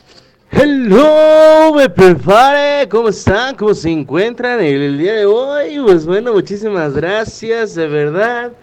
Hello, 0.52 1.74
me 1.76 1.90
prepare, 1.90 2.88
¿cómo 2.88 3.10
están? 3.10 3.58
¿Cómo 3.58 3.74
se 3.74 3.90
encuentran 3.90 4.62
el 4.62 4.98
día 4.98 5.16
de 5.16 5.26
hoy? 5.26 5.82
Pues 5.84 6.06
bueno, 6.06 6.32
muchísimas 6.32 6.94
gracias, 6.94 7.76
de 7.76 7.88
verdad. 7.88 8.54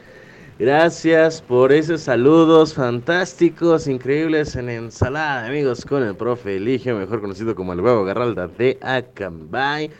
Gracias 0.59 1.43
por 1.43 1.71
esos 1.71 2.01
saludos 2.01 2.73
fantásticos, 2.73 3.89
increíbles 3.89 4.57
en 4.57 4.71
Ensalada 4.71 5.43
de 5.43 5.49
Amigos 5.49 5.85
con 5.85 6.03
el 6.03 6.17
profe 6.17 6.57
Eligio, 6.57 6.97
mejor 6.97 7.21
conocido 7.21 7.55
como 7.55 7.75
el 7.75 7.83
huevo 7.83 8.05
Garralda 8.05 8.49
de 8.49 8.79
Acambay. 8.81 9.91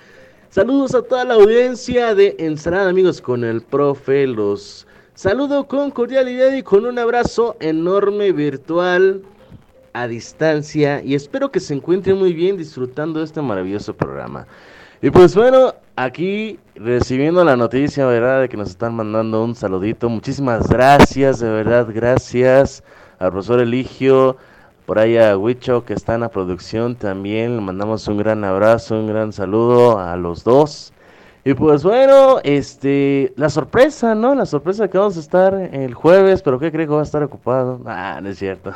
Saludos 0.49 0.95
a 0.95 1.03
toda 1.03 1.27
la 1.27 1.35
audiencia 1.35 2.15
de 2.15 2.37
Ensalada 2.39 2.85
de 2.85 2.91
Amigos 2.93 3.21
con 3.21 3.45
el 3.45 3.61
profe, 3.61 4.27
los 4.27 4.87
Saludo 5.21 5.69
con 5.69 5.91
cordialidad 5.91 6.51
y 6.55 6.63
con 6.63 6.87
un 6.87 6.99
abrazo 6.99 7.55
enorme 7.61 8.33
virtual 8.33 9.21
a 9.93 10.07
distancia 10.07 11.03
y 11.05 11.15
espero 11.15 11.51
que 11.51 11.61
se 11.61 11.75
encuentren 11.75 12.17
muy 12.17 12.33
bien 12.33 12.57
disfrutando 12.57 13.23
este 13.23 13.43
maravilloso 13.43 13.93
programa. 13.93 14.47
Y 15.03 15.11
pues 15.11 15.37
bueno, 15.37 15.75
aquí 15.95 16.59
recibiendo 16.75 17.45
la 17.45 17.55
noticia, 17.55 18.07
¿verdad? 18.07 18.41
De 18.41 18.49
que 18.49 18.57
nos 18.57 18.71
están 18.71 18.95
mandando 18.95 19.45
un 19.45 19.55
saludito. 19.55 20.09
Muchísimas 20.09 20.67
gracias, 20.67 21.39
de 21.41 21.51
verdad, 21.51 21.87
gracias 21.93 22.83
al 23.19 23.31
profesor 23.31 23.61
Eligio, 23.61 24.39
por 24.87 24.99
ahí 24.99 25.19
a 25.19 25.37
Huicho 25.37 25.85
que 25.85 25.93
está 25.93 26.15
en 26.15 26.23
la 26.23 26.31
producción 26.31 26.97
también. 26.97 27.57
Le 27.57 27.61
mandamos 27.61 28.09
un 28.09 28.17
gran 28.17 28.43
abrazo, 28.43 28.99
un 28.99 29.09
gran 29.09 29.35
saludo 29.35 29.99
a 29.99 30.17
los 30.17 30.45
dos. 30.45 30.95
Y 31.43 31.55
pues 31.55 31.83
bueno, 31.83 32.39
este, 32.45 33.33
la 33.37 33.49
sorpresa, 33.49 34.15
¿no? 34.15 34.35
La 34.35 34.45
sorpresa 34.45 34.89
que 34.89 34.99
vamos 34.99 35.17
a 35.17 35.21
estar 35.21 35.55
el 35.55 35.95
jueves, 35.95 36.43
pero 36.43 36.59
¿qué 36.59 36.71
creo 36.71 36.87
que 36.87 36.93
va 36.93 37.01
a 37.01 37.05
estar 37.05 37.23
ocupado? 37.23 37.81
Ah, 37.87 38.21
no 38.23 38.29
es 38.29 38.39
cierto. 38.39 38.71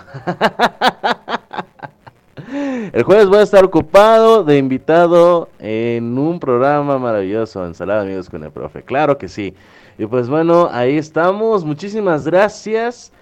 el 2.93 3.03
jueves 3.03 3.29
voy 3.29 3.39
a 3.39 3.43
estar 3.43 3.65
ocupado 3.65 4.45
de 4.45 4.57
invitado 4.57 5.51
en 5.59 6.17
un 6.17 6.41
programa 6.41 6.99
maravilloso, 6.99 7.67
Ensalada 7.67 8.01
Amigos 8.01 8.31
con 8.31 8.43
el 8.43 8.51
Profe. 8.51 8.83
Claro 8.83 9.19
que 9.19 9.29
sí. 9.29 9.55
Y 9.99 10.07
pues 10.07 10.31
bueno, 10.31 10.71
ahí 10.73 10.97
estamos. 10.97 11.67
Muchísimas 11.67 12.25
gracias. 12.25 13.13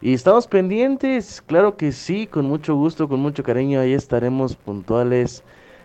Y 0.00 0.14
estamos 0.14 0.46
pendientes, 0.46 1.40
claro 1.40 1.76
que 1.76 1.90
sí, 1.90 2.26
con 2.26 2.44
mucho 2.44 2.76
gusto, 2.76 3.08
con 3.08 3.20
mucho 3.20 3.42
cariño. 3.42 3.80
Ahí 3.80 3.94
estaremos 3.94 4.54
puntuales 4.54 5.42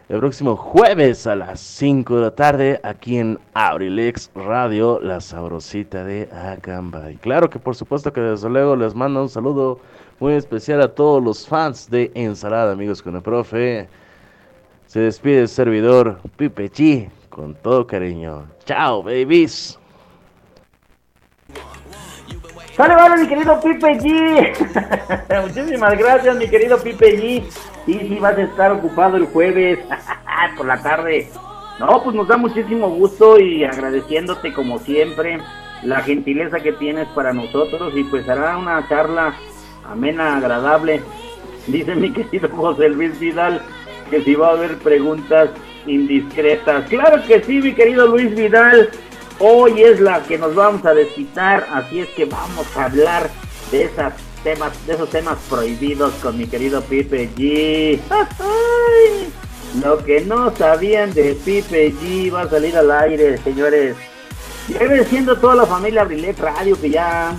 el 0.09 0.19
próximo 0.19 0.55
jueves 0.55 1.27
a 1.27 1.35
las 1.35 1.59
5 1.59 2.15
de 2.15 2.21
la 2.21 2.31
tarde 2.31 2.79
aquí 2.81 3.19
en 3.19 3.39
Abrilex 3.53 4.31
Radio, 4.33 4.99
la 4.99 5.21
sabrosita 5.21 6.03
de 6.03 6.27
Acamba. 6.33 7.11
Y 7.11 7.17
claro 7.17 7.47
que 7.47 7.59
por 7.59 7.75
supuesto 7.75 8.11
que 8.11 8.19
desde 8.19 8.49
luego 8.49 8.75
les 8.75 8.95
mando 8.95 9.21
un 9.21 9.29
saludo 9.29 9.79
muy 10.19 10.33
especial 10.33 10.81
a 10.81 10.87
todos 10.87 11.23
los 11.23 11.47
fans 11.47 11.91
de 11.91 12.11
Ensalada, 12.15 12.71
amigos 12.71 13.03
con 13.03 13.15
el 13.15 13.21
profe. 13.21 13.87
Se 14.87 14.99
despide 14.99 15.41
el 15.41 15.47
servidor 15.47 16.19
Pipe 16.37 16.69
Chi 16.69 17.07
con 17.29 17.53
todo 17.53 17.85
cariño. 17.85 18.47
Chao, 18.65 19.03
babies. 19.03 19.77
Sale, 22.75 22.95
vale, 22.95 23.21
mi 23.21 23.27
querido 23.27 23.59
Pipe 23.59 23.99
G. 23.99 25.41
Muchísimas 25.43 25.97
gracias, 25.97 26.35
mi 26.37 26.47
querido 26.47 26.81
Pipe 26.81 27.19
G. 27.19 27.43
Sí, 27.89 27.99
sí, 28.07 28.19
vas 28.19 28.37
a 28.37 28.43
estar 28.43 28.71
ocupado 28.71 29.17
el 29.17 29.25
jueves 29.25 29.79
por 30.57 30.67
la 30.67 30.79
tarde. 30.79 31.27
No, 31.79 32.03
pues 32.03 32.15
nos 32.15 32.27
da 32.27 32.37
muchísimo 32.37 32.87
gusto 32.87 33.39
y 33.39 33.63
agradeciéndote 33.63 34.53
como 34.53 34.77
siempre 34.77 35.39
la 35.81 36.01
gentileza 36.01 36.59
que 36.59 36.73
tienes 36.73 37.07
para 37.15 37.33
nosotros 37.33 37.91
y 37.95 38.03
pues 38.03 38.29
hará 38.29 38.59
una 38.59 38.87
charla 38.87 39.33
amena, 39.89 40.37
agradable. 40.37 41.01
Dice 41.65 41.95
mi 41.95 42.11
querido 42.13 42.47
José 42.55 42.89
Luis 42.89 43.19
Vidal 43.19 43.59
que 44.11 44.21
si 44.21 44.35
va 44.35 44.49
a 44.49 44.51
haber 44.51 44.77
preguntas 44.77 45.49
indiscretas. 45.87 46.87
Claro 46.89 47.23
que 47.25 47.41
sí, 47.41 47.59
mi 47.59 47.73
querido 47.73 48.05
Luis 48.05 48.35
Vidal. 48.35 48.91
Hoy 49.39 49.81
es 49.81 49.99
la 49.99 50.21
que 50.21 50.37
nos 50.37 50.53
vamos 50.53 50.85
a 50.85 50.93
desquitar, 50.93 51.65
así 51.73 52.01
es 52.01 52.09
que 52.09 52.25
vamos 52.25 52.67
a 52.77 52.85
hablar 52.85 53.31
de 53.71 53.85
esas 53.85 54.28
temas, 54.43 54.85
de 54.85 54.93
esos 54.93 55.09
temas 55.09 55.37
prohibidos 55.49 56.13
con 56.15 56.37
mi 56.37 56.47
querido 56.47 56.81
Pipe 56.81 57.29
G. 57.35 57.99
Lo 59.83 60.03
que 60.03 60.21
no 60.21 60.55
sabían 60.55 61.13
de 61.13 61.35
Pipe 61.35 61.93
G 61.93 62.33
va 62.33 62.41
a 62.41 62.49
salir 62.49 62.75
al 62.75 62.89
aire, 62.91 63.37
señores. 63.37 63.95
Y 64.67 64.75
agradeciendo 64.75 65.33
a 65.33 65.39
toda 65.39 65.55
la 65.55 65.65
familia 65.65 66.01
Abrilet 66.01 66.39
Radio 66.39 66.79
que 66.79 66.89
ya 66.89 67.29
han 67.29 67.37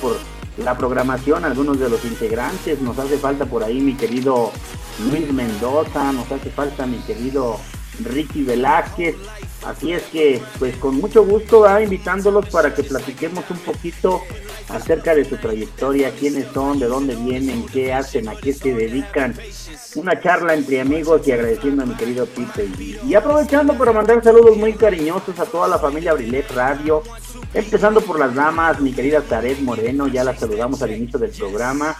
por 0.00 0.16
la 0.58 0.76
programación, 0.76 1.44
algunos 1.44 1.78
de 1.78 1.88
los 1.88 2.04
integrantes. 2.04 2.80
Nos 2.80 2.98
hace 2.98 3.16
falta 3.18 3.46
por 3.46 3.64
ahí 3.64 3.80
mi 3.80 3.94
querido 3.94 4.52
Luis 5.10 5.32
Mendoza, 5.32 6.12
nos 6.12 6.30
hace 6.30 6.50
falta 6.50 6.86
mi 6.86 6.98
querido 6.98 7.58
Ricky 8.00 8.42
Velázquez. 8.42 9.16
Así 9.64 9.92
es 9.92 10.02
que, 10.04 10.42
pues 10.58 10.76
con 10.76 10.96
mucho 10.96 11.24
gusto, 11.24 11.64
invitándolos 11.80 12.48
para 12.48 12.74
que 12.74 12.82
platiquemos 12.82 13.44
un 13.50 13.58
poquito 13.58 14.22
acerca 14.68 15.14
de 15.14 15.24
su 15.24 15.36
trayectoria, 15.36 16.10
quiénes 16.10 16.46
son, 16.52 16.78
de 16.78 16.86
dónde 16.86 17.14
vienen, 17.14 17.66
qué 17.66 17.92
hacen, 17.92 18.28
a 18.28 18.34
qué 18.34 18.52
se 18.52 18.74
dedican. 18.74 19.36
Una 19.94 20.20
charla 20.20 20.54
entre 20.54 20.80
amigos 20.80 21.26
y 21.26 21.32
agradeciendo 21.32 21.82
a 21.82 21.86
mi 21.86 21.94
querido 21.94 22.26
Pipe. 22.26 22.68
Y, 23.06 23.14
aprovechando 23.14 23.74
para 23.74 23.92
mandar 23.92 24.22
saludos 24.24 24.56
muy 24.56 24.72
cariñosos 24.72 25.38
a 25.38 25.44
toda 25.44 25.68
la 25.68 25.78
familia 25.78 26.14
Brilet 26.14 26.50
Radio, 26.52 27.02
empezando 27.54 28.00
por 28.00 28.18
las 28.18 28.34
damas, 28.34 28.80
mi 28.80 28.92
querida 28.92 29.20
Taret 29.20 29.60
Moreno, 29.60 30.08
ya 30.08 30.24
la 30.24 30.36
saludamos 30.36 30.82
al 30.82 30.92
inicio 30.92 31.18
del 31.18 31.30
programa 31.30 31.96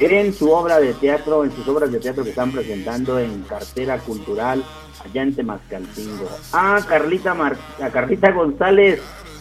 en 0.00 0.32
su 0.32 0.50
obra 0.50 0.78
de 0.80 0.94
teatro, 0.94 1.44
en 1.44 1.54
sus 1.54 1.66
obras 1.68 1.92
de 1.92 1.98
teatro 1.98 2.24
que 2.24 2.30
están 2.30 2.52
presentando 2.52 3.18
en 3.18 3.42
Cartera 3.42 3.98
Cultural 3.98 4.64
allá 5.04 5.22
en 5.22 5.34
Temascalcingo. 5.34 6.28
A 6.52 6.80
Carlita, 6.88 7.34
Mar 7.34 7.56
a 7.80 7.90
Carlita 7.90 8.30
González 8.30 9.00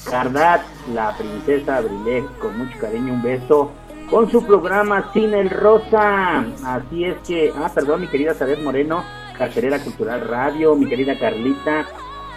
Cardat, 0.10 0.62
la 0.94 1.16
princesa 1.16 1.82
Brilé, 1.82 2.26
con 2.40 2.58
mucho 2.58 2.78
cariño, 2.80 3.14
un 3.14 3.22
beso. 3.22 3.72
Con 4.10 4.30
su 4.30 4.46
programa 4.46 5.12
Cine 5.14 5.40
el 5.40 5.50
Rosa. 5.50 6.44
Así 6.66 7.06
es 7.06 7.16
que, 7.26 7.54
ah, 7.56 7.72
perdón, 7.74 8.02
mi 8.02 8.08
querida 8.08 8.34
Saber 8.34 8.60
Moreno, 8.62 9.04
Carterera 9.38 9.80
Cultural 9.80 10.28
Radio, 10.28 10.76
mi 10.76 10.88
querida 10.88 11.18
Carlita, 11.18 11.86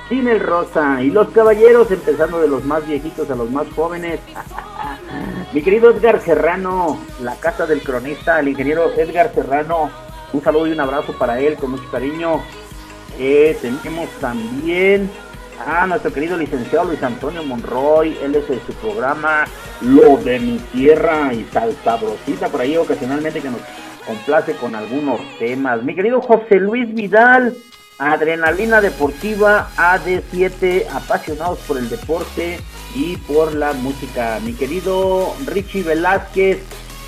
Cine 0.09 0.33
el 0.33 0.41
Rosa. 0.41 1.03
Y 1.03 1.11
los 1.11 1.29
caballeros, 1.31 1.91
empezando 1.91 2.41
de 2.41 2.49
los 2.49 2.64
más 2.64 2.87
viejitos 2.87 3.29
a 3.31 3.35
los 3.35 3.51
más 3.51 3.66
jóvenes. 3.75 4.20
Mi 5.53 5.62
querido 5.62 5.91
Edgar 5.91 6.20
Serrano, 6.20 6.99
la 7.22 7.37
casa 7.37 7.64
del 7.64 7.81
cronista, 7.81 8.41
el 8.41 8.49
ingeniero 8.49 8.93
Edgar 8.95 9.33
Serrano, 9.33 9.89
un 10.33 10.43
saludo 10.43 10.66
y 10.66 10.72
un 10.72 10.81
abrazo 10.81 11.12
para 11.16 11.39
él 11.39 11.55
con 11.55 11.70
mucho 11.70 11.89
cariño. 11.93 12.41
Tenemos 13.17 14.09
también 14.21 15.09
a 15.65 15.87
nuestro 15.87 16.12
querido 16.12 16.37
licenciado 16.37 16.87
Luis 16.87 17.03
Antonio 17.03 17.45
Monroy, 17.45 18.17
él 18.23 18.35
es 18.35 18.49
de 18.49 18.61
su 18.67 18.73
programa 18.75 19.45
Lo 19.81 20.17
de 20.17 20.41
mi 20.41 20.59
tierra 20.73 21.33
y 21.33 21.45
salsa 21.53 21.97
brosita 21.97 22.49
por 22.49 22.61
ahí 22.61 22.77
ocasionalmente 22.77 23.41
que 23.41 23.51
nos 23.51 23.61
complace 24.05 24.55
con 24.57 24.75
algunos 24.75 25.21
temas. 25.39 25.83
Mi 25.83 25.95
querido 25.95 26.21
José 26.21 26.57
Luis 26.57 26.93
Vidal, 26.93 27.57
Adrenalina 27.99 28.81
Deportiva 28.81 29.71
AD7, 29.77 30.87
apasionados 30.93 31.61
por 31.61 31.79
el 31.79 31.89
deporte 31.89 32.59
y 32.95 33.17
por 33.19 33.55
la 33.55 33.73
música. 33.75 34.41
Mi 34.45 34.55
querido 34.55 35.35
Richie 35.47 35.85
Velázquez, 35.85 36.59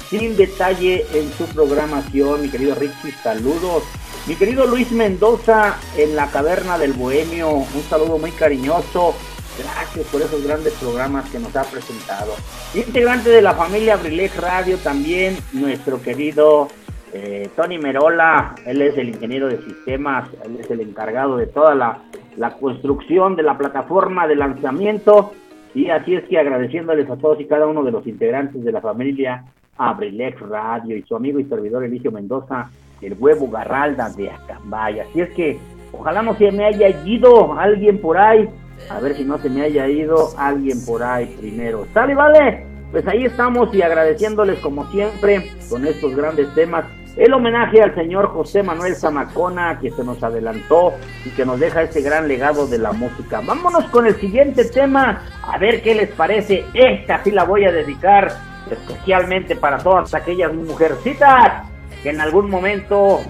sin 0.09 0.37
detalle 0.37 1.05
en 1.13 1.33
su 1.33 1.47
programación. 1.47 2.43
Mi 2.43 2.49
querido 2.49 2.77
Richie, 2.77 3.13
saludos. 3.23 3.83
Mi 4.27 4.35
querido 4.35 4.67
Luis 4.67 4.91
Mendoza 4.91 5.77
en 5.97 6.17
la 6.17 6.27
Caverna 6.27 6.77
del 6.79 6.95
Bohemio, 6.95 7.49
un 7.49 7.83
saludo 7.89 8.19
muy 8.19 8.33
cariñoso. 8.33 9.15
Gracias 9.57 10.05
por 10.07 10.21
esos 10.21 10.45
grandes 10.45 10.73
programas 10.75 11.31
que 11.31 11.39
nos 11.39 11.55
ha 11.55 11.63
presentado. 11.63 12.33
Integrante 12.75 13.31
de 13.31 13.41
la 13.41 13.55
familia 13.55 13.95
Abrilex 13.95 14.37
Radio 14.41 14.79
también, 14.79 15.37
nuestro 15.53 16.03
querido 16.03 16.67
eh, 17.13 17.49
Tony 17.55 17.79
Merola, 17.79 18.57
él 18.67 18.83
es 18.83 18.99
el 18.99 19.11
ingeniero 19.11 19.47
de 19.47 19.63
sistemas, 19.63 20.29
él 20.45 20.59
es 20.59 20.69
el 20.73 20.81
encargado 20.81 21.37
de 21.37 21.47
toda 21.47 21.77
la, 21.77 22.01
la 22.37 22.57
construcción 22.57 23.37
de 23.37 23.45
la 23.45 23.57
plataforma 23.57 24.27
de 24.27 24.35
lanzamiento. 24.35 25.35
Y 25.73 25.91
así 25.91 26.17
es 26.17 26.25
que 26.25 26.41
agradeciéndoles 26.41 27.09
a 27.09 27.17
todos 27.17 27.41
y 27.41 27.45
cada 27.45 27.69
uno 27.69 27.85
de 27.85 27.93
los 27.93 28.05
integrantes 28.09 28.65
de 28.65 28.73
la 28.73 28.81
familia 28.81 29.45
Abrilex 29.79 30.41
Radio 30.41 30.97
y 30.97 31.03
su 31.03 31.15
amigo 31.15 31.39
y 31.39 31.45
servidor 31.45 31.85
Eligio 31.85 32.11
Mendoza, 32.11 32.71
el 33.03 33.17
huevo 33.19 33.49
Garralda 33.51 34.11
de 34.11 34.31
Acambay. 34.31 35.01
Así 35.01 35.21
es 35.21 35.31
que 35.31 35.59
ojalá 35.93 36.23
no 36.23 36.37
se 36.37 36.51
me 36.53 36.65
haya 36.65 36.89
ido 37.05 37.59
alguien 37.59 38.01
por 38.01 38.19
ahí. 38.19 38.49
A 38.91 39.01
ver 39.01 39.17
si 39.17 39.25
no 39.25 39.39
se 39.39 39.49
me 39.49 39.63
haya 39.63 39.89
ido 39.89 40.31
alguien 40.37 40.85
por 40.85 41.03
ahí 41.03 41.27
primero. 41.39 41.87
¿Sale, 41.93 42.15
vale? 42.15 42.67
Pues 42.93 43.07
ahí 43.09 43.25
estamos 43.25 43.75
y 43.75 43.83
agradeciéndoles 43.83 44.61
como 44.61 44.87
siempre 44.91 45.51
con 45.69 45.87
estos 45.87 46.15
grandes 46.15 46.53
temas. 46.55 46.85
El 47.17 47.33
homenaje 47.33 47.83
al 47.83 47.95
señor 47.95 48.29
José 48.29 48.63
Manuel 48.63 48.95
Zamacona 48.95 49.79
que 49.81 49.91
se 49.91 50.05
nos 50.05 50.23
adelantó 50.23 50.93
y 51.25 51.31
que 51.31 51.47
nos 51.47 51.59
deja 51.59 51.83
ese 51.83 52.03
gran 52.03 52.29
legado 52.29 52.67
de 52.67 52.79
la 52.79 52.93
música. 52.93 53.41
Vámonos 53.41 53.87
con 53.87 54.07
el 54.07 54.17
siguiente 54.17 54.67
tema, 54.67 55.23
a 55.43 55.57
ver 55.57 55.83
qué 55.83 55.95
les 55.95 56.11
parece. 56.11 56.67
Esta 56.75 57.25
sí 57.25 57.31
la 57.31 57.45
voy 57.45 57.65
a 57.65 57.73
dedicar 57.73 58.31
especialmente 58.71 59.57
para 59.57 59.79
todas 59.79 60.13
aquellas 60.15 60.53
mujercitas 60.53 61.65
que 62.03 62.11
en 62.11 62.21
algún 62.21 62.51
momento 62.51 63.23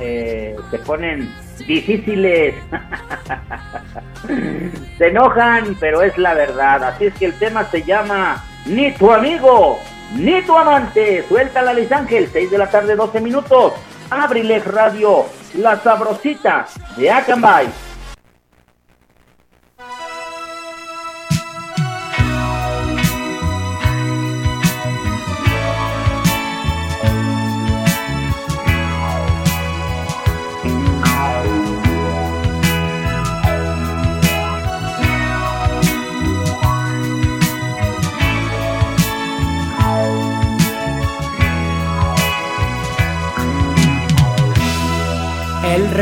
eh, 0.00 0.56
se 0.70 0.78
ponen 0.78 1.32
difíciles, 1.66 2.54
se 4.98 5.08
enojan, 5.08 5.76
pero 5.78 6.02
es 6.02 6.16
la 6.18 6.34
verdad. 6.34 6.82
Así 6.84 7.06
es 7.06 7.14
que 7.14 7.26
el 7.26 7.38
tema 7.38 7.64
se 7.70 7.82
llama 7.82 8.44
Ni 8.66 8.92
tu 8.92 9.12
amigo, 9.12 9.78
ni 10.14 10.42
tu 10.42 10.56
amante. 10.56 11.24
Suelta 11.28 11.62
la 11.62 11.74
Luis 11.74 11.92
Ángel, 11.92 12.28
6 12.32 12.50
de 12.50 12.58
la 12.58 12.70
tarde, 12.70 12.96
12 12.96 13.20
minutos. 13.20 13.74
Abrilex 14.10 14.66
Radio, 14.66 15.26
la 15.54 15.80
sabrosita 15.80 16.66
de 16.96 17.10
Acambay. 17.10 17.68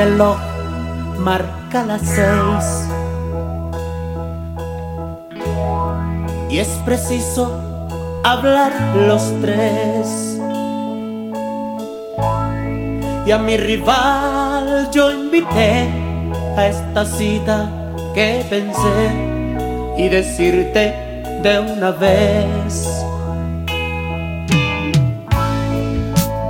Reloj 0.01 0.39
marca 1.19 1.85
las 1.85 2.01
seis 2.01 2.67
y 6.49 6.59
es 6.59 6.69
preciso 6.87 7.45
hablar 8.25 8.73
los 8.97 9.23
tres. 9.43 10.41
Y 13.27 13.31
a 13.31 13.39
mi 13.39 13.59
rival 13.59 14.89
yo 14.91 15.13
invité 15.13 15.87
a 16.57 16.67
esta 16.67 17.05
cita 17.05 17.69
que 18.15 18.43
pensé 18.49 19.01
y 19.99 20.09
decirte 20.09 20.83
de 21.43 21.59
una 21.75 21.91
vez. 21.91 23.05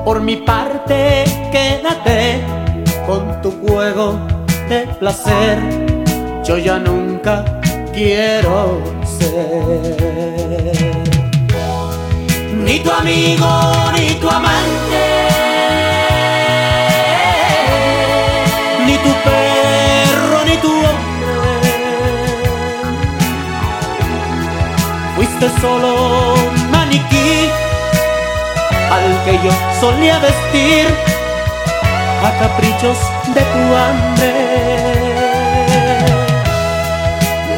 Por 0.04 0.20
mi 0.20 0.36
parte, 0.36 1.24
quédate 1.50 2.59
con 3.10 3.42
tu 3.42 3.50
juego 3.62 4.06
de 4.68 4.86
placer. 5.00 5.58
Yo 6.46 6.58
ya 6.58 6.78
nunca 6.78 7.44
quiero 7.92 8.80
ser 9.18 10.06
ni 12.64 12.78
tu 12.78 12.90
amigo 13.00 13.50
ni 13.96 14.08
tu 14.20 14.28
amante, 14.28 15.02
ni 18.86 18.94
tu 19.04 19.12
perro 19.26 20.38
ni 20.48 20.56
tu 20.64 20.72
hombre. 20.86 21.78
Fuiste 25.16 25.46
solo 25.60 26.34
un 26.34 26.70
maniquí 26.70 27.32
al 28.96 29.06
que 29.24 29.32
yo 29.44 29.52
solía 29.80 30.20
vestir 30.20 30.86
a 32.22 32.30
caprichos 32.38 32.98
de 33.34 33.40
tu 33.40 33.74
hambre. 33.76 34.34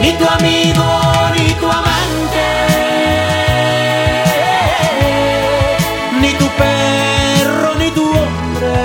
Ni 0.00 0.12
tu 0.12 0.24
amigo, 0.26 0.84
ni 1.36 1.52
tu 1.60 1.66
amante, 1.66 2.48
ni 6.20 6.32
tu 6.34 6.46
perro, 6.62 7.74
ni 7.78 7.90
tu 7.90 8.04
hombre. 8.04 8.76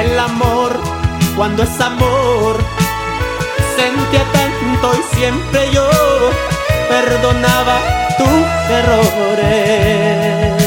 El 0.00 0.18
amor, 0.18 0.80
cuando 1.36 1.62
es 1.62 1.80
amor, 1.80 2.56
sentía 3.76 4.24
tanto 4.32 4.94
y 4.94 5.02
siempre 5.16 5.70
yo 5.72 5.88
perdonaba 6.88 7.76
tus 8.18 8.46
errores. 8.80 10.63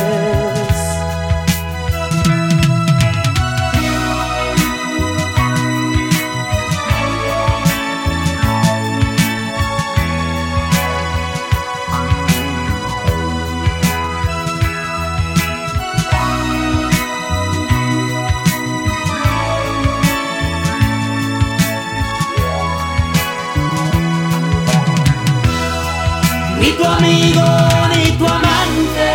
Amigo 26.97 27.47
ni 27.93 28.11
tu 28.17 28.25
amante, 28.25 29.11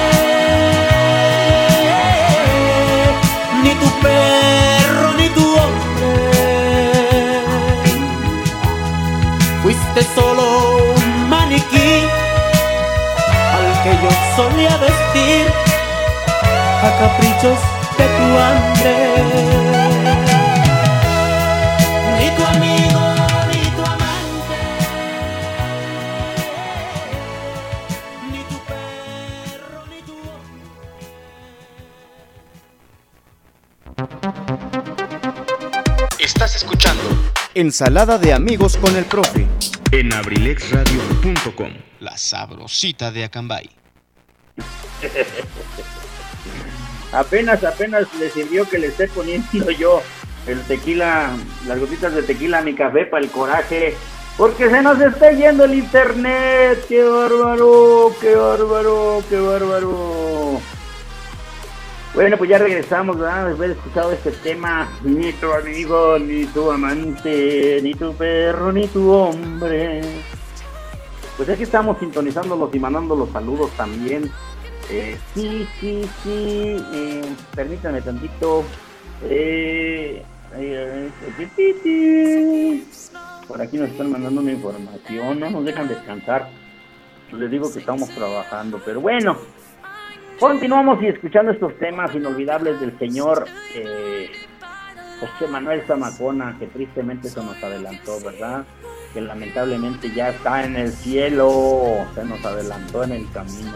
ni 3.63 3.73
tu 3.81 3.89
perro 4.03 5.13
ni 5.19 5.29
tu 5.37 5.45
hombre. 5.59 6.13
Fuiste 9.63 10.03
solo 10.15 10.45
un 10.97 11.29
maniquí 11.29 11.93
al 13.57 13.67
que 13.83 13.93
yo 14.03 14.11
solía 14.37 14.77
vestir 14.87 15.45
a 16.87 16.91
caprichos 17.01 17.61
de 17.99 18.07
tu 18.17 18.27
hambre. 18.45 19.72
Ensalada 37.55 38.17
de 38.17 38.33
amigos 38.33 38.79
con 38.79 38.97
el 38.97 39.05
profe. 39.05 39.47
en 39.91 40.11
abrilexradio.com. 40.11 41.71
La 42.01 42.17
sabrosita 42.17 43.11
de 43.11 43.25
Acambay. 43.25 43.69
apenas, 47.13 47.63
apenas 47.63 48.07
le 48.19 48.31
sirvió 48.31 48.67
que 48.67 48.79
le 48.79 48.87
esté 48.87 49.07
poniendo 49.09 49.71
yo 49.71 50.01
el 50.47 50.63
tequila, 50.63 51.37
las 51.67 51.79
gotitas 51.79 52.15
de 52.15 52.23
tequila 52.23 52.61
a 52.61 52.63
mi 52.63 52.75
café 52.75 53.05
para 53.05 53.23
el 53.23 53.31
coraje. 53.31 53.97
Porque 54.39 54.71
se 54.71 54.81
nos 54.81 54.99
está 54.99 55.31
yendo 55.33 55.65
el 55.65 55.75
internet. 55.75 56.87
¡Qué 56.89 57.03
bárbaro! 57.03 58.17
¡Qué 58.19 58.35
bárbaro! 58.35 59.23
¡Qué 59.29 59.39
bárbaro! 59.39 60.59
Bueno, 62.15 62.37
pues 62.37 62.51
ya 62.51 62.59
regresamos, 62.59 63.19
¿verdad? 63.19 63.49
Después 63.49 63.71
de 63.71 63.75
escuchado 63.75 64.13
este 64.13 64.33
tema, 64.33 64.87
ni 65.03 65.33
tu 65.33 65.51
amigo, 65.51 66.19
ni 66.19 66.45
tu 66.45 66.71
amante, 66.71 67.81
ni 67.83 67.95
tu 67.95 68.13
perro, 68.15 68.71
ni 68.71 68.87
tu 68.89 69.11
hombre. 69.11 70.03
Pues 71.39 71.49
aquí 71.49 71.63
estamos 71.63 71.99
sintonizándolos 71.99 72.75
y 72.75 72.79
mandando 72.79 73.17
los 73.17 73.31
saludos 73.31 73.71
también. 73.79 74.31
Eh, 74.91 75.17
sí, 75.33 75.67
sí, 75.81 76.03
sí, 76.23 76.77
eh, 76.93 77.35
tantito. 78.05 78.65
Eh, 79.25 80.23
por 83.49 83.63
aquí 83.63 83.79
nos 83.79 83.89
están 83.89 84.13
mandando 84.13 84.43
una 84.43 84.53
información, 84.53 85.41
no 85.41 85.49
nos 85.49 85.65
dejan 85.65 85.89
descansar. 85.89 86.51
Les 87.33 87.51
digo 87.51 87.73
que 87.73 87.79
estamos 87.79 88.11
trabajando, 88.11 88.83
pero 88.85 89.01
bueno, 89.01 89.39
Continuamos 90.43 91.01
y 91.01 91.07
escuchando 91.07 91.53
estos 91.53 91.79
temas 91.79 92.13
inolvidables 92.17 92.81
del 92.81 92.99
señor 92.99 93.47
eh, 93.77 94.29
José 95.21 95.49
Manuel 95.49 95.83
Zamacona, 95.87 96.57
que 96.59 96.67
tristemente 96.67 97.29
se 97.29 97.41
nos 97.41 97.63
adelantó, 97.63 98.19
¿verdad? 98.25 98.65
Que 99.15 99.21
lamentablemente 99.21 100.11
ya 100.11 100.31
está 100.31 100.65
en 100.65 100.75
el 100.75 100.91
cielo, 100.91 102.05
se 102.17 102.25
nos 102.25 102.45
adelantó 102.45 103.05
en 103.05 103.13
el 103.13 103.31
camino. 103.31 103.71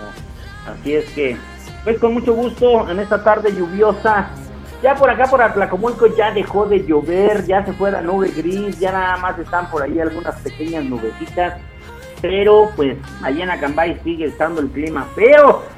Así 0.66 0.94
es 0.94 1.08
que, 1.10 1.36
pues 1.84 2.00
con 2.00 2.14
mucho 2.14 2.34
gusto, 2.34 2.90
en 2.90 2.98
esta 2.98 3.22
tarde 3.22 3.54
lluviosa, 3.54 4.30
ya 4.82 4.96
por 4.96 5.08
acá 5.08 5.26
por 5.30 5.42
Atlacomulco 5.42 6.08
ya 6.16 6.32
dejó 6.32 6.66
de 6.66 6.84
llover, 6.84 7.46
ya 7.46 7.64
se 7.64 7.74
fue 7.74 7.92
la 7.92 8.00
nube 8.00 8.32
gris, 8.36 8.76
ya 8.80 8.90
nada 8.90 9.18
más 9.18 9.38
están 9.38 9.70
por 9.70 9.84
ahí 9.84 10.00
algunas 10.00 10.34
pequeñas 10.40 10.84
nubecitas, 10.84 11.60
pero 12.20 12.72
pues 12.74 12.98
allá 13.22 13.44
en 13.44 13.50
Acambay 13.50 14.00
sigue 14.02 14.24
estando 14.24 14.60
el 14.60 14.68
clima 14.70 15.06
feo 15.14 15.75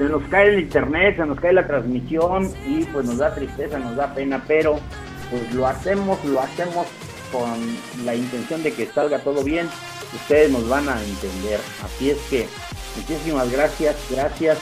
se 0.00 0.08
nos 0.08 0.22
cae 0.28 0.48
el 0.48 0.60
internet, 0.60 1.16
se 1.16 1.26
nos 1.26 1.38
cae 1.38 1.52
la 1.52 1.66
transmisión 1.66 2.50
y 2.66 2.84
pues 2.84 3.04
nos 3.04 3.18
da 3.18 3.34
tristeza, 3.34 3.78
nos 3.78 3.96
da 3.96 4.14
pena, 4.14 4.42
pero 4.48 4.80
pues 5.30 5.52
lo 5.52 5.66
hacemos, 5.66 6.24
lo 6.24 6.40
hacemos 6.40 6.86
con 7.30 7.76
la 8.06 8.14
intención 8.14 8.62
de 8.62 8.72
que 8.72 8.86
salga 8.86 9.18
todo 9.18 9.44
bien, 9.44 9.68
ustedes 10.14 10.50
nos 10.50 10.66
van 10.70 10.88
a 10.88 10.98
entender. 11.04 11.60
Así 11.84 12.08
es 12.08 12.18
que 12.30 12.48
muchísimas 12.96 13.52
gracias, 13.52 13.94
gracias. 14.10 14.56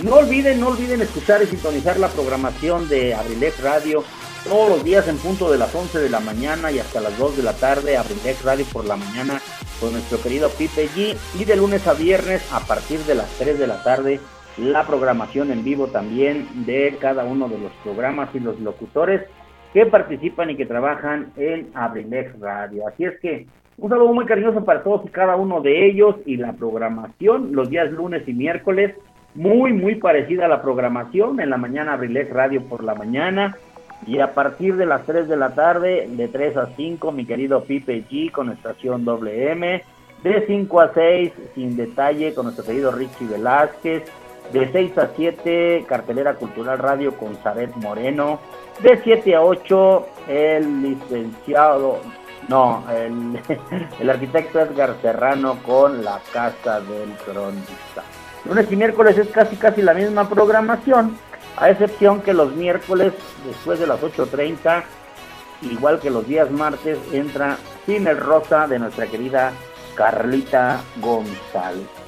No 0.00 0.14
olviden, 0.14 0.58
no 0.58 0.70
olviden 0.70 1.02
escuchar 1.02 1.40
y 1.40 1.46
sintonizar 1.46 1.96
la 1.96 2.08
programación 2.08 2.88
de 2.88 3.14
Abrilex 3.14 3.62
Radio 3.62 4.02
todos 4.42 4.70
los 4.70 4.82
días 4.82 5.06
en 5.06 5.18
punto 5.18 5.52
de 5.52 5.58
las 5.58 5.72
11 5.72 6.00
de 6.00 6.10
la 6.10 6.18
mañana 6.18 6.72
y 6.72 6.80
hasta 6.80 7.00
las 7.00 7.16
2 7.16 7.36
de 7.36 7.42
la 7.44 7.52
tarde, 7.52 7.96
Abrilex 7.96 8.42
Radio 8.42 8.64
por 8.72 8.84
la 8.84 8.96
mañana 8.96 9.40
con 9.78 9.92
nuestro 9.92 10.20
querido 10.20 10.50
Pipe 10.50 10.88
G 10.88 11.16
y 11.38 11.44
de 11.44 11.54
lunes 11.54 11.86
a 11.86 11.94
viernes 11.94 12.42
a 12.50 12.58
partir 12.58 12.98
de 13.04 13.14
las 13.14 13.28
3 13.38 13.56
de 13.56 13.66
la 13.68 13.84
tarde 13.84 14.20
la 14.58 14.86
programación 14.86 15.50
en 15.50 15.64
vivo 15.64 15.86
también 15.86 16.46
de 16.66 16.96
cada 17.00 17.24
uno 17.24 17.48
de 17.48 17.58
los 17.58 17.72
programas 17.84 18.28
y 18.34 18.40
los 18.40 18.58
locutores 18.60 19.22
que 19.72 19.86
participan 19.86 20.50
y 20.50 20.56
que 20.56 20.66
trabajan 20.66 21.32
en 21.36 21.68
Abrilex 21.74 22.38
Radio. 22.40 22.88
Así 22.88 23.04
es 23.04 23.18
que 23.20 23.46
un 23.78 23.88
saludo 23.88 24.12
muy 24.12 24.26
cariñoso 24.26 24.64
para 24.64 24.82
todos 24.82 25.06
y 25.06 25.08
cada 25.08 25.36
uno 25.36 25.60
de 25.60 25.86
ellos 25.86 26.16
y 26.26 26.36
la 26.36 26.52
programación 26.52 27.52
los 27.52 27.70
días 27.70 27.90
lunes 27.92 28.26
y 28.26 28.32
miércoles, 28.32 28.94
muy, 29.34 29.72
muy 29.72 29.94
parecida 29.94 30.46
a 30.46 30.48
la 30.48 30.60
programación. 30.60 31.40
En 31.40 31.50
la 31.50 31.56
mañana 31.56 31.92
Abrilex 31.92 32.30
Radio 32.30 32.62
por 32.64 32.82
la 32.82 32.94
mañana 32.94 33.56
y 34.06 34.18
a 34.18 34.34
partir 34.34 34.76
de 34.76 34.86
las 34.86 35.06
3 35.06 35.28
de 35.28 35.36
la 35.36 35.54
tarde, 35.54 36.08
de 36.10 36.28
3 36.28 36.56
a 36.56 36.66
5, 36.74 37.12
mi 37.12 37.24
querido 37.24 37.62
Pipe 37.64 38.04
G 38.10 38.30
con 38.32 38.50
estación 38.50 39.04
WM. 39.04 39.82
De 40.24 40.46
5 40.46 40.80
a 40.80 40.92
6, 40.92 41.32
sin 41.54 41.76
detalle, 41.78 42.34
con 42.34 42.44
nuestro 42.44 42.66
querido 42.66 42.92
Richie 42.92 43.26
Velázquez 43.26 44.02
de 44.52 44.70
6 44.72 44.98
a 44.98 45.10
7, 45.14 45.84
Cartelera 45.88 46.34
Cultural 46.34 46.78
Radio 46.78 47.16
con 47.16 47.40
Saret 47.42 47.74
Moreno. 47.76 48.40
De 48.80 49.00
7 49.02 49.34
a 49.34 49.42
8, 49.42 50.06
el 50.28 50.82
licenciado, 50.82 51.98
no, 52.48 52.84
el, 52.90 53.40
el 54.00 54.10
arquitecto 54.10 54.60
Edgar 54.60 54.96
Serrano 55.02 55.58
con 55.62 56.04
La 56.04 56.20
Casa 56.32 56.80
del 56.80 57.12
Cronista. 57.24 58.02
Lunes 58.44 58.72
y 58.72 58.76
miércoles 58.76 59.18
es 59.18 59.28
casi 59.28 59.56
casi 59.56 59.82
la 59.82 59.92
misma 59.92 60.28
programación, 60.28 61.16
a 61.56 61.70
excepción 61.70 62.22
que 62.22 62.32
los 62.32 62.54
miércoles 62.54 63.12
después 63.44 63.78
de 63.78 63.86
las 63.86 64.00
8.30, 64.00 64.82
igual 65.62 66.00
que 66.00 66.10
los 66.10 66.26
días 66.26 66.50
martes, 66.50 66.98
entra 67.12 67.58
Cine 67.84 68.14
Rosa 68.14 68.66
de 68.66 68.78
nuestra 68.78 69.06
querida 69.06 69.52
Carlita 69.94 70.80
González. 71.02 71.99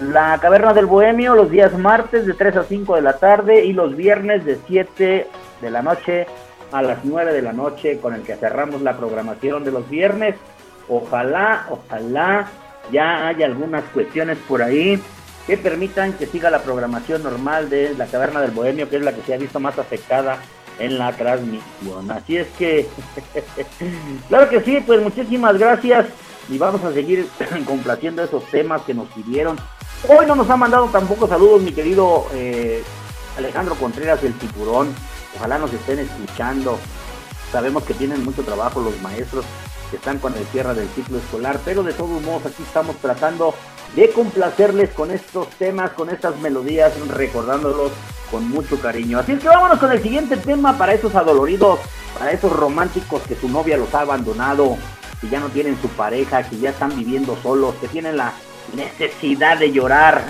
La 0.00 0.38
Caverna 0.40 0.74
del 0.74 0.86
Bohemio 0.86 1.34
los 1.34 1.50
días 1.50 1.72
martes 1.78 2.26
de 2.26 2.34
3 2.34 2.56
a 2.56 2.64
5 2.64 2.96
de 2.96 3.02
la 3.02 3.18
tarde 3.18 3.64
y 3.64 3.72
los 3.72 3.96
viernes 3.96 4.44
de 4.44 4.58
7 4.66 5.28
de 5.60 5.70
la 5.70 5.82
noche 5.82 6.26
a 6.72 6.82
las 6.82 7.04
9 7.04 7.32
de 7.32 7.42
la 7.42 7.52
noche 7.52 8.00
con 8.00 8.14
el 8.14 8.22
que 8.22 8.34
cerramos 8.34 8.82
la 8.82 8.96
programación 8.96 9.62
de 9.62 9.70
los 9.70 9.88
viernes. 9.88 10.34
Ojalá, 10.88 11.66
ojalá 11.70 12.48
ya 12.90 13.28
haya 13.28 13.46
algunas 13.46 13.84
cuestiones 13.94 14.36
por 14.48 14.62
ahí 14.62 15.00
que 15.46 15.56
permitan 15.56 16.14
que 16.14 16.26
siga 16.26 16.50
la 16.50 16.62
programación 16.62 17.22
normal 17.22 17.70
de 17.70 17.94
la 17.94 18.06
Caverna 18.06 18.40
del 18.40 18.50
Bohemio, 18.50 18.88
que 18.88 18.96
es 18.96 19.02
la 19.02 19.12
que 19.12 19.22
se 19.22 19.34
ha 19.34 19.38
visto 19.38 19.60
más 19.60 19.78
afectada 19.78 20.38
en 20.80 20.98
la 20.98 21.12
transmisión. 21.12 22.10
Así 22.10 22.38
es 22.38 22.48
que, 22.58 22.88
claro 24.28 24.48
que 24.48 24.60
sí, 24.60 24.82
pues 24.84 25.00
muchísimas 25.00 25.56
gracias 25.56 26.06
y 26.48 26.58
vamos 26.58 26.82
a 26.84 26.92
seguir 26.92 27.26
complaciendo 27.66 28.24
esos 28.24 28.44
temas 28.46 28.82
que 28.82 28.94
nos 28.94 29.08
pidieron. 29.08 29.56
Hoy 30.06 30.26
no 30.26 30.34
nos 30.34 30.50
ha 30.50 30.56
mandado 30.56 30.86
tampoco 30.88 31.26
saludos 31.26 31.62
mi 31.62 31.72
querido 31.72 32.26
eh, 32.34 32.84
Alejandro 33.38 33.74
Contreras 33.74 34.20
del 34.20 34.34
Tiburón. 34.34 34.94
Ojalá 35.34 35.56
nos 35.56 35.72
estén 35.72 35.98
escuchando. 35.98 36.78
Sabemos 37.50 37.84
que 37.84 37.94
tienen 37.94 38.22
mucho 38.22 38.42
trabajo 38.42 38.80
los 38.80 39.00
maestros 39.00 39.46
que 39.90 39.96
están 39.96 40.18
con 40.18 40.36
el 40.36 40.44
cierre 40.48 40.74
del 40.74 40.88
ciclo 40.90 41.16
escolar, 41.16 41.58
pero 41.64 41.82
de 41.82 41.94
todos 41.94 42.20
modos 42.20 42.44
aquí 42.44 42.62
estamos 42.62 42.96
tratando 42.96 43.54
de 43.96 44.10
complacerles 44.10 44.90
con 44.90 45.10
estos 45.10 45.48
temas, 45.50 45.92
con 45.92 46.10
estas 46.10 46.36
melodías, 46.38 46.92
recordándolos 47.08 47.90
con 48.30 48.46
mucho 48.50 48.78
cariño. 48.78 49.20
Así 49.20 49.32
es 49.32 49.40
que 49.40 49.48
vámonos 49.48 49.78
con 49.78 49.90
el 49.90 50.02
siguiente 50.02 50.36
tema 50.36 50.76
para 50.76 50.92
esos 50.92 51.14
adoloridos, 51.14 51.78
para 52.18 52.30
esos 52.30 52.52
románticos 52.52 53.22
que 53.22 53.36
su 53.36 53.48
novia 53.48 53.78
los 53.78 53.94
ha 53.94 54.00
abandonado, 54.00 54.76
que 55.22 55.30
ya 55.30 55.40
no 55.40 55.48
tienen 55.48 55.80
su 55.80 55.88
pareja, 55.88 56.42
que 56.42 56.58
ya 56.58 56.70
están 56.70 56.94
viviendo 56.94 57.38
solos, 57.42 57.74
que 57.80 57.88
tienen 57.88 58.18
la 58.18 58.34
necesidad 58.74 59.58
de 59.58 59.72
llorar. 59.72 60.24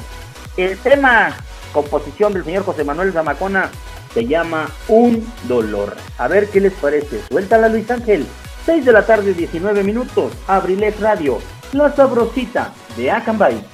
El 0.56 0.78
tema, 0.78 1.34
composición 1.72 2.32
del 2.32 2.44
señor 2.44 2.64
José 2.64 2.84
Manuel 2.84 3.12
Zamacona, 3.12 3.70
se 4.12 4.26
llama 4.26 4.68
Un 4.88 5.26
Dolor. 5.44 5.96
A 6.18 6.28
ver 6.28 6.48
qué 6.48 6.60
les 6.60 6.72
parece. 6.72 7.22
Suéltala 7.28 7.68
Luis 7.68 7.90
Ángel. 7.90 8.26
6 8.64 8.84
de 8.84 8.92
la 8.92 9.04
tarde, 9.04 9.34
19 9.34 9.82
minutos. 9.82 10.32
Abrilet 10.46 10.98
Radio. 11.00 11.38
La 11.72 11.94
sabrosita 11.94 12.72
de 12.96 13.10
Acambay. 13.10 13.73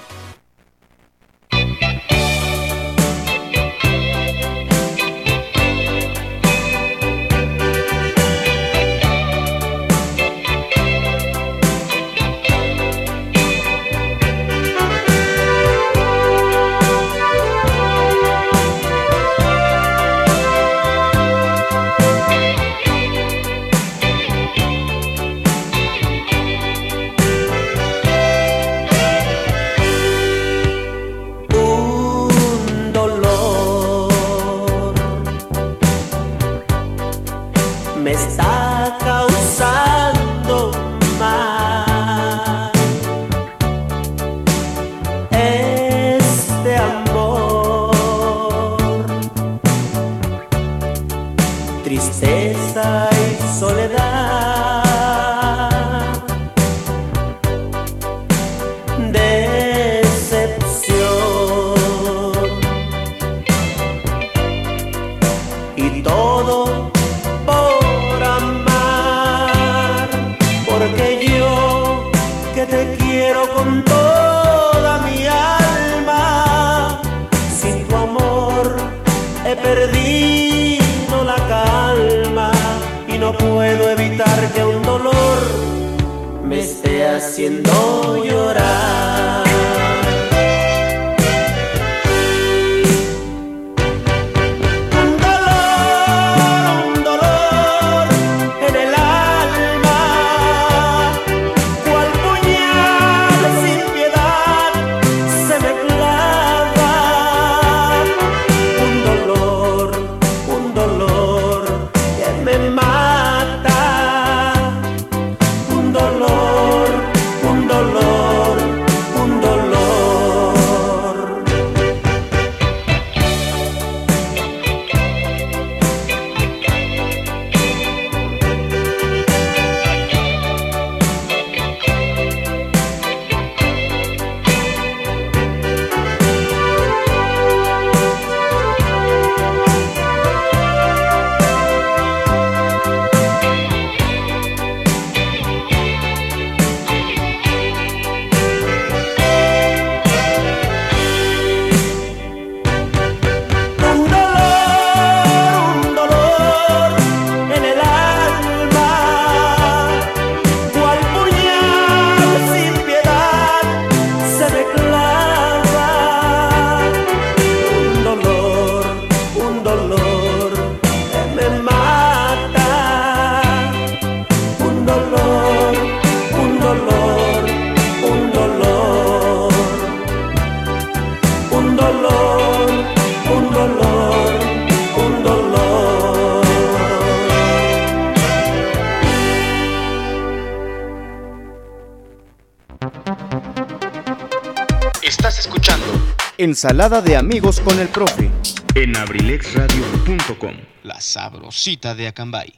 Ensalada 196.51 197.01
de 197.01 197.17
amigos 197.17 197.61
con 197.61 197.79
el 197.79 197.87
profe. 197.87 198.29
En 198.75 198.97
abrilexradio.com. 198.97 200.55
La 200.83 201.01
sabrosita 201.01 201.95
de 201.95 202.09
Acambay. 202.09 202.53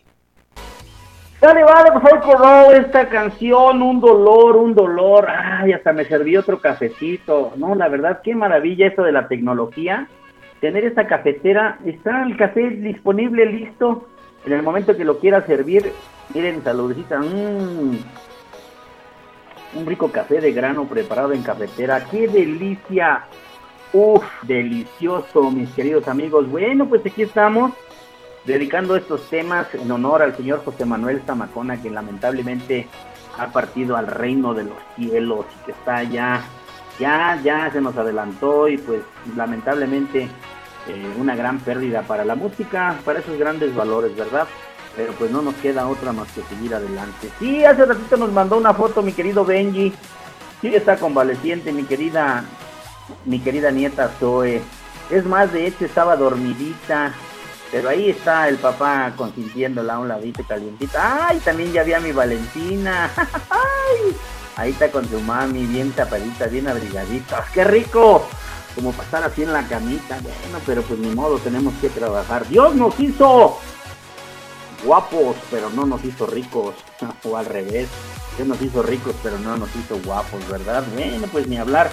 Dale, 1.38 1.62
vale, 1.62 1.90
pues 1.92 2.04
ahí 2.06 2.20
quedó 2.20 2.72
esta 2.72 3.06
canción, 3.10 3.82
un 3.82 4.00
dolor, 4.00 4.56
un 4.56 4.74
dolor. 4.74 5.28
Ay, 5.28 5.74
hasta 5.74 5.92
me 5.92 6.06
serví 6.06 6.38
otro 6.38 6.58
cafecito. 6.58 7.52
No, 7.56 7.74
la 7.74 7.88
verdad, 7.88 8.22
qué 8.24 8.34
maravilla 8.34 8.86
esto 8.86 9.02
de 9.02 9.12
la 9.12 9.28
tecnología. 9.28 10.08
Tener 10.62 10.86
esta 10.86 11.06
cafetera, 11.06 11.78
está 11.84 12.22
el 12.22 12.38
café 12.38 12.70
disponible, 12.70 13.44
listo. 13.44 14.08
En 14.46 14.54
el 14.54 14.62
momento 14.62 14.96
que 14.96 15.04
lo 15.04 15.18
quiera 15.18 15.44
servir, 15.44 15.92
miren, 16.32 16.64
saludcita. 16.64 17.18
Mmm, 17.18 17.98
un 19.74 19.86
rico 19.86 20.10
café 20.10 20.40
de 20.40 20.52
grano 20.52 20.86
preparado 20.86 21.32
en 21.32 21.42
cafetera. 21.42 22.06
¡Qué 22.10 22.26
delicia! 22.26 23.26
Uf, 23.92 24.24
delicioso, 24.42 25.50
mis 25.50 25.68
queridos 25.70 26.08
amigos. 26.08 26.50
Bueno, 26.50 26.88
pues 26.88 27.04
aquí 27.04 27.22
estamos 27.22 27.72
dedicando 28.46 28.96
estos 28.96 29.28
temas 29.28 29.66
en 29.74 29.90
honor 29.90 30.22
al 30.22 30.34
señor 30.34 30.64
José 30.64 30.86
Manuel 30.86 31.20
Zamacona, 31.26 31.80
que 31.80 31.90
lamentablemente 31.90 32.88
ha 33.38 33.48
partido 33.48 33.96
al 33.96 34.06
reino 34.06 34.54
de 34.54 34.64
los 34.64 34.76
cielos 34.96 35.44
y 35.60 35.66
que 35.66 35.72
está 35.72 36.02
ya, 36.04 36.42
ya, 36.98 37.38
ya 37.44 37.70
se 37.70 37.82
nos 37.82 37.94
adelantó 37.96 38.66
y 38.66 38.78
pues 38.78 39.02
lamentablemente 39.36 40.28
eh, 40.88 41.14
una 41.18 41.36
gran 41.36 41.58
pérdida 41.60 42.00
para 42.02 42.24
la 42.24 42.34
música, 42.34 42.98
para 43.04 43.18
esos 43.18 43.38
grandes 43.38 43.74
valores, 43.74 44.16
¿verdad? 44.16 44.48
Pero 44.96 45.12
pues 45.12 45.30
no 45.30 45.42
nos 45.42 45.54
queda 45.56 45.86
otra 45.86 46.12
más 46.12 46.32
que 46.32 46.42
seguir 46.42 46.74
adelante. 46.74 47.28
Sí, 47.38 47.62
hace 47.62 47.84
ratito 47.84 48.16
nos 48.16 48.32
mandó 48.32 48.56
una 48.56 48.72
foto 48.72 49.02
mi 49.02 49.12
querido 49.12 49.44
Benji. 49.44 49.92
Sí, 50.62 50.74
está 50.74 50.96
convaleciente, 50.96 51.72
mi 51.72 51.84
querida 51.84 52.44
mi 53.24 53.40
querida 53.40 53.70
nieta 53.70 54.10
Zoe. 54.18 54.62
Es 55.10 55.24
más, 55.24 55.52
de 55.52 55.66
hecho 55.66 55.84
estaba 55.84 56.16
dormidita, 56.16 57.14
pero 57.70 57.88
ahí 57.88 58.10
está 58.10 58.48
el 58.48 58.58
papá 58.58 59.12
consintiéndola 59.16 59.94
a 59.94 59.98
un 59.98 60.08
ladito 60.08 60.44
calientita. 60.46 61.28
¡Ay! 61.28 61.40
También 61.40 61.72
ya 61.72 61.82
vi 61.82 61.92
mi 62.02 62.12
Valentina. 62.12 63.10
¡Ay! 63.50 64.16
Ahí 64.56 64.72
está 64.72 64.90
con 64.90 65.08
su 65.08 65.20
mami, 65.20 65.64
bien 65.66 65.92
tapadita, 65.92 66.46
bien 66.46 66.68
abrigadita. 66.68 67.44
¡Qué 67.54 67.64
rico! 67.64 68.26
Como 68.74 68.92
pasar 68.92 69.24
así 69.24 69.42
en 69.42 69.52
la 69.52 69.66
camita. 69.66 70.18
Bueno, 70.20 70.58
pero 70.66 70.82
pues 70.82 70.98
ni 71.00 71.14
modo, 71.14 71.38
tenemos 71.38 71.72
que 71.80 71.88
trabajar. 71.88 72.46
Dios 72.48 72.74
nos 72.74 72.98
hizo 73.00 73.58
guapos, 74.84 75.36
pero 75.50 75.70
no 75.70 75.86
nos 75.86 76.04
hizo 76.04 76.26
ricos. 76.26 76.74
o 77.24 77.36
al 77.36 77.46
revés. 77.46 77.88
Dios 78.36 78.48
nos 78.48 78.60
hizo 78.60 78.82
ricos, 78.82 79.14
pero 79.22 79.38
no 79.38 79.56
nos 79.56 79.74
hizo 79.76 79.98
guapos, 80.04 80.46
¿verdad? 80.48 80.84
Bueno, 80.94 81.26
pues 81.32 81.46
ni 81.46 81.56
hablar. 81.56 81.90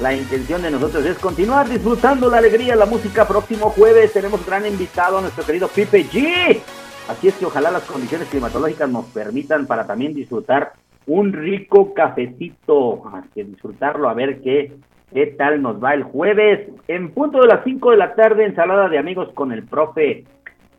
La 0.00 0.14
intención 0.14 0.62
de 0.62 0.70
nosotros 0.70 1.04
es 1.04 1.18
continuar 1.18 1.68
disfrutando 1.68 2.30
la 2.30 2.38
alegría, 2.38 2.74
la 2.74 2.86
música. 2.86 3.28
Próximo 3.28 3.70
jueves 3.70 4.12
tenemos 4.12 4.44
gran 4.44 4.66
invitado 4.66 5.18
a 5.18 5.20
nuestro 5.20 5.44
querido 5.44 5.68
Pipe 5.68 6.04
G. 6.04 6.60
Así 7.08 7.28
es 7.28 7.34
que 7.34 7.44
ojalá 7.44 7.70
las 7.70 7.84
condiciones 7.84 8.28
climatológicas 8.28 8.88
nos 8.90 9.04
permitan 9.06 9.66
para 9.66 9.86
también 9.86 10.14
disfrutar 10.14 10.72
un 11.06 11.32
rico 11.32 11.92
cafecito. 11.92 13.02
Así 13.12 13.28
que 13.34 13.44
disfrutarlo, 13.44 14.08
a 14.08 14.14
ver 14.14 14.40
qué, 14.40 14.72
qué 15.12 15.26
tal 15.26 15.60
nos 15.60 15.82
va 15.82 15.94
el 15.94 16.04
jueves. 16.04 16.68
En 16.88 17.10
punto 17.10 17.40
de 17.40 17.48
las 17.48 17.62
5 17.62 17.90
de 17.90 17.96
la 17.96 18.14
tarde, 18.14 18.46
ensalada 18.46 18.88
de 18.88 18.98
amigos 18.98 19.28
con 19.34 19.52
el 19.52 19.64
profe. 19.64 20.24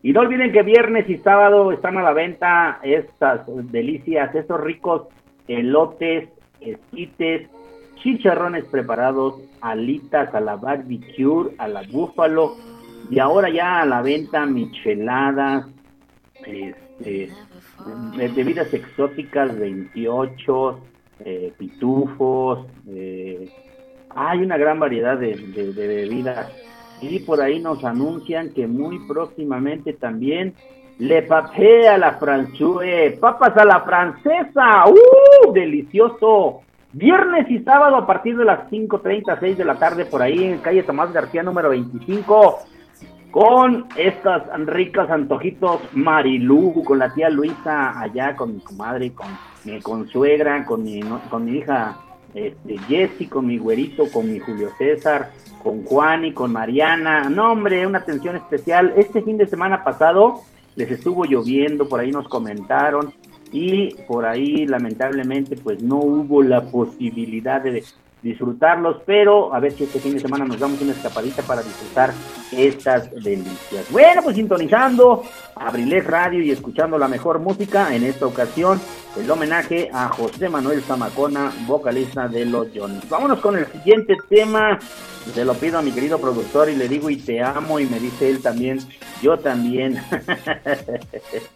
Y 0.02 0.12
no 0.12 0.22
olviden 0.22 0.52
que 0.52 0.64
viernes 0.64 1.08
y 1.08 1.18
sábado 1.20 1.72
están 1.72 1.98
a 1.98 2.04
la 2.04 2.14
venta 2.14 2.80
estas 2.84 3.46
delicias, 3.72 4.34
estos 4.36 4.60
ricos 4.60 5.04
elotes, 5.48 6.30
esquites, 6.60 7.48
chicharrones 8.04 8.66
preparados, 8.66 9.36
alitas 9.62 10.36
a 10.36 10.42
la 10.42 10.58
barbecue, 10.58 11.56
a 11.58 11.68
la 11.68 11.84
búfalo, 11.84 12.58
y 13.10 13.20
ahora 13.20 13.50
ya 13.50 13.82
a 13.82 13.86
la 13.86 14.02
venta 14.02 14.46
micheladas, 14.46 15.68
este, 16.46 17.30
bebidas 18.36 18.74
exóticas 18.74 19.58
28, 19.58 20.80
eh, 21.26 21.54
pitufos, 21.58 22.68
eh, 22.90 23.50
hay 24.10 24.40
una 24.40 24.58
gran 24.58 24.80
variedad 24.80 25.18
de, 25.18 25.36
bebidas. 25.76 26.52
Y 27.02 27.20
por 27.20 27.42
ahí 27.42 27.60
nos 27.60 27.84
anuncian 27.84 28.54
que 28.54 28.68
muy 28.68 29.00
próximamente 29.08 29.94
también 29.94 30.54
le 31.00 31.24
papé 31.24 31.88
a 31.88 31.98
la 31.98 32.14
franchue, 32.14 33.18
papas 33.20 33.58
a 33.58 33.66
la 33.66 33.82
francesa, 33.82 34.86
¡uh! 34.88 35.52
Delicioso. 35.52 36.62
Viernes 36.94 37.50
y 37.50 37.58
sábado 37.64 37.96
a 37.96 38.06
partir 38.06 38.38
de 38.38 38.46
las 38.46 38.70
5.30, 38.70 39.38
6 39.40 39.58
de 39.58 39.66
la 39.66 39.80
tarde 39.80 40.06
por 40.06 40.22
ahí 40.22 40.44
en 40.44 40.60
calle 40.60 40.84
Tomás 40.84 41.12
García 41.12 41.42
número 41.42 41.70
25 41.70 42.60
con 43.32 43.88
estas 43.98 44.44
ricas 44.68 45.10
antojitos 45.10 45.82
Marilú, 45.94 46.84
con 46.86 47.00
la 47.00 47.12
tía 47.12 47.32
Luisa 47.32 48.00
allá, 48.00 48.36
con 48.36 48.54
mi 48.54 48.62
comadre, 48.62 49.12
con 49.12 49.26
mi 49.64 49.82
consuegra, 49.82 50.64
con 50.66 50.84
mi, 50.84 51.00
con 51.32 51.46
mi 51.46 51.58
hija 51.58 51.98
este, 52.36 52.78
Jessy, 52.88 53.26
con 53.26 53.48
mi 53.48 53.58
güerito, 53.58 54.04
con 54.12 54.32
mi 54.32 54.38
Julio 54.38 54.70
César, 54.78 55.32
con 55.64 55.84
Juan 55.86 56.26
y 56.26 56.34
con 56.34 56.52
Mariana. 56.52 57.28
No, 57.28 57.54
hombre, 57.54 57.88
una 57.88 58.00
atención 58.00 58.36
especial. 58.36 58.94
Este 58.96 59.24
fin 59.24 59.40
de 59.40 59.48
semana 59.48 59.84
pasado 59.84 60.42
les 60.76 60.92
estuvo 60.92 61.26
lloviendo, 61.26 61.90
por 61.90 62.02
ahí 62.02 62.12
nos 62.12 62.28
comentaron 62.28 63.12
y 63.54 63.94
por 64.08 64.26
ahí 64.26 64.66
lamentablemente 64.66 65.56
pues 65.56 65.82
no 65.82 65.98
hubo 65.98 66.42
la 66.42 66.66
posibilidad 66.66 67.62
de 67.62 67.84
disfrutarlos, 68.24 69.02
pero 69.06 69.54
a 69.54 69.60
ver 69.60 69.74
si 69.74 69.84
este 69.84 70.00
fin 70.00 70.14
de 70.14 70.22
semana 70.22 70.46
nos 70.46 70.58
damos 70.58 70.82
una 70.82 70.94
escapadita 70.94 71.44
para 71.44 71.62
disfrutar 71.62 72.14
estas 72.54 73.12
delicias. 73.12 73.92
Bueno, 73.92 74.22
pues 74.24 74.38
sintonizando 74.38 75.24
Abrilex 75.56 76.08
Radio 76.08 76.42
y 76.42 76.52
escuchando 76.52 76.98
la 76.98 77.10
mejor 77.10 77.40
música, 77.40 77.94
en 77.94 78.04
esta 78.04 78.26
ocasión 78.26 78.80
el 79.18 79.30
homenaje 79.30 79.90
a 79.94 80.08
José 80.08 80.48
Manuel 80.48 80.82
Zamacona, 80.82 81.52
vocalista 81.68 82.28
de 82.30 82.46
Los 82.46 82.70
Jones. 82.74 83.08
Vámonos 83.10 83.40
con 83.42 83.58
el 83.58 83.68
siguiente 83.68 84.16
tema, 84.30 84.80
se 85.34 85.44
lo 85.44 85.54
pido 85.56 85.80
a 85.80 85.82
mi 85.82 85.92
querido 85.92 86.18
productor 86.18 86.70
y 86.70 86.76
le 86.76 86.88
digo 86.88 87.10
y 87.10 87.18
te 87.18 87.44
amo 87.44 87.80
y 87.80 87.86
me 87.86 88.00
dice 88.00 88.30
él 88.30 88.42
también, 88.42 88.80
yo 89.22 89.38
también. 89.38 90.02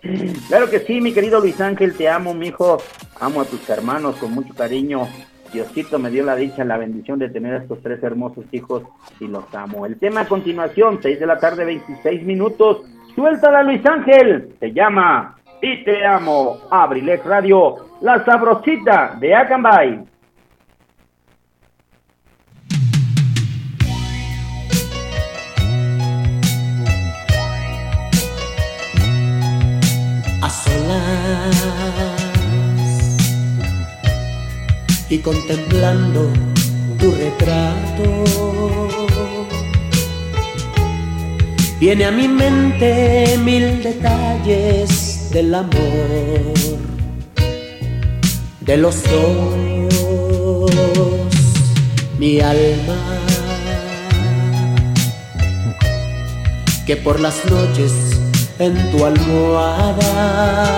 claro 0.50 0.70
que 0.70 0.82
sí, 0.82 1.00
mi 1.00 1.14
querido 1.14 1.40
Luis 1.40 1.60
Ángel, 1.62 1.96
te 1.96 2.10
amo, 2.10 2.34
mi 2.34 2.48
hijo, 2.48 2.78
amo 3.22 3.42
a 3.42 3.46
tus 3.46 3.68
hermanos 3.70 4.18
con 4.18 4.34
mucho 4.34 4.54
cariño 4.54 5.08
Diosito 5.52 5.98
me 6.00 6.10
dio 6.10 6.24
la 6.24 6.36
dicha, 6.36 6.64
la 6.64 6.78
bendición 6.78 7.20
de 7.20 7.30
tener 7.30 7.54
a 7.56 7.58
estos 7.60 7.82
tres 7.82 8.02
hermosos 8.04 8.46
hijos 8.52 8.84
y 9.20 9.28
los 9.28 9.44
amo. 9.54 9.86
El 9.86 9.98
tema 9.98 10.22
a 10.22 10.28
continuación, 10.28 11.00
6 11.02 11.20
de 11.20 11.26
la 11.26 11.40
tarde, 11.40 11.66
26 11.66 12.24
minutos. 12.24 12.84
Suéltala 13.16 13.64
Luis 13.64 13.84
Ángel, 13.86 14.56
se 14.60 14.74
llama 14.74 15.38
Y 15.62 15.84
te 15.84 16.06
amo, 16.06 16.60
Abrilex 16.70 17.26
Radio, 17.26 17.76
la 18.02 18.24
sabrosita 18.24 19.18
de 19.20 19.36
Acambay. 19.36 20.04
A 30.44 30.50
solas 30.50 31.17
y 35.18 35.20
contemplando 35.20 36.32
tu 37.00 37.12
retrato. 37.12 38.24
Viene 41.80 42.06
a 42.06 42.12
mi 42.12 42.28
mente 42.28 43.38
mil 43.44 43.82
detalles 43.82 45.30
del 45.32 45.56
amor, 45.56 46.54
de 48.62 48.78
los 48.78 48.96
sueños, 48.96 50.72
mi 52.20 52.40
alma, 52.40 52.98
que 56.86 56.96
por 56.98 57.20
las 57.20 57.44
noches 57.46 57.92
en 58.60 58.92
tu 58.92 59.06
almohada 59.06 60.78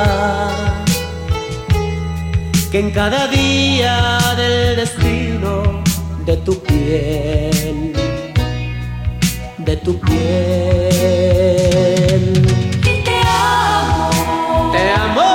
que 2.72 2.80
en 2.80 2.92
cada 2.92 3.28
día 3.28 4.20
del 4.38 4.76
destino 4.76 5.82
de 6.26 6.38
tu 6.38 6.62
piel, 6.62 7.94
de 9.58 9.78
tu 9.78 10.00
piel. 10.00 10.20
te 12.84 13.22
amo, 13.26 14.72
te 14.72 14.92
amo, 14.92 15.32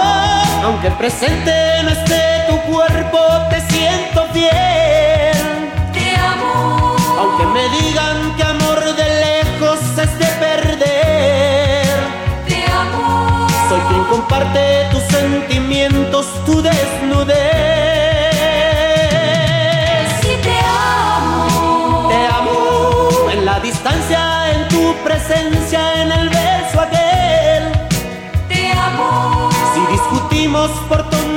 aunque 0.65 0.91
presente 0.93 1.53
no 1.83 1.91
esté 1.91 2.45
tu 2.49 2.57
cuerpo, 2.73 3.19
te 3.51 3.61
siento 3.73 4.29
fiel. 4.33 5.73
Te 5.93 6.17
amo, 6.17 6.97
aunque 7.19 7.47
me 7.47 7.69
digan 7.79 8.37
que 8.37 8.43
amor 8.45 8.95
de 8.95 9.09
lejos 9.27 9.81
es 9.99 10.19
de 10.21 10.27
perder. 10.39 11.54
Comparte 14.25 14.89
tus 14.91 15.03
sentimientos, 15.03 16.27
tu 16.47 16.63
desnudez. 16.63 17.35
Sí 20.23 20.37
te 20.43 20.57
amo, 20.67 22.09
te 22.09 22.27
amo 22.39 23.31
en 23.33 23.45
la 23.45 23.61
distancia, 23.61 24.51
en 24.53 24.69
tu 24.69 24.95
presencia, 25.05 26.03
en 26.03 26.13
el 26.13 26.29
verso 26.31 26.81
aquel. 26.81 27.65
Te 28.49 28.73
amo, 28.73 29.51
si 29.75 29.81
discutimos 29.93 30.71
por 30.89 31.03
tonterías 31.11 31.34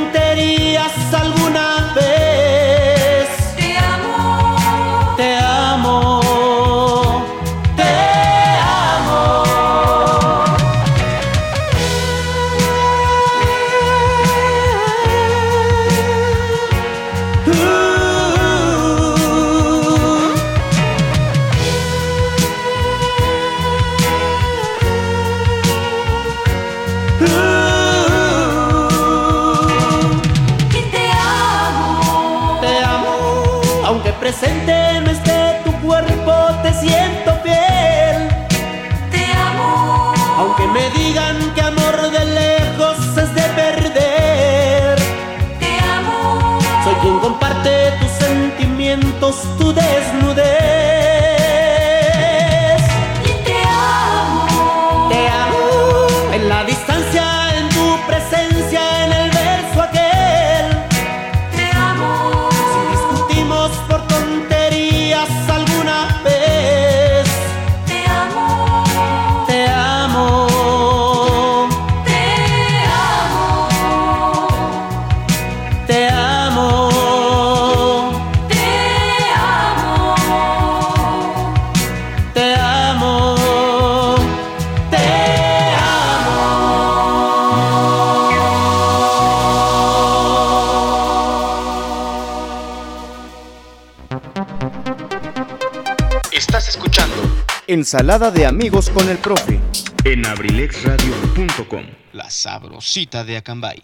Ensalada 97.78 98.32
de 98.32 98.48
amigos 98.48 98.90
con 98.90 99.08
el 99.08 99.20
profe. 99.20 99.60
En 100.04 100.26
abrilexradio.com. 100.26 101.84
La 102.14 102.28
sabrosita 102.28 103.24
de 103.24 103.38
Acambay. 103.38 103.84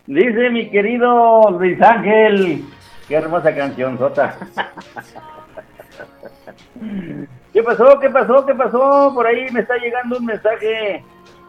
Dice 0.07 0.49
mi 0.49 0.72
querido 0.72 1.52
Luis 1.52 1.80
Ángel, 1.84 2.64
qué 3.07 3.14
hermosa 3.14 3.53
canción, 3.53 3.99
Sota. 3.99 4.39
¿Qué 7.53 7.61
pasó? 7.61 7.99
¿Qué 7.99 8.10
pasó? 8.10 8.43
¿Qué 8.43 8.56
pasó? 8.56 9.11
Por 9.14 9.27
ahí 9.27 9.52
me 9.52 9.60
está 9.60 9.77
llegando 9.77 10.18
un 10.18 10.26
mensaje 10.26 11.03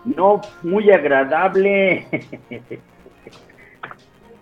no 0.05 0.43
muy 0.63 0.91
agradable. 0.91 2.07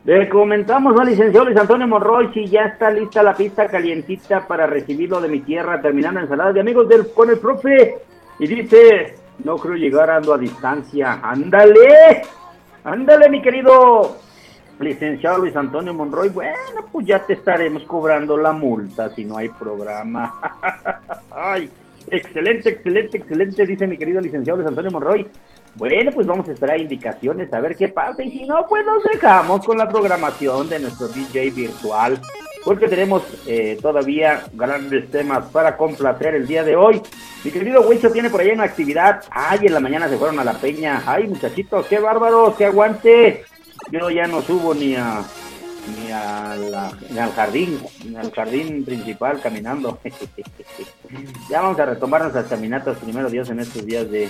Le 0.05 0.31
comentamos 0.31 0.99
al 0.99 1.09
licenciado 1.09 1.45
Luis 1.45 1.59
Antonio 1.59 1.87
Monroy 1.87 2.33
si 2.33 2.47
ya 2.47 2.63
está 2.63 2.91
lista 2.91 3.23
la 3.23 3.35
pista 3.35 3.67
calientita 3.67 4.47
para 4.47 4.67
recibirlo 4.67 5.21
de 5.21 5.29
mi 5.29 5.41
tierra, 5.41 5.83
terminando 5.83 6.21
ensalada 6.21 6.55
de 6.55 6.61
amigos 6.61 6.89
del, 6.89 7.13
con 7.13 7.29
el 7.29 7.39
profe. 7.39 7.99
Y 8.39 8.47
dice, 8.47 9.17
no 9.45 9.57
creo 9.57 9.75
llegar 9.75 10.09
ando 10.09 10.33
a 10.33 10.39
distancia. 10.39 11.21
¡Ándale! 11.23 12.23
¡Ándale, 12.83 13.29
mi 13.29 13.43
querido 13.43 14.17
licenciado 14.79 15.39
Luis 15.39 15.55
Antonio 15.55 15.93
Monroy! 15.93 16.31
Bueno, 16.31 16.87
pues 16.91 17.07
ya 17.07 17.19
te 17.19 17.35
estaremos 17.35 17.83
cobrando 17.85 18.39
la 18.39 18.53
multa 18.53 19.11
si 19.11 19.27
no 19.27 19.37
hay 19.37 19.51
programa. 19.51 20.41
¡Ay! 21.31 21.69
Excelente, 22.11 22.71
excelente, 22.71 23.19
excelente, 23.19 23.67
dice 23.67 23.87
mi 23.87 23.99
querido 23.99 24.23
licenciado 24.23 24.57
Luis 24.57 24.69
Antonio 24.69 24.91
Monroy. 24.91 25.27
Bueno, 25.77 26.11
pues 26.13 26.27
vamos 26.27 26.49
a 26.49 26.53
esperar 26.53 26.81
indicaciones, 26.81 27.53
a 27.53 27.61
ver 27.61 27.77
qué 27.77 27.89
pasa. 27.89 28.23
Y 28.23 28.31
si 28.31 28.45
no, 28.45 28.67
pues 28.69 28.85
nos 28.85 29.03
dejamos 29.05 29.65
con 29.65 29.79
la 29.79 29.89
programación 29.89 30.69
de 30.69 30.81
nuestro 30.81 31.09
DJ 31.09 31.51
virtual. 31.51 32.21
porque 32.65 32.89
tenemos 32.89 33.23
eh, 33.47 33.79
todavía 33.81 34.45
grandes 34.53 35.11
temas 35.11 35.47
para 35.47 35.77
complacer 35.77 36.35
el 36.35 36.47
día 36.47 36.63
de 36.63 36.77
hoy. 36.77 37.01
Mi 37.43 37.51
querido 37.51 37.81
Huicho 37.89 38.11
tiene 38.11 38.29
por 38.29 38.41
ahí 38.41 38.51
una 38.51 38.65
actividad. 38.65 39.23
Ay, 39.31 39.61
en 39.63 39.73
la 39.73 39.81
mañana 39.81 40.09
se 40.09 40.19
fueron 40.19 40.39
a 40.41 40.45
la 40.45 40.53
peña. 40.53 41.03
Ay, 41.07 41.27
muchachitos, 41.27 41.87
qué 41.87 41.99
bárbaros, 41.99 42.55
qué 42.57 42.67
aguante. 42.67 43.45
Yo 43.91 44.11
ya 44.11 44.27
no 44.27 44.43
subo 44.43 44.75
ni 44.75 44.95
a 44.95 45.23
ni, 45.91 46.13
al 46.13 47.33
jardín, 47.33 47.79
ni 48.09 48.17
al 48.17 48.31
jardín 48.33 48.85
principal 48.85 49.41
caminando. 49.41 49.99
ya 51.51 51.61
vamos 51.63 51.79
a 51.79 51.87
retomar 51.87 52.23
nuestras 52.23 52.47
caminatas 52.47 52.99
primero 52.99 53.29
Dios 53.29 53.51
en 53.51 53.61
estos 53.61 53.85
días 53.85 54.11
de, 54.11 54.29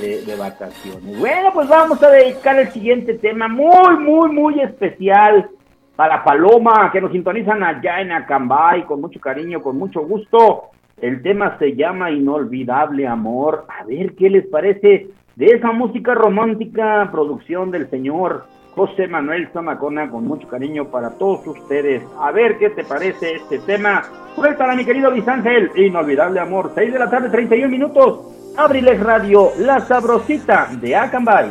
de 0.00 0.36
vacaciones. 0.36 1.18
Bueno, 1.18 1.50
pues 1.52 1.68
vamos 1.68 2.02
a 2.02 2.10
dedicar 2.10 2.58
el 2.58 2.70
siguiente 2.70 3.14
tema 3.14 3.48
muy, 3.48 3.96
muy, 3.98 4.30
muy 4.30 4.60
especial 4.60 5.48
para 5.96 6.24
Paloma, 6.24 6.90
que 6.92 7.00
nos 7.00 7.12
sintonizan 7.12 7.62
allá 7.62 8.00
en 8.00 8.12
Acambay, 8.12 8.84
con 8.84 9.00
mucho 9.00 9.20
cariño, 9.20 9.62
con 9.62 9.78
mucho 9.78 10.00
gusto. 10.02 10.70
El 11.00 11.22
tema 11.22 11.56
se 11.58 11.76
llama 11.76 12.10
Inolvidable 12.10 13.06
Amor. 13.06 13.66
A 13.68 13.84
ver 13.84 14.14
qué 14.14 14.30
les 14.30 14.46
parece 14.46 15.08
de 15.36 15.46
esa 15.46 15.72
música 15.72 16.14
romántica, 16.14 17.08
producción 17.12 17.70
del 17.70 17.88
señor 17.90 18.44
José 18.74 19.06
Manuel 19.06 19.48
Zamacona, 19.52 20.10
con 20.10 20.24
mucho 20.26 20.48
cariño 20.48 20.86
para 20.86 21.10
todos 21.10 21.46
ustedes. 21.46 22.02
A 22.20 22.32
ver 22.32 22.58
qué 22.58 22.70
te 22.70 22.84
parece 22.84 23.36
este 23.36 23.58
tema. 23.60 24.02
Suéltala, 24.34 24.74
mi 24.74 24.84
querido 24.84 25.10
Luis 25.10 25.26
Ángel. 25.28 25.70
Inolvidable 25.76 26.40
Amor, 26.40 26.72
6 26.74 26.92
de 26.92 26.98
la 26.98 27.08
tarde, 27.08 27.30
31 27.30 27.68
minutos. 27.68 28.20
Abrilex 28.56 29.00
Radio, 29.00 29.50
la 29.58 29.80
sabrosita 29.80 30.68
de 30.80 30.96
Acambay. 30.96 31.50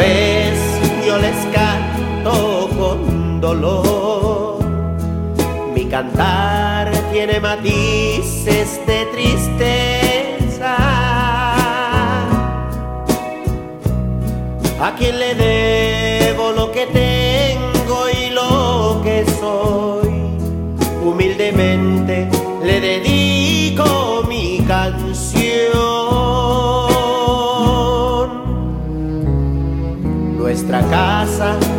Vez 0.00 0.58
yo 1.06 1.18
les 1.18 1.40
canto 1.56 2.68
con 2.78 3.40
dolor. 3.40 4.58
Mi 5.74 5.84
cantar 5.86 6.90
tiene 7.12 7.40
matices 7.40 8.80
de 8.86 8.98
tristeza. 9.14 10.76
A 14.86 14.94
quien 14.98 15.18
le 15.18 15.34
debo 15.34 16.52
Nuestra 30.90 31.69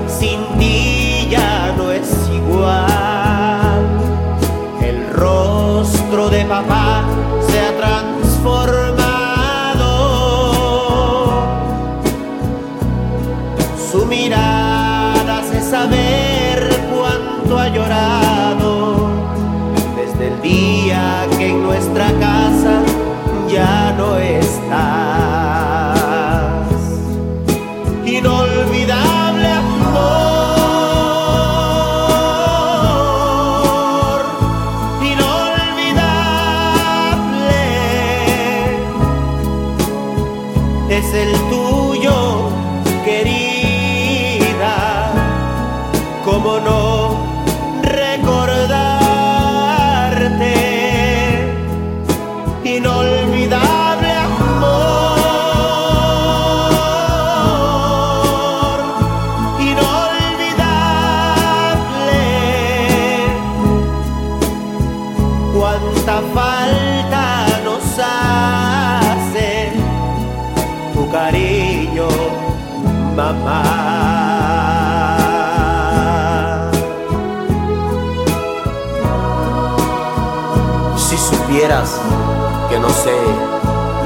que 81.52 82.80
no 82.80 82.88
sé 82.90 83.14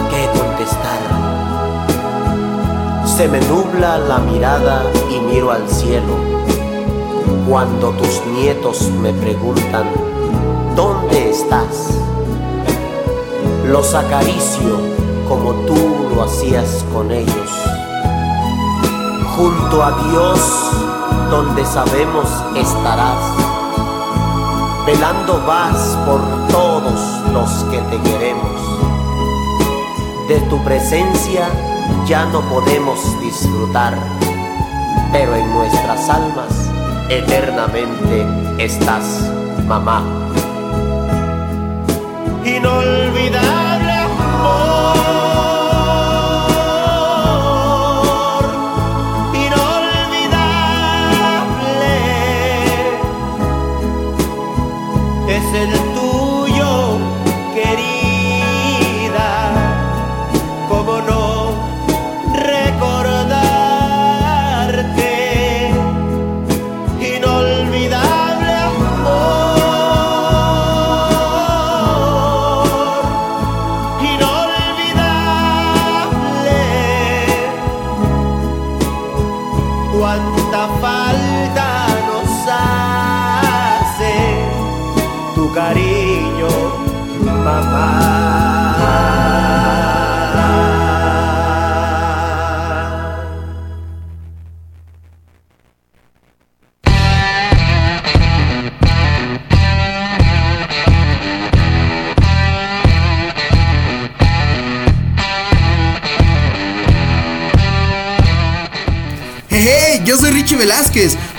qué 0.09 0.39
contestar, 0.39 0.99
se 3.05 3.27
me 3.27 3.39
nubla 3.41 3.99
la 3.99 4.17
mirada 4.17 4.81
y 5.11 5.19
miro 5.19 5.51
al 5.51 5.69
cielo. 5.69 6.15
Cuando 7.47 7.91
tus 7.91 8.25
nietos 8.25 8.89
me 8.99 9.13
preguntan, 9.13 9.85
¿dónde 10.75 11.29
estás? 11.29 11.91
Los 13.67 13.93
acaricio 13.93 14.79
como 15.29 15.53
tú 15.67 16.09
lo 16.15 16.23
hacías 16.23 16.83
con 16.91 17.11
ellos. 17.11 17.51
Junto 19.37 19.83
a 19.83 19.91
Dios, 20.09 20.39
donde 21.29 21.63
sabemos 21.63 22.27
estarás 22.55 23.35
velando 24.87 25.43
vas 25.45 25.97
por 26.05 26.21
todos 26.49 27.24
los 27.35 27.65
que 27.65 27.79
te 27.79 28.01
queremos. 28.09 28.61
De 30.29 30.39
tu 30.49 30.57
presencia 30.63 31.47
ya 32.07 32.25
no 32.27 32.39
podemos 32.49 32.97
disfrutar, 33.21 33.93
pero 35.11 35.35
en 35.35 35.53
nuestras 35.53 36.09
almas 36.09 36.71
eternamente 37.09 38.25
estás, 38.57 39.29
mamá. 39.67 40.01
Inolvidable 42.45 43.45
amor, 43.45 43.64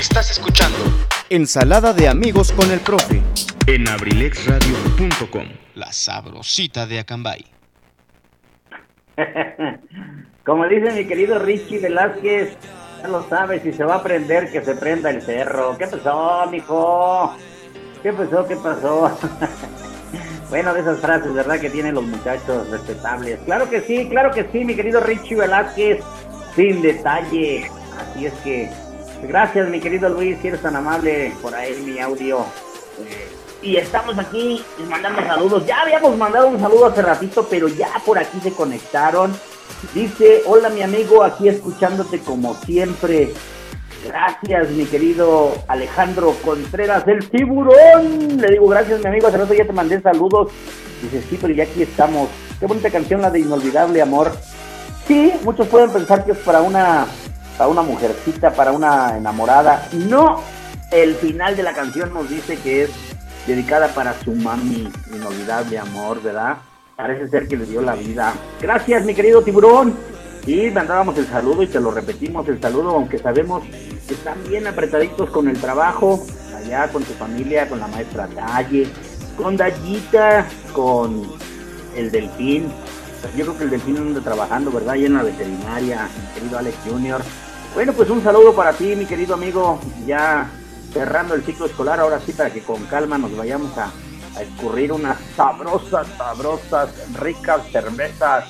Estás 0.00 0.30
escuchando 0.30 0.78
Ensalada 1.28 1.92
de 1.92 2.08
amigos 2.08 2.52
con 2.52 2.70
el 2.70 2.80
profe. 2.80 3.20
en 3.66 3.86
abrilexradio.com. 3.86 5.46
La 5.74 5.92
sabrosita 5.92 6.86
de 6.86 7.00
Acambay. 7.00 7.44
Como 10.46 10.66
dice 10.68 10.92
mi 10.92 11.06
querido 11.06 11.38
Richie 11.38 11.80
Velázquez, 11.80 12.56
ya 13.02 13.08
lo 13.08 13.28
sabes, 13.28 13.62
si 13.62 13.74
se 13.74 13.84
va 13.84 13.96
a 13.96 14.02
prender, 14.02 14.50
que 14.50 14.64
se 14.64 14.74
prenda 14.74 15.10
el 15.10 15.20
cerro. 15.20 15.76
¿Qué 15.76 15.86
pasó, 15.86 16.46
mijo? 16.50 17.36
¿Qué 18.02 18.14
pasó? 18.14 18.48
¿Qué 18.48 18.56
pasó? 18.56 19.18
bueno, 20.48 20.72
de 20.72 20.80
esas 20.80 20.98
frases, 21.00 21.34
¿verdad? 21.34 21.60
Que 21.60 21.68
tienen 21.68 21.96
los 21.96 22.04
muchachos 22.04 22.70
respetables. 22.70 23.38
Claro 23.44 23.68
que 23.68 23.82
sí, 23.82 24.08
claro 24.08 24.30
que 24.30 24.48
sí, 24.50 24.64
mi 24.64 24.74
querido 24.74 25.00
Richie 25.00 25.36
Velázquez. 25.36 26.02
Sin 26.56 26.80
detalle. 26.80 27.70
Así 27.98 28.24
es 28.24 28.32
que, 28.42 28.70
gracias, 29.22 29.68
mi 29.68 29.80
querido 29.80 30.08
Luis, 30.08 30.38
si 30.40 30.48
eres 30.48 30.62
tan 30.62 30.76
amable 30.76 31.32
por 31.42 31.54
ahí 31.54 31.80
mi 31.84 31.98
audio. 32.00 32.40
Eh, 33.00 33.28
y 33.62 33.76
estamos 33.76 34.18
aquí 34.18 34.62
mandando 34.88 35.22
saludos. 35.22 35.66
Ya 35.66 35.82
habíamos 35.82 36.16
mandado 36.16 36.48
un 36.48 36.58
saludo 36.58 36.86
hace 36.86 37.02
ratito, 37.02 37.46
pero 37.48 37.68
ya 37.68 37.88
por 38.04 38.18
aquí 38.18 38.40
se 38.40 38.52
conectaron. 38.52 39.32
Dice, 39.94 40.42
hola 40.46 40.68
mi 40.70 40.82
amigo, 40.82 41.22
aquí 41.22 41.48
escuchándote 41.48 42.20
como 42.20 42.54
siempre. 42.54 43.32
Gracias, 44.06 44.70
mi 44.70 44.86
querido 44.86 45.52
Alejandro 45.68 46.34
Contreras, 46.42 47.06
el 47.06 47.28
tiburón. 47.28 48.38
Le 48.38 48.48
digo, 48.52 48.66
gracias, 48.68 49.00
mi 49.00 49.06
amigo. 49.06 49.28
Hace 49.28 49.36
rato 49.36 49.52
ya 49.52 49.66
te 49.66 49.72
mandé 49.72 50.00
saludos. 50.00 50.50
Dice, 51.02 51.22
sí, 51.28 51.38
pero 51.40 51.52
ya 51.52 51.64
aquí 51.64 51.82
estamos. 51.82 52.30
Qué 52.58 52.66
bonita 52.66 52.90
canción, 52.90 53.20
la 53.20 53.30
de 53.30 53.40
Inolvidable 53.40 54.00
Amor. 54.00 54.32
Sí, 55.06 55.32
muchos 55.44 55.66
pueden 55.68 55.90
pensar 55.90 56.24
que 56.24 56.32
es 56.32 56.38
para 56.38 56.62
una, 56.62 57.06
para 57.60 57.68
una 57.68 57.82
mujercita, 57.82 58.54
para 58.54 58.72
una 58.72 59.18
enamorada. 59.18 59.86
No, 59.92 60.40
el 60.90 61.14
final 61.16 61.54
de 61.58 61.62
la 61.62 61.74
canción 61.74 62.10
nos 62.14 62.26
dice 62.30 62.56
que 62.56 62.84
es 62.84 62.90
dedicada 63.46 63.88
para 63.88 64.18
su 64.18 64.32
mami, 64.32 64.90
inolvidable 65.14 65.78
amor, 65.78 66.22
¿verdad? 66.22 66.56
Parece 66.96 67.28
ser 67.28 67.48
que 67.48 67.58
le 67.58 67.66
dio 67.66 67.82
la 67.82 67.94
vida. 67.94 68.32
Gracias, 68.62 69.04
mi 69.04 69.14
querido 69.14 69.42
tiburón. 69.42 69.94
Y 70.46 70.70
mandábamos 70.70 71.18
el 71.18 71.26
saludo 71.26 71.62
y 71.62 71.66
te 71.66 71.78
lo 71.80 71.90
repetimos 71.90 72.48
el 72.48 72.58
saludo, 72.62 72.92
aunque 72.92 73.18
sabemos 73.18 73.62
que 74.08 74.14
están 74.14 74.42
bien 74.48 74.66
apretaditos 74.66 75.28
con 75.28 75.46
el 75.46 75.60
trabajo, 75.60 76.24
allá 76.56 76.88
con 76.88 77.04
tu 77.04 77.12
familia, 77.12 77.68
con 77.68 77.78
la 77.78 77.88
maestra 77.88 78.26
Talle, 78.28 78.88
con 79.36 79.58
Dayita, 79.58 80.46
con 80.72 81.30
el 81.94 82.10
delfín. 82.10 82.72
Yo 83.36 83.44
creo 83.44 83.58
que 83.58 83.64
el 83.64 83.70
delfín 83.70 83.98
anda 83.98 84.22
trabajando, 84.22 84.70
¿verdad? 84.70 84.94
Ahí 84.94 85.04
en 85.04 85.12
la 85.12 85.22
veterinaria, 85.22 86.08
mi 86.08 86.34
querido 86.40 86.58
Alex 86.58 86.78
Junior. 86.88 87.20
Bueno, 87.74 87.92
pues 87.92 88.10
un 88.10 88.22
saludo 88.22 88.52
para 88.52 88.72
ti, 88.72 88.96
mi 88.96 89.06
querido 89.06 89.34
amigo. 89.34 89.78
Ya 90.04 90.50
cerrando 90.92 91.34
el 91.34 91.44
ciclo 91.44 91.66
escolar, 91.66 92.00
ahora 92.00 92.20
sí, 92.20 92.32
para 92.32 92.50
que 92.50 92.62
con 92.62 92.84
calma 92.86 93.16
nos 93.16 93.36
vayamos 93.36 93.76
a, 93.78 93.92
a 94.36 94.42
escurrir 94.42 94.92
unas 94.92 95.18
sabrosas, 95.36 96.08
sabrosas, 96.18 96.90
ricas 97.14 97.62
cervezas, 97.70 98.44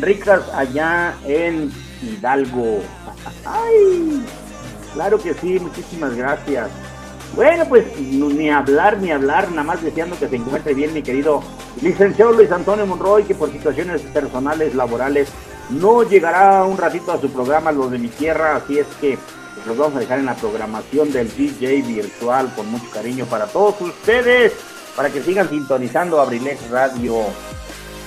ricas 0.00 0.42
allá 0.54 1.16
en 1.24 1.72
Hidalgo. 2.02 2.80
¡Ay! 3.44 4.24
Claro 4.94 5.18
que 5.18 5.34
sí, 5.34 5.58
muchísimas 5.58 6.14
gracias. 6.14 6.70
Bueno, 7.34 7.64
pues 7.68 7.98
ni 7.98 8.50
hablar, 8.50 8.98
ni 8.98 9.10
hablar, 9.10 9.50
nada 9.50 9.64
más 9.64 9.82
deseando 9.82 10.18
que 10.18 10.28
se 10.28 10.36
encuentre 10.36 10.74
bien 10.74 10.92
mi 10.92 11.02
querido 11.02 11.42
licenciado 11.80 12.32
Luis 12.32 12.52
Antonio 12.52 12.86
Monroy, 12.86 13.24
que 13.24 13.34
por 13.34 13.50
situaciones 13.50 14.02
personales, 14.02 14.74
laborales, 14.74 15.30
no 15.70 16.02
llegará 16.02 16.64
un 16.64 16.76
ratito 16.76 17.12
a 17.12 17.20
su 17.20 17.30
programa, 17.30 17.72
lo 17.72 17.88
de 17.88 17.98
mi 17.98 18.08
tierra, 18.08 18.56
así 18.56 18.78
es 18.78 18.86
que 19.00 19.18
los 19.66 19.76
vamos 19.76 19.96
a 19.96 20.00
dejar 20.00 20.18
en 20.18 20.26
la 20.26 20.34
programación 20.34 21.12
del 21.12 21.34
DJ 21.34 21.82
virtual 21.82 22.52
con 22.54 22.70
mucho 22.70 22.90
cariño 22.90 23.26
para 23.26 23.46
todos 23.46 23.80
ustedes, 23.80 24.52
para 24.96 25.10
que 25.10 25.22
sigan 25.22 25.48
sintonizando 25.48 26.20
Abrilex 26.20 26.68
Radio, 26.70 27.16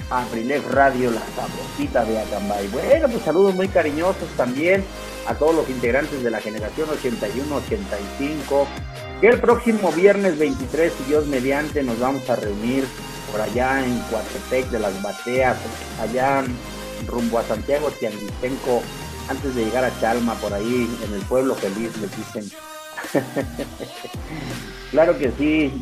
Abrilex 0.10 0.70
Radio, 0.72 1.12
la 1.12 1.22
sabrosita 1.36 2.04
de 2.06 2.20
Acambay. 2.20 2.68
Bueno, 2.68 3.08
pues 3.08 3.24
saludos 3.24 3.56
muy 3.56 3.68
cariñosos 3.68 4.28
también 4.36 4.84
a 5.28 5.34
todos 5.34 5.56
los 5.56 5.70
integrantes 5.70 6.22
de 6.24 6.30
la 6.30 6.40
generación 6.40 6.88
81-85, 6.90 8.66
que 9.22 9.28
el 9.28 9.40
próximo 9.40 9.92
viernes 9.92 10.38
23, 10.38 10.94
si 10.98 11.04
Dios 11.06 11.26
mediante, 11.28 11.82
nos 11.84 12.00
vamos 12.00 12.30
a 12.30 12.36
reunir 12.36 12.86
por 13.32 13.42
allá 13.42 13.84
en 13.84 13.98
Coatepec 14.10 14.70
de 14.70 14.80
las 14.80 15.02
Bateas, 15.02 15.58
allá 16.00 16.44
rumbo 17.08 17.40
a 17.40 17.44
Santiago 17.44 17.90
Tianguistenco, 17.92 18.82
antes 19.30 19.56
de 19.56 19.66
llegar 19.66 19.84
a 19.84 20.00
Chalma, 20.00 20.36
por 20.36 20.54
ahí 20.54 20.90
en 21.04 21.14
el 21.14 21.22
pueblo 21.22 21.56
feliz, 21.56 21.92
le 21.98 22.08
dicen. 22.08 22.58
claro 24.92 25.18
que 25.18 25.32
sí, 25.38 25.74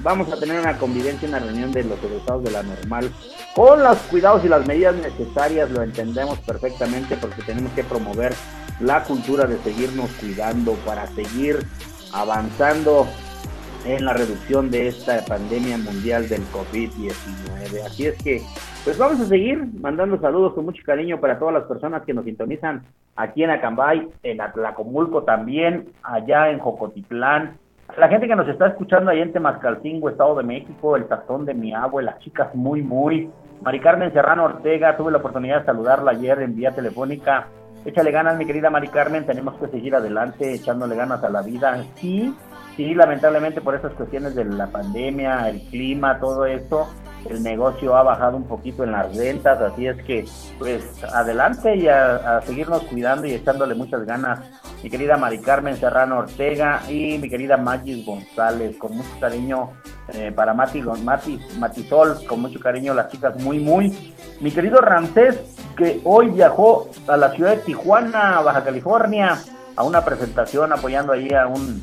vamos 0.00 0.32
a 0.32 0.38
tener 0.38 0.60
una 0.60 0.78
convivencia, 0.78 1.28
una 1.28 1.38
reunión 1.38 1.72
de 1.72 1.84
los 1.84 2.02
egresados 2.02 2.44
de 2.44 2.50
la 2.50 2.62
normal, 2.62 3.12
con 3.54 3.82
los 3.82 3.98
cuidados 4.10 4.44
y 4.44 4.48
las 4.48 4.66
medidas 4.66 4.94
necesarias, 4.96 5.70
lo 5.70 5.82
entendemos 5.82 6.38
perfectamente 6.40 7.16
porque 7.16 7.42
tenemos 7.42 7.72
que 7.72 7.84
promover 7.84 8.34
la 8.80 9.04
cultura 9.04 9.46
de 9.46 9.62
seguirnos 9.62 10.10
cuidando 10.20 10.74
para 10.86 11.06
seguir 11.14 11.66
avanzando 12.12 13.06
en 13.84 14.04
la 14.04 14.12
reducción 14.12 14.70
de 14.70 14.88
esta 14.88 15.24
pandemia 15.24 15.78
mundial 15.78 16.28
del 16.28 16.42
COVID-19. 16.52 17.84
Así 17.84 18.06
es 18.06 18.22
que, 18.22 18.42
pues 18.84 18.98
vamos 18.98 19.20
a 19.20 19.26
seguir 19.26 19.66
mandando 19.80 20.20
saludos 20.20 20.54
con 20.54 20.64
mucho 20.64 20.82
cariño 20.84 21.20
para 21.20 21.38
todas 21.38 21.54
las 21.54 21.64
personas 21.64 22.02
que 22.04 22.14
nos 22.14 22.24
sintonizan 22.24 22.84
aquí 23.16 23.42
en 23.42 23.50
Acambay, 23.50 24.08
en 24.22 24.40
Atlacomulco 24.40 25.24
también, 25.24 25.88
allá 26.02 26.50
en 26.50 26.58
Jocotitlán, 26.58 27.58
la 27.98 28.08
gente 28.08 28.26
que 28.26 28.36
nos 28.36 28.48
está 28.48 28.68
escuchando 28.68 29.10
ahí 29.10 29.20
en 29.20 29.32
Temascalcingo, 29.32 30.08
Estado 30.08 30.36
de 30.36 30.44
México, 30.44 30.96
el 30.96 31.06
tazón 31.06 31.44
de 31.44 31.52
mi 31.52 31.74
abuela, 31.74 32.12
las 32.12 32.20
chicas 32.20 32.54
muy, 32.54 32.80
muy. 32.82 33.30
Mari 33.60 33.80
Carmen 33.80 34.12
Serrano 34.12 34.44
Ortega, 34.44 34.96
tuve 34.96 35.12
la 35.12 35.18
oportunidad 35.18 35.60
de 35.60 35.66
saludarla 35.66 36.12
ayer 36.12 36.40
en 36.40 36.56
vía 36.56 36.70
telefónica. 36.70 37.48
Échale 37.84 38.10
ganas, 38.10 38.38
mi 38.38 38.46
querida 38.46 38.70
Mari 38.70 38.88
Carmen, 38.88 39.26
tenemos 39.26 39.56
que 39.56 39.68
seguir 39.68 39.94
adelante, 39.94 40.54
echándole 40.54 40.96
ganas 40.96 41.22
a 41.22 41.28
la 41.28 41.42
vida. 41.42 41.84
Sí, 41.96 42.34
sí, 42.76 42.94
lamentablemente 42.94 43.60
por 43.60 43.74
esas 43.74 43.92
cuestiones 43.92 44.34
de 44.34 44.44
la 44.44 44.66
pandemia, 44.68 45.48
el 45.48 45.62
clima, 45.68 46.18
todo 46.18 46.46
eso, 46.46 46.88
el 47.28 47.42
negocio 47.42 47.96
ha 47.96 48.02
bajado 48.02 48.36
un 48.36 48.44
poquito 48.44 48.84
en 48.84 48.92
las 48.92 49.16
ventas, 49.16 49.60
así 49.60 49.86
es 49.86 50.02
que, 50.04 50.24
pues, 50.58 50.82
adelante 51.04 51.76
y 51.76 51.88
a, 51.88 52.40
seguirnos 52.42 52.82
cuidando 52.84 53.26
y 53.26 53.34
echándole 53.34 53.74
muchas 53.74 54.04
ganas 54.04 54.40
mi 54.82 54.90
querida 54.90 55.16
Mari 55.16 55.38
Carmen 55.38 55.76
Serrano 55.76 56.18
Ortega 56.18 56.82
y 56.88 57.16
mi 57.18 57.28
querida 57.28 57.56
Magis 57.56 58.04
González, 58.04 58.76
con 58.78 58.96
mucho 58.96 59.10
cariño 59.20 59.70
eh, 60.12 60.32
para 60.34 60.54
Mati, 60.54 60.82
Mati, 60.82 61.40
Matisol, 61.58 62.26
con 62.26 62.40
mucho 62.40 62.58
cariño 62.58 62.92
las 62.92 63.08
chicas 63.08 63.40
muy, 63.40 63.60
muy. 63.60 64.12
Mi 64.40 64.50
querido 64.50 64.80
Ramsés, 64.80 65.38
que 65.76 66.00
hoy 66.02 66.30
viajó 66.30 66.90
a 67.06 67.16
la 67.16 67.30
ciudad 67.30 67.52
de 67.52 67.58
Tijuana, 67.58 68.40
Baja 68.40 68.64
California, 68.64 69.38
a 69.76 69.84
una 69.84 70.04
presentación, 70.04 70.72
apoyando 70.72 71.12
ahí 71.12 71.32
a, 71.32 71.46
un, 71.46 71.80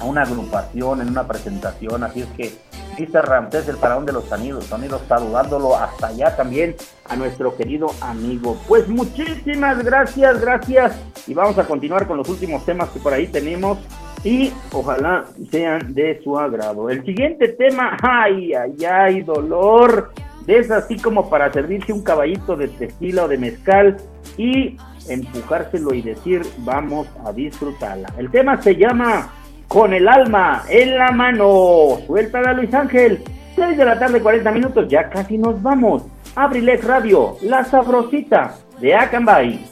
a 0.00 0.04
una 0.04 0.22
agrupación 0.22 1.00
en 1.00 1.08
una 1.08 1.26
presentación, 1.26 2.02
así 2.04 2.22
es 2.22 2.28
que 2.36 2.52
Mr. 2.98 3.24
Ramsés, 3.24 3.68
el 3.68 3.76
faraón 3.76 4.04
de 4.04 4.12
los 4.12 4.24
sonidos, 4.24 4.64
sonidos 4.64 5.00
saludándolo 5.08 5.76
hasta 5.76 6.08
allá 6.08 6.36
también 6.36 6.76
a 7.08 7.16
nuestro 7.16 7.56
querido 7.56 7.88
amigo. 8.00 8.58
Pues 8.68 8.88
muchísimas 8.88 9.82
gracias, 9.82 10.40
gracias. 10.40 11.00
Y 11.26 11.34
vamos 11.34 11.58
a 11.58 11.64
continuar 11.64 12.06
con 12.06 12.18
los 12.18 12.28
últimos 12.28 12.64
temas 12.64 12.90
que 12.90 13.00
por 13.00 13.12
ahí 13.12 13.26
tenemos. 13.26 13.78
y 14.24 14.52
ojalá 14.72 15.24
sean 15.50 15.94
de 15.94 16.20
su 16.22 16.38
agrado. 16.38 16.88
El 16.88 17.04
siguiente 17.04 17.48
tema, 17.48 17.96
ay, 18.02 18.54
ay, 18.54 18.84
ay, 18.84 19.22
dolor, 19.22 20.12
es 20.46 20.70
así 20.70 20.96
como 20.96 21.28
para 21.28 21.52
servirse 21.52 21.92
un 21.92 22.02
caballito 22.02 22.54
de 22.56 22.68
tequila 22.68 23.24
o 23.24 23.28
de 23.28 23.38
mezcal 23.38 23.96
y 24.36 24.76
empujárselo 25.08 25.92
y 25.94 26.02
decir, 26.02 26.42
vamos 26.58 27.08
a 27.24 27.32
disfrutarla. 27.32 28.12
El 28.16 28.30
tema 28.30 28.62
se 28.62 28.76
llama 28.76 29.28
Con 29.72 29.94
el 29.94 30.06
alma 30.06 30.64
en 30.68 30.98
la 30.98 31.12
mano. 31.12 31.98
Suéltala 32.06 32.52
Luis 32.52 32.74
Ángel. 32.74 33.24
6 33.56 33.78
de 33.78 33.84
la 33.86 33.98
tarde, 33.98 34.20
40 34.20 34.50
minutos, 34.52 34.86
ya 34.86 35.08
casi 35.08 35.38
nos 35.38 35.62
vamos. 35.62 36.02
Abrilex 36.34 36.84
Radio, 36.84 37.36
la 37.40 37.64
sabrosita 37.64 38.54
de 38.80 38.94
Acambay. 38.94 39.64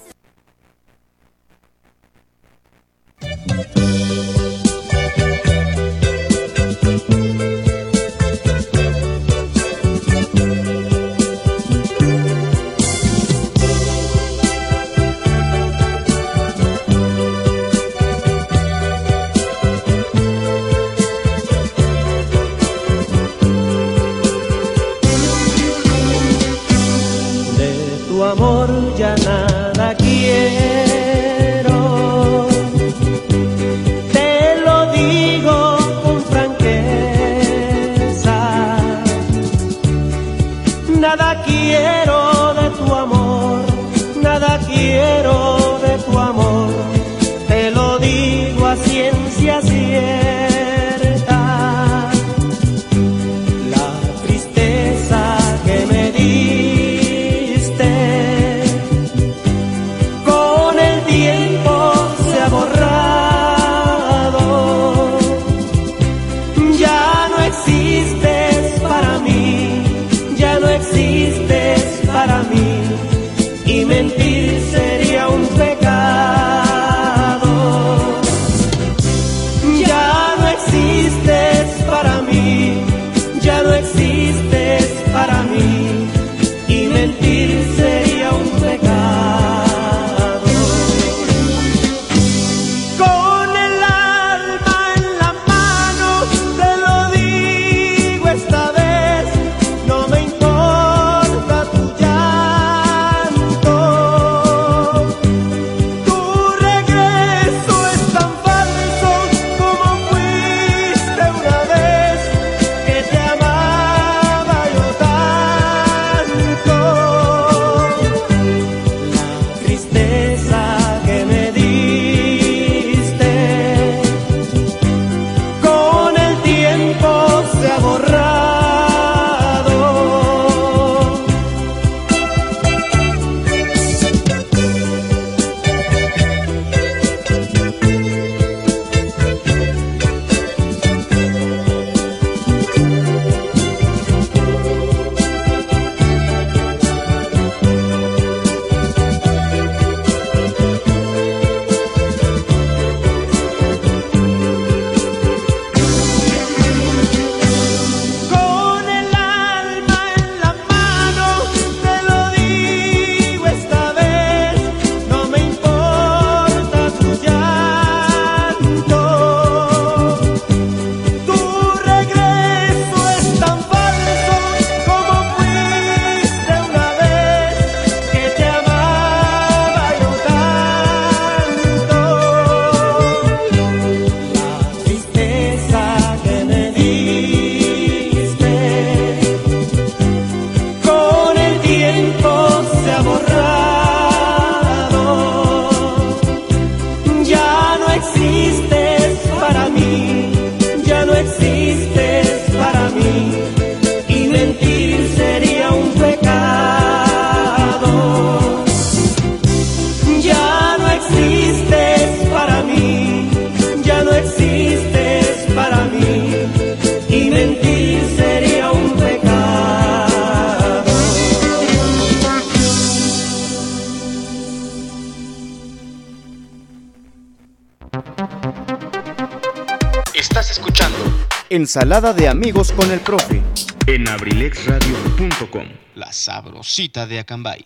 Ensalada 231.61 232.15
de 232.15 232.27
amigos 232.27 232.73
con 232.73 232.91
el 232.91 233.01
profe. 233.01 233.43
en 233.87 234.09
abrilexradio.com. 234.09 235.67
La 235.95 236.11
sabrosita 236.11 237.07
de 237.07 237.19
Acambay. 237.19 237.63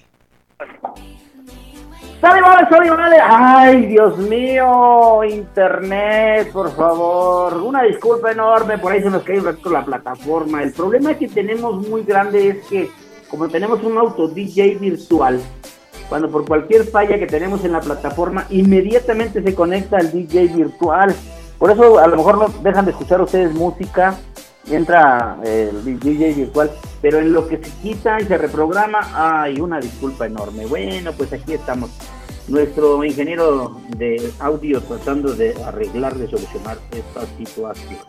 ¡Sale, 2.21 2.43
vale, 2.43 2.69
sale, 2.69 2.91
vale! 2.91 3.16
¡Ay, 3.23 3.87
Dios 3.87 4.19
mío! 4.19 5.23
Internet, 5.23 6.51
por 6.51 6.75
favor. 6.75 7.57
Una 7.62 7.85
disculpa 7.85 8.33
enorme, 8.33 8.79
por 8.79 8.91
ahí 8.91 9.01
se 9.01 9.11
nos 9.11 9.23
cae 9.23 9.39
un 9.39 9.45
ratito 9.45 9.71
la 9.71 9.85
plataforma. 9.85 10.65
El 10.65 10.73
problema 10.73 11.15
que 11.15 11.29
tenemos 11.29 11.87
muy 11.87 12.03
grande 12.03 12.49
es 12.49 12.66
que, 12.66 12.91
como 13.31 13.47
tenemos 13.47 13.81
un 13.85 13.97
auto 13.97 14.27
DJ 14.27 14.75
virtual, 14.75 15.41
cuando 16.09 16.29
por 16.33 16.45
cualquier 16.45 16.83
falla 16.85 17.16
que 17.16 17.29
tenemos 17.29 17.65
en 17.65 17.71
la 17.71 17.81
plataforma, 17.81 18.45
inmediatamente 18.51 19.41
se 19.41 19.55
conecta 19.55 19.99
al 19.99 20.11
DJ 20.11 20.49
virtual. 20.49 21.15
Por 21.65 21.73
eso 21.73 21.99
a 21.99 22.07
lo 22.09 22.19
mejor 22.19 22.36
no 22.36 22.49
dejan 22.62 22.85
de 22.85 22.91
escuchar 22.91 23.23
ustedes 23.23 23.55
música, 23.55 24.19
entra 24.70 25.39
eh, 25.43 25.70
el 25.73 25.99
DJ 25.99 26.35
virtual, 26.35 26.70
pero 27.01 27.20
en 27.20 27.32
lo 27.32 27.49
que 27.49 27.57
se 27.57 27.70
quita 27.81 28.20
y 28.20 28.27
se 28.27 28.36
reprograma, 28.36 28.99
hay 29.15 29.59
una 29.62 29.81
disculpa 29.81 30.27
enorme. 30.27 30.66
Bueno, 30.66 31.12
pues 31.12 31.32
aquí 31.32 31.55
estamos. 31.55 31.89
nuestro 32.49 33.03
ingeniero 33.03 33.81
de 33.97 34.31
audio 34.41 34.82
tratando 34.82 35.35
de 35.35 35.55
arreglar, 35.65 36.15
de 36.16 36.28
solucionar 36.28 36.77
esta 36.93 37.24
situación. 37.39 38.01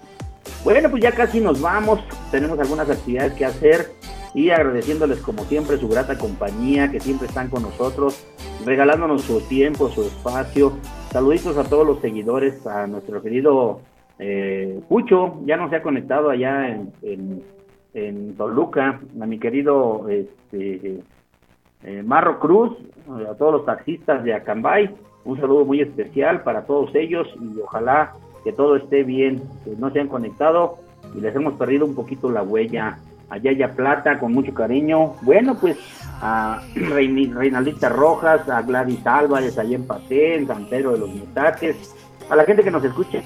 Bueno, 0.65 0.91
pues 0.91 1.01
ya 1.01 1.13
casi 1.13 1.39
nos 1.39 1.61
vamos, 1.61 2.01
tenemos 2.31 2.59
algunas 2.59 2.89
actividades 2.89 3.35
que 3.35 3.45
hacer 3.45 3.93
y 4.33 4.49
agradeciéndoles 4.49 5.19
como 5.19 5.45
siempre 5.45 5.77
su 5.77 5.87
grata 5.87 6.17
compañía, 6.17 6.91
que 6.91 6.99
siempre 6.99 7.29
están 7.29 7.47
con 7.47 7.63
nosotros, 7.63 8.17
regalándonos 8.65 9.21
su 9.21 9.39
tiempo, 9.39 9.89
su 9.89 10.03
espacio. 10.03 10.73
Saluditos 11.15 11.57
a 11.57 11.63
todos 11.63 11.87
los 11.87 12.01
seguidores, 12.01 12.67
a 12.67 12.87
nuestro 12.87 13.21
querido 13.21 13.79
eh, 14.19 14.81
Pucho, 14.89 15.39
ya 15.45 15.55
no 15.55 15.69
se 15.69 15.77
ha 15.77 15.81
conectado 15.81 16.29
allá 16.29 16.67
en, 16.67 16.91
en, 17.03 17.41
en 17.93 18.35
Toluca, 18.35 18.99
a 19.21 19.25
mi 19.25 19.39
querido 19.39 20.09
este, 20.09 20.99
eh, 21.85 22.03
Marro 22.03 22.37
Cruz, 22.41 22.77
a 23.29 23.33
todos 23.35 23.53
los 23.53 23.65
taxistas 23.65 24.25
de 24.25 24.33
Acambay, 24.33 24.93
un 25.23 25.39
saludo 25.39 25.63
muy 25.63 25.79
especial 25.79 26.43
para 26.43 26.65
todos 26.65 26.93
ellos 26.95 27.29
y 27.39 27.61
ojalá 27.61 28.11
que 28.43 28.51
todo 28.51 28.75
esté 28.75 29.03
bien, 29.03 29.41
que 29.63 29.73
no 29.77 29.91
se 29.91 30.01
han 30.01 30.09
conectado 30.09 30.79
y 31.15 31.21
les 31.21 31.33
hemos 31.33 31.53
perdido 31.53 31.85
un 31.85 31.95
poquito 31.95 32.29
la 32.29 32.43
huella. 32.43 32.99
A 33.27 33.37
Yaya 33.37 33.73
Plata, 33.73 34.19
con 34.19 34.33
mucho 34.33 34.53
cariño. 34.53 35.13
Bueno, 35.23 35.55
pues 35.59 35.79
a 36.21 36.61
Reinaldita 36.75 37.89
Rojas, 37.89 38.47
a 38.49 38.61
Gladys 38.61 39.05
Álvarez, 39.05 39.57
allá 39.57 39.75
en 39.75 39.85
Pasé, 39.85 40.35
en 40.35 40.47
San 40.47 40.65
Pedro 40.67 40.91
de 40.93 40.99
los 40.99 41.13
Metates, 41.13 41.93
a 42.29 42.35
la 42.35 42.43
gente 42.45 42.63
que 42.63 42.71
nos 42.71 42.83
escuche 42.83 43.23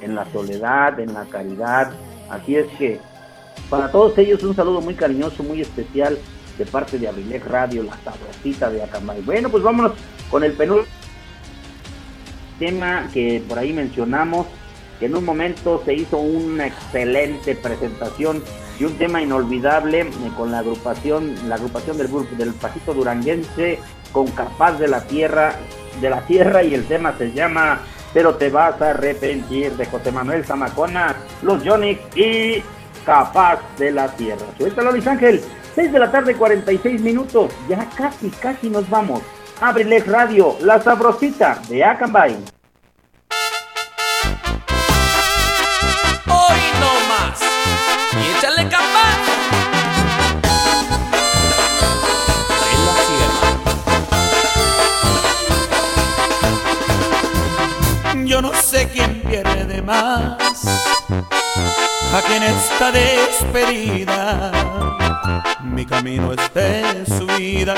en 0.00 0.14
la 0.14 0.24
soledad, 0.32 0.98
en 1.00 1.14
la 1.14 1.24
caridad. 1.24 1.92
Así 2.30 2.56
es 2.56 2.66
que 2.78 3.00
para 3.70 3.90
todos 3.90 4.16
ellos 4.18 4.42
un 4.42 4.54
saludo 4.54 4.80
muy 4.80 4.94
cariñoso, 4.94 5.42
muy 5.42 5.60
especial 5.60 6.18
de 6.56 6.66
parte 6.66 6.98
de 6.98 7.08
Abrilex 7.08 7.46
Radio, 7.46 7.82
la 7.84 7.96
sabrosita 8.04 8.70
de 8.70 8.82
Acambay. 8.82 9.22
Bueno, 9.22 9.48
pues 9.48 9.62
vámonos 9.62 9.92
con 10.30 10.42
el 10.44 10.52
penúltimo 10.52 10.92
tema 12.58 13.08
que 13.12 13.42
por 13.48 13.58
ahí 13.58 13.72
mencionamos, 13.72 14.46
que 14.98 15.06
en 15.06 15.16
un 15.16 15.24
momento 15.24 15.80
se 15.84 15.94
hizo 15.94 16.18
una 16.18 16.66
excelente 16.66 17.54
presentación 17.54 18.42
y 18.78 18.84
un 18.84 18.96
tema 18.96 19.20
inolvidable 19.20 20.00
eh, 20.00 20.10
con 20.36 20.50
la 20.50 20.60
agrupación, 20.60 21.34
la 21.48 21.56
agrupación 21.56 21.96
del 21.98 22.08
del 22.36 22.54
Pasito 22.54 22.94
Duranguense 22.94 23.78
con 24.12 24.26
Capaz 24.28 24.78
de 24.78 24.88
la 24.88 25.02
Tierra, 25.06 25.54
de 26.00 26.10
la 26.10 26.20
Tierra 26.22 26.62
y 26.62 26.74
el 26.74 26.86
tema 26.86 27.16
se 27.18 27.32
llama 27.32 27.80
Pero 28.14 28.36
te 28.36 28.50
vas 28.50 28.80
a 28.80 28.90
arrepentir 28.90 29.72
de 29.72 29.86
José 29.86 30.12
Manuel 30.12 30.44
Zamacona, 30.44 31.16
los 31.42 31.62
Yonix 31.62 32.00
y 32.16 32.62
Capaz 33.04 33.60
de 33.78 33.90
la 33.90 34.08
Tierra. 34.08 34.46
Suéltalo 34.58 34.92
Luis 34.92 35.06
Ángel, 35.06 35.40
6 35.74 35.92
de 35.92 35.98
la 35.98 36.10
tarde 36.10 36.34
46 36.34 37.00
minutos, 37.00 37.50
ya 37.68 37.88
casi 37.96 38.30
casi 38.30 38.70
nos 38.70 38.88
vamos. 38.88 39.22
Abrilex 39.60 40.06
Radio, 40.06 40.56
la 40.60 40.80
sabrosita 40.80 41.60
de 41.68 41.84
Acambay. 41.84 42.57
Yo 58.24 58.42
no 58.42 58.52
sé 58.54 58.88
quién 58.88 59.22
pierde 59.22 59.80
más. 59.82 60.36
Aquí 62.12 62.34
en 62.34 62.42
esta 62.42 62.92
despedida. 62.92 64.52
Mi 65.62 65.86
camino 65.86 66.32
es 66.32 66.54
de 66.54 67.04
subida, 67.06 67.74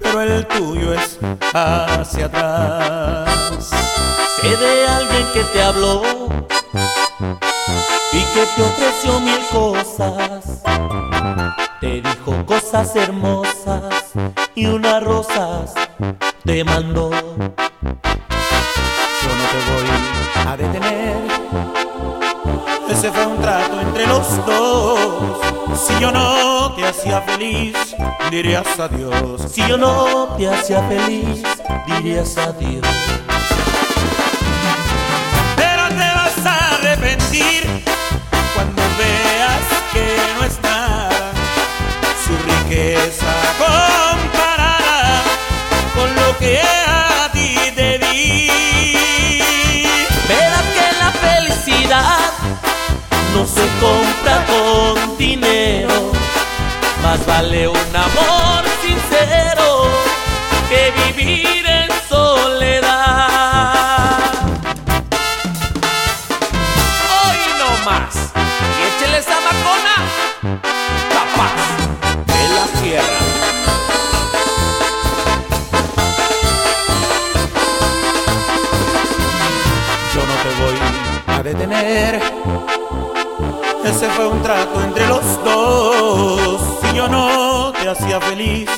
pero 0.00 0.22
el 0.22 0.46
tuyo 0.46 0.94
es 0.94 1.18
hacia 1.54 2.26
atrás. 2.26 3.70
Sé 4.40 4.56
de 4.56 4.86
alguien 4.86 5.26
que 5.32 5.44
te 5.44 5.62
habló 5.62 6.02
y 8.12 8.20
que 8.34 8.46
te 8.54 8.62
ofreció 8.62 9.20
mil 9.20 9.40
cosas. 9.50 10.62
Te 11.80 12.00
dijo 12.00 12.46
cosas 12.46 12.94
hermosas 12.96 14.12
y 14.54 14.66
unas 14.66 15.02
rosas 15.02 15.74
te 16.44 16.64
mandó. 16.64 17.10
Yo 17.10 17.18
no 19.34 19.44
te 19.52 19.58
voy 19.72 19.86
a 20.46 20.56
detener. 20.56 21.16
Ese 22.88 23.10
fue 23.10 23.26
un 23.26 23.42
trato 23.42 23.65
los 24.04 24.44
dos. 24.44 25.78
Si 25.86 26.00
yo 26.00 26.10
no 26.10 26.74
te 26.74 26.84
hacía 26.86 27.20
feliz, 27.22 27.76
dirías 28.30 28.66
adiós. 28.78 29.42
Si 29.48 29.66
yo 29.66 29.76
no 29.76 30.34
te 30.36 30.48
hacía 30.48 30.82
feliz, 30.88 31.42
dirías 31.86 32.36
adiós. 32.36 32.84
Se 53.46 53.66
compra 53.80 54.44
con 54.46 55.16
dinero, 55.16 56.10
más 57.02 57.24
vale 57.26 57.68
un 57.68 57.96
amor 57.96 58.64
sincero 58.82 59.86
que 60.68 60.92
vivir 61.12 61.64
en 61.64 61.88
soledad. 62.08 63.38
Hoy 67.22 67.38
no 67.60 67.70
más. 67.90 68.32
Y 68.76 68.82
échele 68.88 69.18
esa 69.18 69.38
macona. 69.40 69.96
Capaz 71.16 71.54
de 72.26 72.42
la 72.56 72.64
sierra. 72.80 73.20
Yo 80.14 80.20
no 80.26 80.34
te 80.42 80.50
voy 80.62 80.78
a 81.28 81.42
detener. 81.42 82.65
Ese 83.86 84.08
fue 84.10 84.26
un 84.26 84.42
trato 84.42 84.82
entre 84.82 85.06
los 85.06 85.44
dos. 85.44 86.60
Si 86.82 86.96
yo 86.96 87.08
no 87.08 87.72
te 87.72 87.88
hacía 87.88 88.20
feliz, 88.20 88.68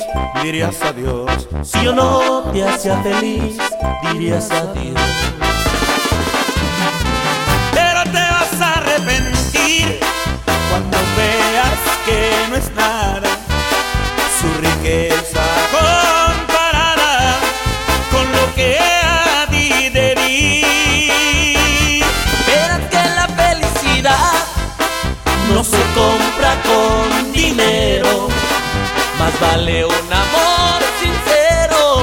dirías 0.43 0.79
adiós. 0.83 1.47
Si 1.63 1.83
yo 1.83 1.93
no 1.93 2.43
te 2.53 2.63
hacía 2.63 3.01
feliz, 3.01 3.57
dirías 4.11 4.51
adiós. 4.51 5.01
Pero 7.73 8.03
te 8.03 8.11
vas 8.11 8.61
a 8.61 8.73
arrepentir 8.75 9.99
cuando 10.69 10.97
veas 11.17 11.79
que 12.05 12.31
no 12.51 12.55
es 12.55 12.71
nada 12.75 12.98
vale 29.39 29.85
un 29.85 30.13
amor 30.13 30.81
sincero 31.01 32.01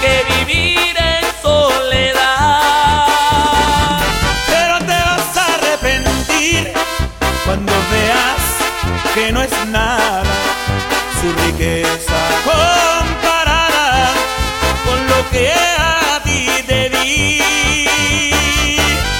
que 0.00 0.24
vivir 0.34 0.96
en 0.96 1.24
soledad. 1.42 3.08
Pero 4.46 4.78
te 4.78 4.98
vas 5.08 5.36
a 5.36 5.54
arrepentir 5.54 6.72
cuando 7.44 7.72
veas 7.90 8.42
que 9.14 9.32
no 9.32 9.42
es 9.42 9.66
nada 9.68 10.22
su 11.20 11.32
riqueza 11.46 12.18
comparada 12.44 14.12
con 14.84 15.06
lo 15.06 15.30
que 15.30 15.52
a 15.52 16.20
ti 16.24 16.48
te 16.66 16.88
di. 16.90 17.42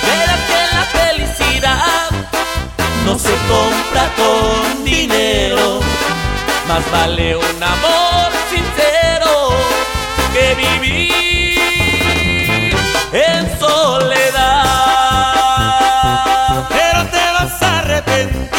Verás 0.07 0.41
que 0.51 0.61
la 0.77 0.85
felicidad 0.99 2.11
no 3.05 3.19
se 3.19 3.35
compra 3.49 4.05
con 4.17 4.85
dinero, 4.85 5.81
más 6.69 6.89
vale 6.93 7.35
un 7.35 7.63
amor 7.63 8.31
sincero 8.51 9.49
que 10.35 10.55
vivir 10.55 11.59
en 13.11 13.59
soledad. 13.59 14.65
Pero 16.69 17.07
te 17.07 17.33
vas 17.33 17.63
a 17.63 17.79
arrepentir. 17.79 18.51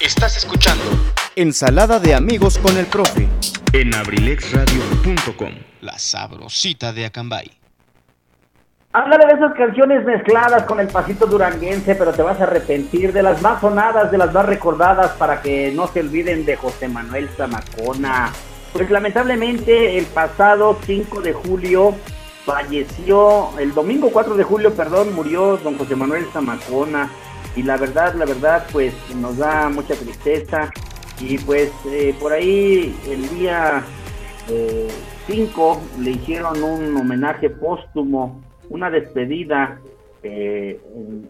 Estás 0.00 0.36
escuchando 0.36 0.84
Ensalada 1.36 2.00
de 2.00 2.14
amigos 2.14 2.58
con 2.58 2.76
el 2.76 2.86
profe 2.86 3.28
en 3.72 3.94
abrilexradio.com. 3.94 5.52
La 5.80 5.96
sabrosita 5.96 6.92
de 6.92 7.06
Acambay. 7.06 7.63
Háblale 8.96 9.26
de 9.26 9.32
esas 9.32 9.54
canciones 9.54 10.04
mezcladas 10.04 10.62
con 10.66 10.78
el 10.78 10.86
pasito 10.86 11.26
duranguense, 11.26 11.96
pero 11.96 12.12
te 12.12 12.22
vas 12.22 12.40
a 12.40 12.44
arrepentir 12.44 13.12
de 13.12 13.24
las 13.24 13.42
más 13.42 13.60
sonadas, 13.60 14.12
de 14.12 14.18
las 14.18 14.32
más 14.32 14.46
recordadas, 14.46 15.10
para 15.14 15.42
que 15.42 15.72
no 15.74 15.88
se 15.88 15.98
olviden 15.98 16.44
de 16.44 16.54
José 16.54 16.86
Manuel 16.86 17.28
Zamacona. 17.30 18.30
Pues 18.72 18.88
lamentablemente 18.92 19.98
el 19.98 20.06
pasado 20.06 20.78
5 20.80 21.22
de 21.22 21.32
julio 21.32 21.96
falleció, 22.44 23.48
el 23.58 23.74
domingo 23.74 24.10
4 24.12 24.36
de 24.36 24.44
julio, 24.44 24.72
perdón, 24.72 25.12
murió 25.12 25.56
don 25.56 25.76
José 25.76 25.96
Manuel 25.96 26.26
Zamacona. 26.32 27.10
Y 27.56 27.64
la 27.64 27.76
verdad, 27.76 28.14
la 28.14 28.26
verdad, 28.26 28.64
pues 28.70 28.94
nos 29.16 29.38
da 29.38 29.70
mucha 29.70 29.96
tristeza. 29.96 30.70
Y 31.18 31.38
pues 31.38 31.72
eh, 31.86 32.14
por 32.20 32.32
ahí 32.32 32.96
el 33.08 33.28
día 33.30 33.82
5 34.46 34.52
eh, 35.26 36.00
le 36.00 36.10
hicieron 36.12 36.62
un 36.62 36.96
homenaje 36.96 37.50
póstumo 37.50 38.43
una 38.70 38.90
despedida 38.90 39.78
eh, 40.22 40.80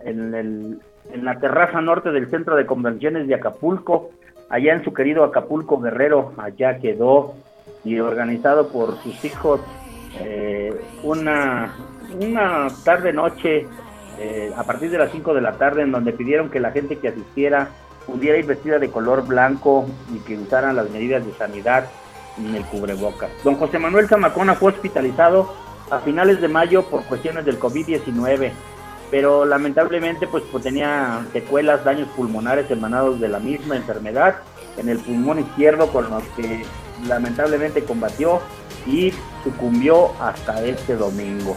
en, 0.04 0.80
la 1.22 1.38
terraza 1.38 1.80
norte 1.80 2.10
del 2.10 2.30
Centro 2.30 2.56
de 2.56 2.66
Convenciones 2.66 3.28
de 3.28 3.34
Acapulco, 3.34 4.10
allá 4.48 4.74
en 4.74 4.84
su 4.84 4.92
querido 4.92 5.24
Acapulco 5.24 5.80
Guerrero, 5.80 6.32
allá 6.38 6.78
quedó 6.78 7.34
y 7.84 7.98
organizado 7.98 8.68
por 8.68 8.96
sus 9.02 9.24
hijos 9.24 9.60
eh, 10.20 10.72
una, 11.02 11.74
una 12.20 12.68
tarde-noche 12.84 13.66
eh, 14.18 14.52
a 14.56 14.62
partir 14.64 14.90
de 14.90 14.98
las 14.98 15.10
5 15.10 15.34
de 15.34 15.40
la 15.40 15.52
tarde 15.58 15.82
en 15.82 15.92
donde 15.92 16.12
pidieron 16.12 16.50
que 16.50 16.60
la 16.60 16.70
gente 16.70 16.98
que 16.98 17.08
asistiera 17.08 17.68
pudiera 18.06 18.38
ir 18.38 18.46
vestida 18.46 18.78
de 18.78 18.90
color 18.90 19.26
blanco 19.26 19.86
y 20.14 20.18
que 20.20 20.38
usaran 20.38 20.76
las 20.76 20.90
medidas 20.90 21.26
de 21.26 21.32
sanidad 21.32 21.86
en 22.38 22.54
el 22.54 22.64
cubrebocas. 22.64 23.30
Don 23.42 23.56
José 23.56 23.78
Manuel 23.78 24.08
Zamacona 24.08 24.54
fue 24.54 24.72
hospitalizado 24.72 25.52
a 25.90 26.00
finales 26.00 26.40
de 26.40 26.48
mayo 26.48 26.84
por 26.84 27.04
cuestiones 27.04 27.44
del 27.44 27.58
COVID-19, 27.58 28.52
pero 29.10 29.44
lamentablemente 29.44 30.26
pues, 30.26 30.42
pues, 30.50 30.64
tenía 30.64 31.26
secuelas, 31.32 31.84
daños 31.84 32.08
pulmonares 32.16 32.70
emanados 32.70 33.20
de 33.20 33.28
la 33.28 33.38
misma 33.38 33.76
enfermedad 33.76 34.36
en 34.76 34.88
el 34.88 34.98
pulmón 34.98 35.40
izquierdo 35.40 35.88
con 35.88 36.10
los 36.10 36.22
que 36.36 36.64
lamentablemente 37.06 37.84
combatió 37.84 38.40
y 38.86 39.12
sucumbió 39.42 40.10
hasta 40.20 40.64
este 40.64 40.96
domingo. 40.96 41.56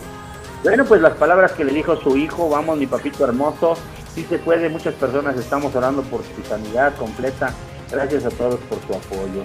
Bueno, 0.63 0.85
pues 0.85 1.01
las 1.01 1.13
palabras 1.13 1.51
que 1.53 1.63
le 1.63 1.73
dijo 1.73 1.95
su 1.97 2.17
hijo, 2.17 2.49
vamos 2.49 2.77
mi 2.77 2.87
papito 2.87 3.23
hermoso, 3.23 3.77
si 4.15 4.23
se 4.23 4.39
puede, 4.39 4.69
muchas 4.69 4.95
personas 4.95 5.37
estamos 5.37 5.75
orando 5.75 6.01
por 6.03 6.21
su 6.23 6.43
sanidad 6.49 6.95
completa, 6.95 7.53
gracias 7.91 8.25
a 8.25 8.29
todos 8.29 8.59
por 8.61 8.79
su 8.79 8.93
apoyo. 8.93 9.43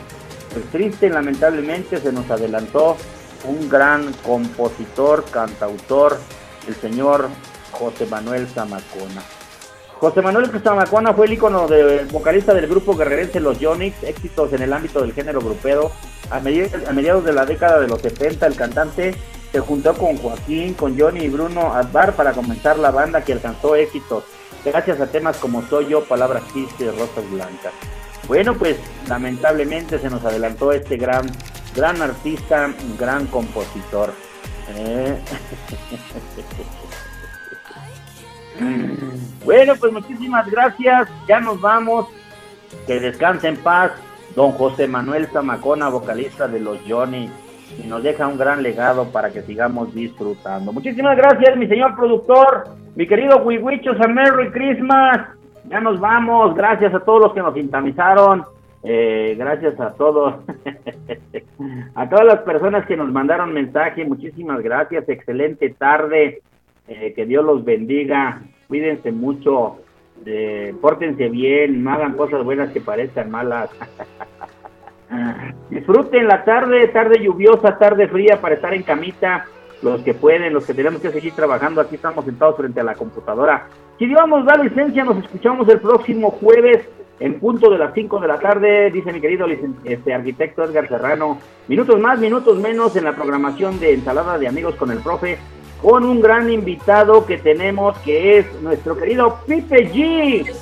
Pues 0.53 0.65
triste, 0.71 1.11
lamentablemente 1.11 1.99
se 1.99 2.13
nos 2.13 2.31
adelantó 2.31 2.97
un 3.45 3.69
gran 3.69 4.13
compositor, 4.25 5.25
cantautor, 5.31 6.19
el 6.67 6.75
señor 6.77 7.29
José 7.73 8.07
Manuel 8.07 8.47
Zamacona. 8.47 9.23
José 9.99 10.21
Manuel 10.21 10.51
Zamacona 10.63 11.15
fue 11.15 11.27
el 11.27 11.35
ícono 11.35 11.69
de 11.69 12.05
vocalista 12.07 12.53
del 12.55 12.67
grupo 12.67 12.97
guerrerense 12.97 13.39
Los 13.39 13.61
Yonix, 13.61 14.03
éxitos 14.03 14.53
en 14.53 14.63
el 14.63 14.73
ámbito 14.73 15.01
del 15.01 15.13
género 15.13 15.41
grupero. 15.41 15.93
A 16.31 16.41
mediados, 16.41 17.25
de 17.25 17.33
la 17.33 17.45
década 17.45 17.79
de 17.79 17.89
los 17.89 18.01
70, 18.01 18.47
el 18.47 18.57
cantante 18.57 19.15
se 19.53 19.61
juntó 19.61 19.95
con 19.95 20.17
Joaquín, 20.17 20.75
con 20.75 20.99
Johnny 20.99 21.25
y 21.25 21.29
Bruno 21.29 21.75
Adbar 21.75 22.15
para 22.15 22.33
comenzar 22.33 22.79
la 22.79 22.91
banda 22.91 23.23
que 23.23 23.35
alcanzó 23.35 23.77
éxitos, 23.77 24.25
gracias 24.65 24.99
a 25.01 25.09
temas 25.09 25.37
como 25.37 25.63
Soy 25.69 25.89
yo, 25.89 26.05
Palabras 26.05 26.43
Tristes, 26.53 26.97
Rosas 26.99 27.31
Blancas. 27.31 27.73
Bueno, 28.27 28.55
pues 28.55 28.79
lamentablemente 29.09 29.99
se 29.99 30.09
nos 30.09 30.25
adelantó 30.25 30.73
este 30.73 30.97
gran 30.97 31.31
gran 31.75 32.01
artista, 32.03 32.71
gran 32.99 33.27
compositor. 33.27 34.13
Eh. 34.69 35.19
bueno, 39.45 39.75
pues 39.79 39.93
muchísimas 39.93 40.51
gracias. 40.51 41.09
Ya 41.29 41.41
nos 41.41 41.61
vamos. 41.61 42.09
Que 42.87 43.01
descanse 43.01 43.49
en 43.49 43.57
paz. 43.57 43.93
Don 44.35 44.53
José 44.53 44.89
Manuel 44.89 45.27
Zamacona, 45.27 45.89
vocalista 45.91 46.49
de 46.49 46.59
los 46.59 46.79
Johnny, 46.89 47.31
y 47.83 47.87
nos 47.87 48.03
deja 48.03 48.27
un 48.27 48.39
gran 48.39 48.63
legado 48.63 49.11
para 49.13 49.31
que 49.31 49.43
sigamos 49.43 49.95
disfrutando. 49.95 50.73
Muchísimas 50.73 51.19
gracias, 51.19 51.55
mi 51.59 51.67
señor 51.67 51.95
productor, 51.97 52.65
mi 52.95 53.07
querido 53.07 53.39
Wiwichos, 53.43 54.01
a 54.01 54.09
Merry 54.09 54.51
Christmas. 54.51 55.21
Ya 55.69 55.81
nos 55.81 56.01
vamos. 56.01 56.55
Gracias 56.55 56.95
a 56.95 57.01
todos 57.01 57.23
los 57.23 57.35
que 57.35 57.41
nos 57.41 57.55
sintonizaron. 57.55 58.45
Eh, 58.85 59.37
gracias 59.39 59.79
a 59.79 59.93
todos, 59.93 60.43
a 61.95 62.09
todas 62.09 62.27
las 62.27 62.41
personas 62.41 62.85
que 62.87 62.97
nos 62.97 63.13
mandaron 63.13 63.53
mensaje, 63.53 64.05
muchísimas 64.05 64.61
gracias, 64.61 65.09
excelente 65.09 65.71
tarde, 65.71 66.43
eh, 66.89 67.13
que 67.15 67.25
Dios 67.25 67.45
los 67.45 67.65
bendiga, 67.65 68.43
cuídense 68.67 69.13
mucho, 69.13 69.77
eh, 70.27 70.75
pórtense 70.81 71.29
bien, 71.29 71.85
no 71.85 71.93
hagan 71.93 72.17
cosas 72.17 72.43
buenas 72.43 72.73
que 72.73 72.81
parezcan 72.81 73.31
malas. 73.31 73.71
Disfruten 75.71 76.27
la 76.27 76.43
tarde, 76.43 76.89
tarde 76.89 77.23
lluviosa, 77.23 77.79
tarde 77.79 78.09
fría 78.09 78.41
para 78.41 78.57
estar 78.57 78.75
en 78.75 78.83
camita, 78.83 79.45
los 79.83 80.03
que 80.03 80.15
pueden, 80.15 80.53
los 80.55 80.67
que 80.67 80.75
tenemos 80.75 81.01
que 81.03 81.11
seguir 81.11 81.35
trabajando, 81.35 81.81
aquí 81.81 81.97
estamos 81.97 82.25
sentados 82.25 82.57
frente 82.57 82.81
a 82.81 82.85
la 82.85 82.95
computadora. 82.95 83.69
Si 83.99 84.07
Dios 84.07 84.27
nos 84.27 84.45
da 84.47 84.57
licencia, 84.57 85.05
nos 85.05 85.19
escuchamos 85.19 85.69
el 85.69 85.81
próximo 85.81 86.31
jueves 86.31 86.89
en 87.23 87.39
punto 87.39 87.71
de 87.71 87.79
las 87.79 87.95
5 87.95 88.19
de 88.19 88.27
la 88.27 88.41
tarde, 88.41 88.91
dice 88.91 89.13
mi 89.13 89.21
querido 89.21 89.47
este, 89.85 90.13
arquitecto 90.13 90.65
Edgar 90.65 90.89
Serrano, 90.89 91.39
minutos 91.69 92.01
más, 92.01 92.19
minutos 92.19 92.59
menos 92.59 92.97
en 92.97 93.05
la 93.05 93.15
programación 93.15 93.79
de 93.79 93.95
Ensalada 93.95 94.39
de 94.39 94.49
Amigos 94.49 94.75
con 94.75 94.91
el 94.91 94.99
Profe, 94.99 95.39
con 95.81 96.05
un 96.05 96.21
gran 96.21 96.51
invitado 96.51 97.25
que 97.25 97.39
tenemos 97.39 97.97
que 97.99 98.39
es 98.39 98.47
nuestro 98.61 98.97
querido 98.97 99.39
Pipe 99.47 99.93
G, 99.93 100.53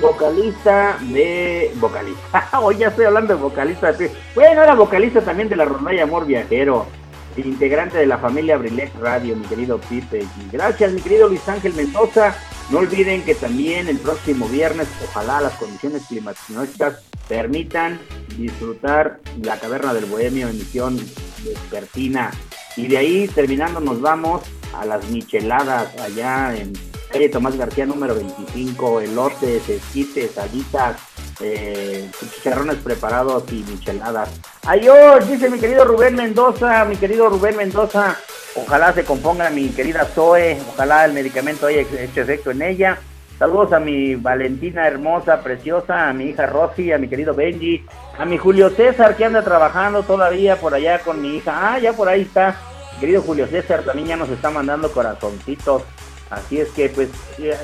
vocalista 0.00 0.98
de... 1.02 1.70
vocalista, 1.76 2.48
hoy 2.60 2.78
ya 2.78 2.88
estoy 2.88 3.04
hablando 3.04 3.36
de 3.36 3.40
vocalista 3.40 3.92
de... 3.92 4.10
Bueno, 4.34 4.60
era 4.60 4.74
vocalista 4.74 5.20
también 5.20 5.48
de 5.48 5.54
la 5.54 5.66
Rondalla 5.66 6.02
Amor 6.02 6.26
Viajero, 6.26 6.86
integrante 7.36 7.98
de 7.98 8.06
la 8.06 8.18
familia 8.18 8.56
Brilex 8.56 8.92
Radio, 8.98 9.36
mi 9.36 9.44
querido 9.46 9.78
Pipe 9.78 10.22
G. 10.22 10.50
Gracias, 10.50 10.92
mi 10.92 11.00
querido 11.00 11.28
Luis 11.28 11.48
Ángel 11.48 11.74
Mendoza 11.74 12.34
no 12.72 12.78
olviden 12.78 13.22
que 13.22 13.34
también 13.34 13.86
el 13.86 13.98
próximo 13.98 14.48
viernes, 14.48 14.88
ojalá 15.04 15.42
las 15.42 15.52
condiciones 15.56 16.06
climatológicas 16.08 17.02
permitan 17.28 18.00
disfrutar 18.38 19.20
la 19.42 19.60
Caverna 19.60 19.92
del 19.92 20.06
Bohemio, 20.06 20.48
emisión 20.48 20.98
vespertina. 21.44 22.30
Y 22.78 22.86
de 22.86 22.96
ahí, 22.96 23.28
terminando, 23.28 23.78
nos 23.78 24.00
vamos 24.00 24.40
a 24.72 24.86
las 24.86 25.06
micheladas 25.10 25.94
allá 26.00 26.56
en 26.56 26.72
calle 27.12 27.28
Tomás 27.28 27.56
García 27.56 27.86
número 27.86 28.14
25, 28.14 29.00
elotes, 29.00 29.68
esquites, 29.68 30.32
salitas, 30.32 30.96
eh, 31.40 32.10
chicharrones 32.34 32.76
preparados 32.76 33.44
y 33.52 33.64
micheladas. 33.68 34.30
Adiós, 34.66 35.28
dice 35.28 35.50
mi 35.50 35.58
querido 35.58 35.84
Rubén 35.84 36.16
Mendoza, 36.16 36.84
mi 36.84 36.96
querido 36.96 37.28
Rubén 37.28 37.56
Mendoza, 37.56 38.16
Ojalá 38.54 38.92
se 38.92 39.04
componga 39.04 39.48
mi 39.48 39.70
querida 39.70 40.04
Zoe, 40.04 40.58
ojalá 40.68 41.06
el 41.06 41.14
medicamento 41.14 41.66
haya 41.66 41.80
hecho 41.80 42.20
efecto 42.20 42.50
en 42.50 42.60
ella. 42.60 42.98
Saludos 43.38 43.72
a 43.72 43.80
mi 43.80 44.14
Valentina 44.14 44.86
hermosa, 44.86 45.40
preciosa, 45.40 46.08
a 46.08 46.12
mi 46.12 46.26
hija 46.26 46.46
Rosy, 46.46 46.92
a 46.92 46.98
mi 46.98 47.08
querido 47.08 47.34
Benji, 47.34 47.84
a 48.18 48.26
mi 48.26 48.36
Julio 48.36 48.68
César 48.68 49.16
que 49.16 49.24
anda 49.24 49.42
trabajando 49.42 50.02
todavía 50.02 50.56
por 50.56 50.74
allá 50.74 50.98
con 50.98 51.22
mi 51.22 51.36
hija. 51.36 51.72
Ah, 51.72 51.78
ya 51.78 51.94
por 51.94 52.10
ahí 52.10 52.22
está. 52.22 52.56
Querido 53.00 53.22
Julio 53.22 53.46
César 53.46 53.82
también 53.84 54.08
ya 54.08 54.16
nos 54.16 54.28
está 54.28 54.50
mandando 54.50 54.92
corazoncitos. 54.92 55.82
Así 56.32 56.58
es 56.58 56.70
que 56.70 56.88
pues 56.88 57.10
eh, 57.38 57.54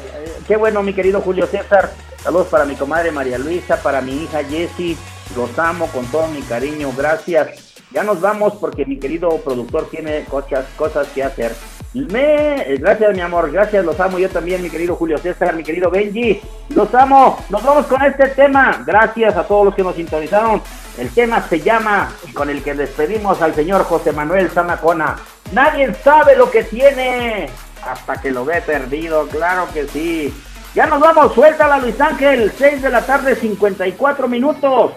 qué 0.47 0.57
bueno 0.57 0.83
mi 0.83 0.93
querido 0.93 1.23
Julio 1.23 1.47
César. 1.47 1.91
Saludos 2.23 2.49
para 2.49 2.67
mi 2.67 2.75
comadre 2.75 3.11
María 3.11 3.39
Luisa, 3.39 3.83
para 3.83 4.03
mi 4.03 4.25
hija 4.25 4.45
Jessie. 4.45 4.97
Los 5.35 5.59
amo 5.59 5.87
con 5.87 6.05
todo 6.07 6.29
mi 6.29 6.43
cariño. 6.43 6.93
Gracias. 6.95 7.75
Ya 7.93 8.03
nos 8.03 8.21
vamos 8.21 8.55
porque 8.61 8.85
mi 8.85 8.99
querido 8.99 9.31
productor 9.39 9.89
tiene 9.89 10.25
cosas, 10.27 10.67
cosas 10.77 11.09
que 11.09 11.23
hacer. 11.23 11.55
Me, 11.95 12.77
gracias 12.79 13.15
mi 13.15 13.23
amor, 13.23 13.51
gracias, 13.51 13.83
los 13.83 13.99
amo 13.99 14.19
yo 14.19 14.29
también, 14.29 14.63
mi 14.63 14.69
querido 14.69 14.95
Julio 14.95 15.17
César, 15.17 15.55
mi 15.55 15.63
querido 15.63 15.91
Benji, 15.91 16.39
los 16.75 16.95
amo. 16.95 17.43
Nos 17.49 17.63
vamos 17.63 17.87
con 17.87 18.03
este 18.03 18.29
tema. 18.29 18.85
Gracias 18.87 19.35
a 19.35 19.45
todos 19.45 19.65
los 19.65 19.75
que 19.75 19.83
nos 19.83 19.97
sintonizaron. 19.97 20.61
El 20.99 21.09
tema 21.09 21.43
se 21.49 21.61
llama, 21.61 22.13
con 22.35 22.51
el 22.51 22.63
que 22.63 22.75
despedimos 22.75 23.41
al 23.41 23.55
señor 23.55 23.85
José 23.85 24.13
Manuel 24.13 24.51
Zamacona. 24.51 25.17
Nadie 25.53 25.95
sabe 25.95 26.37
lo 26.37 26.51
que 26.51 26.65
tiene 26.65 27.49
hasta 27.91 28.21
que 28.21 28.31
lo 28.31 28.45
ve 28.45 28.61
perdido, 28.61 29.27
claro 29.29 29.67
que 29.73 29.87
sí. 29.89 30.35
Ya 30.75 30.87
nos 30.87 31.01
vamos, 31.01 31.35
suéltala 31.35 31.79
Luis 31.79 32.01
Ángel, 32.01 32.53
6 32.57 32.83
de 32.83 32.91
la 32.91 33.05
tarde, 33.05 33.35
54 33.35 34.29
minutos. 34.29 34.93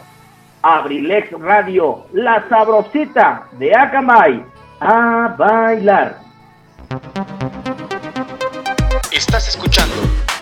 Abrilex 0.61 1.31
Radio, 1.39 2.05
la 2.13 2.47
sabrosita 2.47 3.47
de 3.53 3.75
Akamai, 3.75 4.45
a 4.79 5.35
bailar. 5.37 6.19
Estás 9.11 9.47
escuchando 9.47 9.95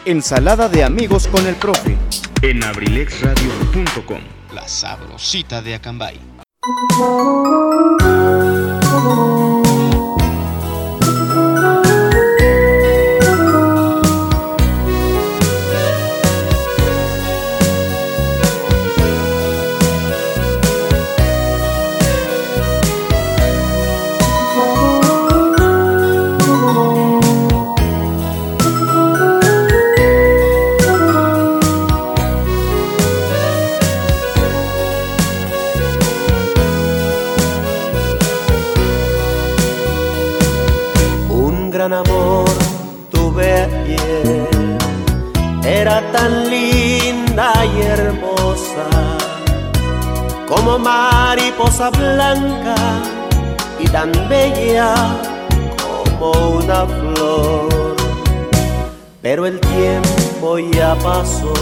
Ensalada 0.05 0.69
de 0.69 0.83
amigos 0.83 1.27
con 1.27 1.45
el 1.45 1.55
profe 1.55 1.97
en 2.41 2.63
abrilexradio.com, 2.63 4.21
la 4.53 4.67
sabrosita 4.67 5.61
de 5.61 5.75
Acambay. 5.75 6.19
Como 50.69 50.77
mariposa 50.77 51.89
blanca 51.89 52.75
y 53.79 53.87
tan 53.87 54.11
bella 54.29 54.93
como 56.19 56.31
una 56.57 56.85
flor. 56.85 57.95
Pero 59.21 59.47
el 59.47 59.59
tiempo 59.59 60.59
ya 60.59 60.93
pasó 60.95 61.53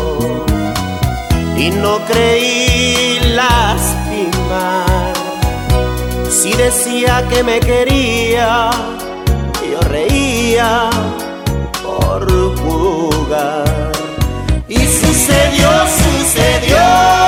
y 1.55 1.69
no 1.69 1.99
creí 2.05 3.19
lastimar. 3.33 5.13
Si 6.29 6.51
decía 6.53 7.25
que 7.29 7.43
me 7.43 7.61
quería, 7.61 8.69
yo 9.71 9.79
reía 9.87 10.89
por 11.81 12.29
jugar. 12.57 13.91
Y 14.67 14.79
sucedió, 14.79 15.69
sucedió. 16.01 17.26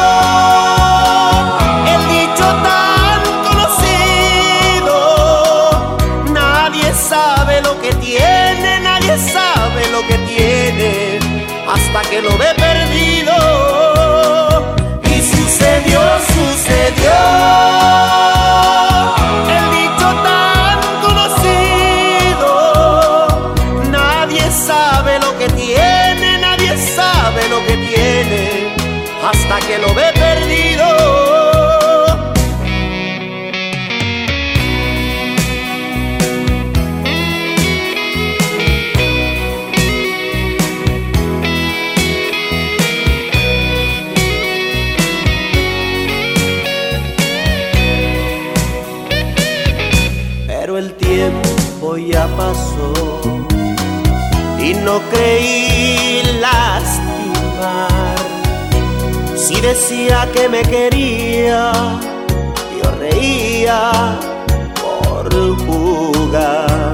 Decía 59.69 60.27
que 60.33 60.49
me 60.49 60.63
quería, 60.63 61.71
yo 62.81 62.91
reía 62.99 63.91
por 64.81 65.31
jugar. 65.65 66.93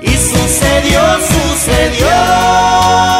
Y 0.00 0.10
sucedió, 0.10 1.00
sucedió. 1.32 3.17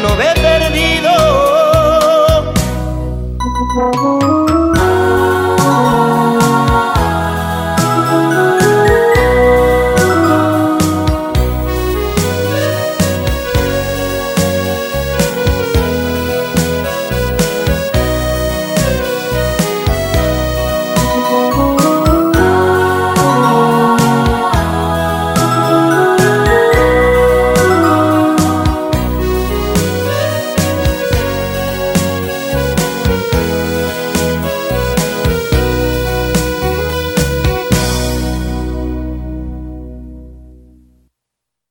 lo 0.00 0.16
ve 0.16 0.27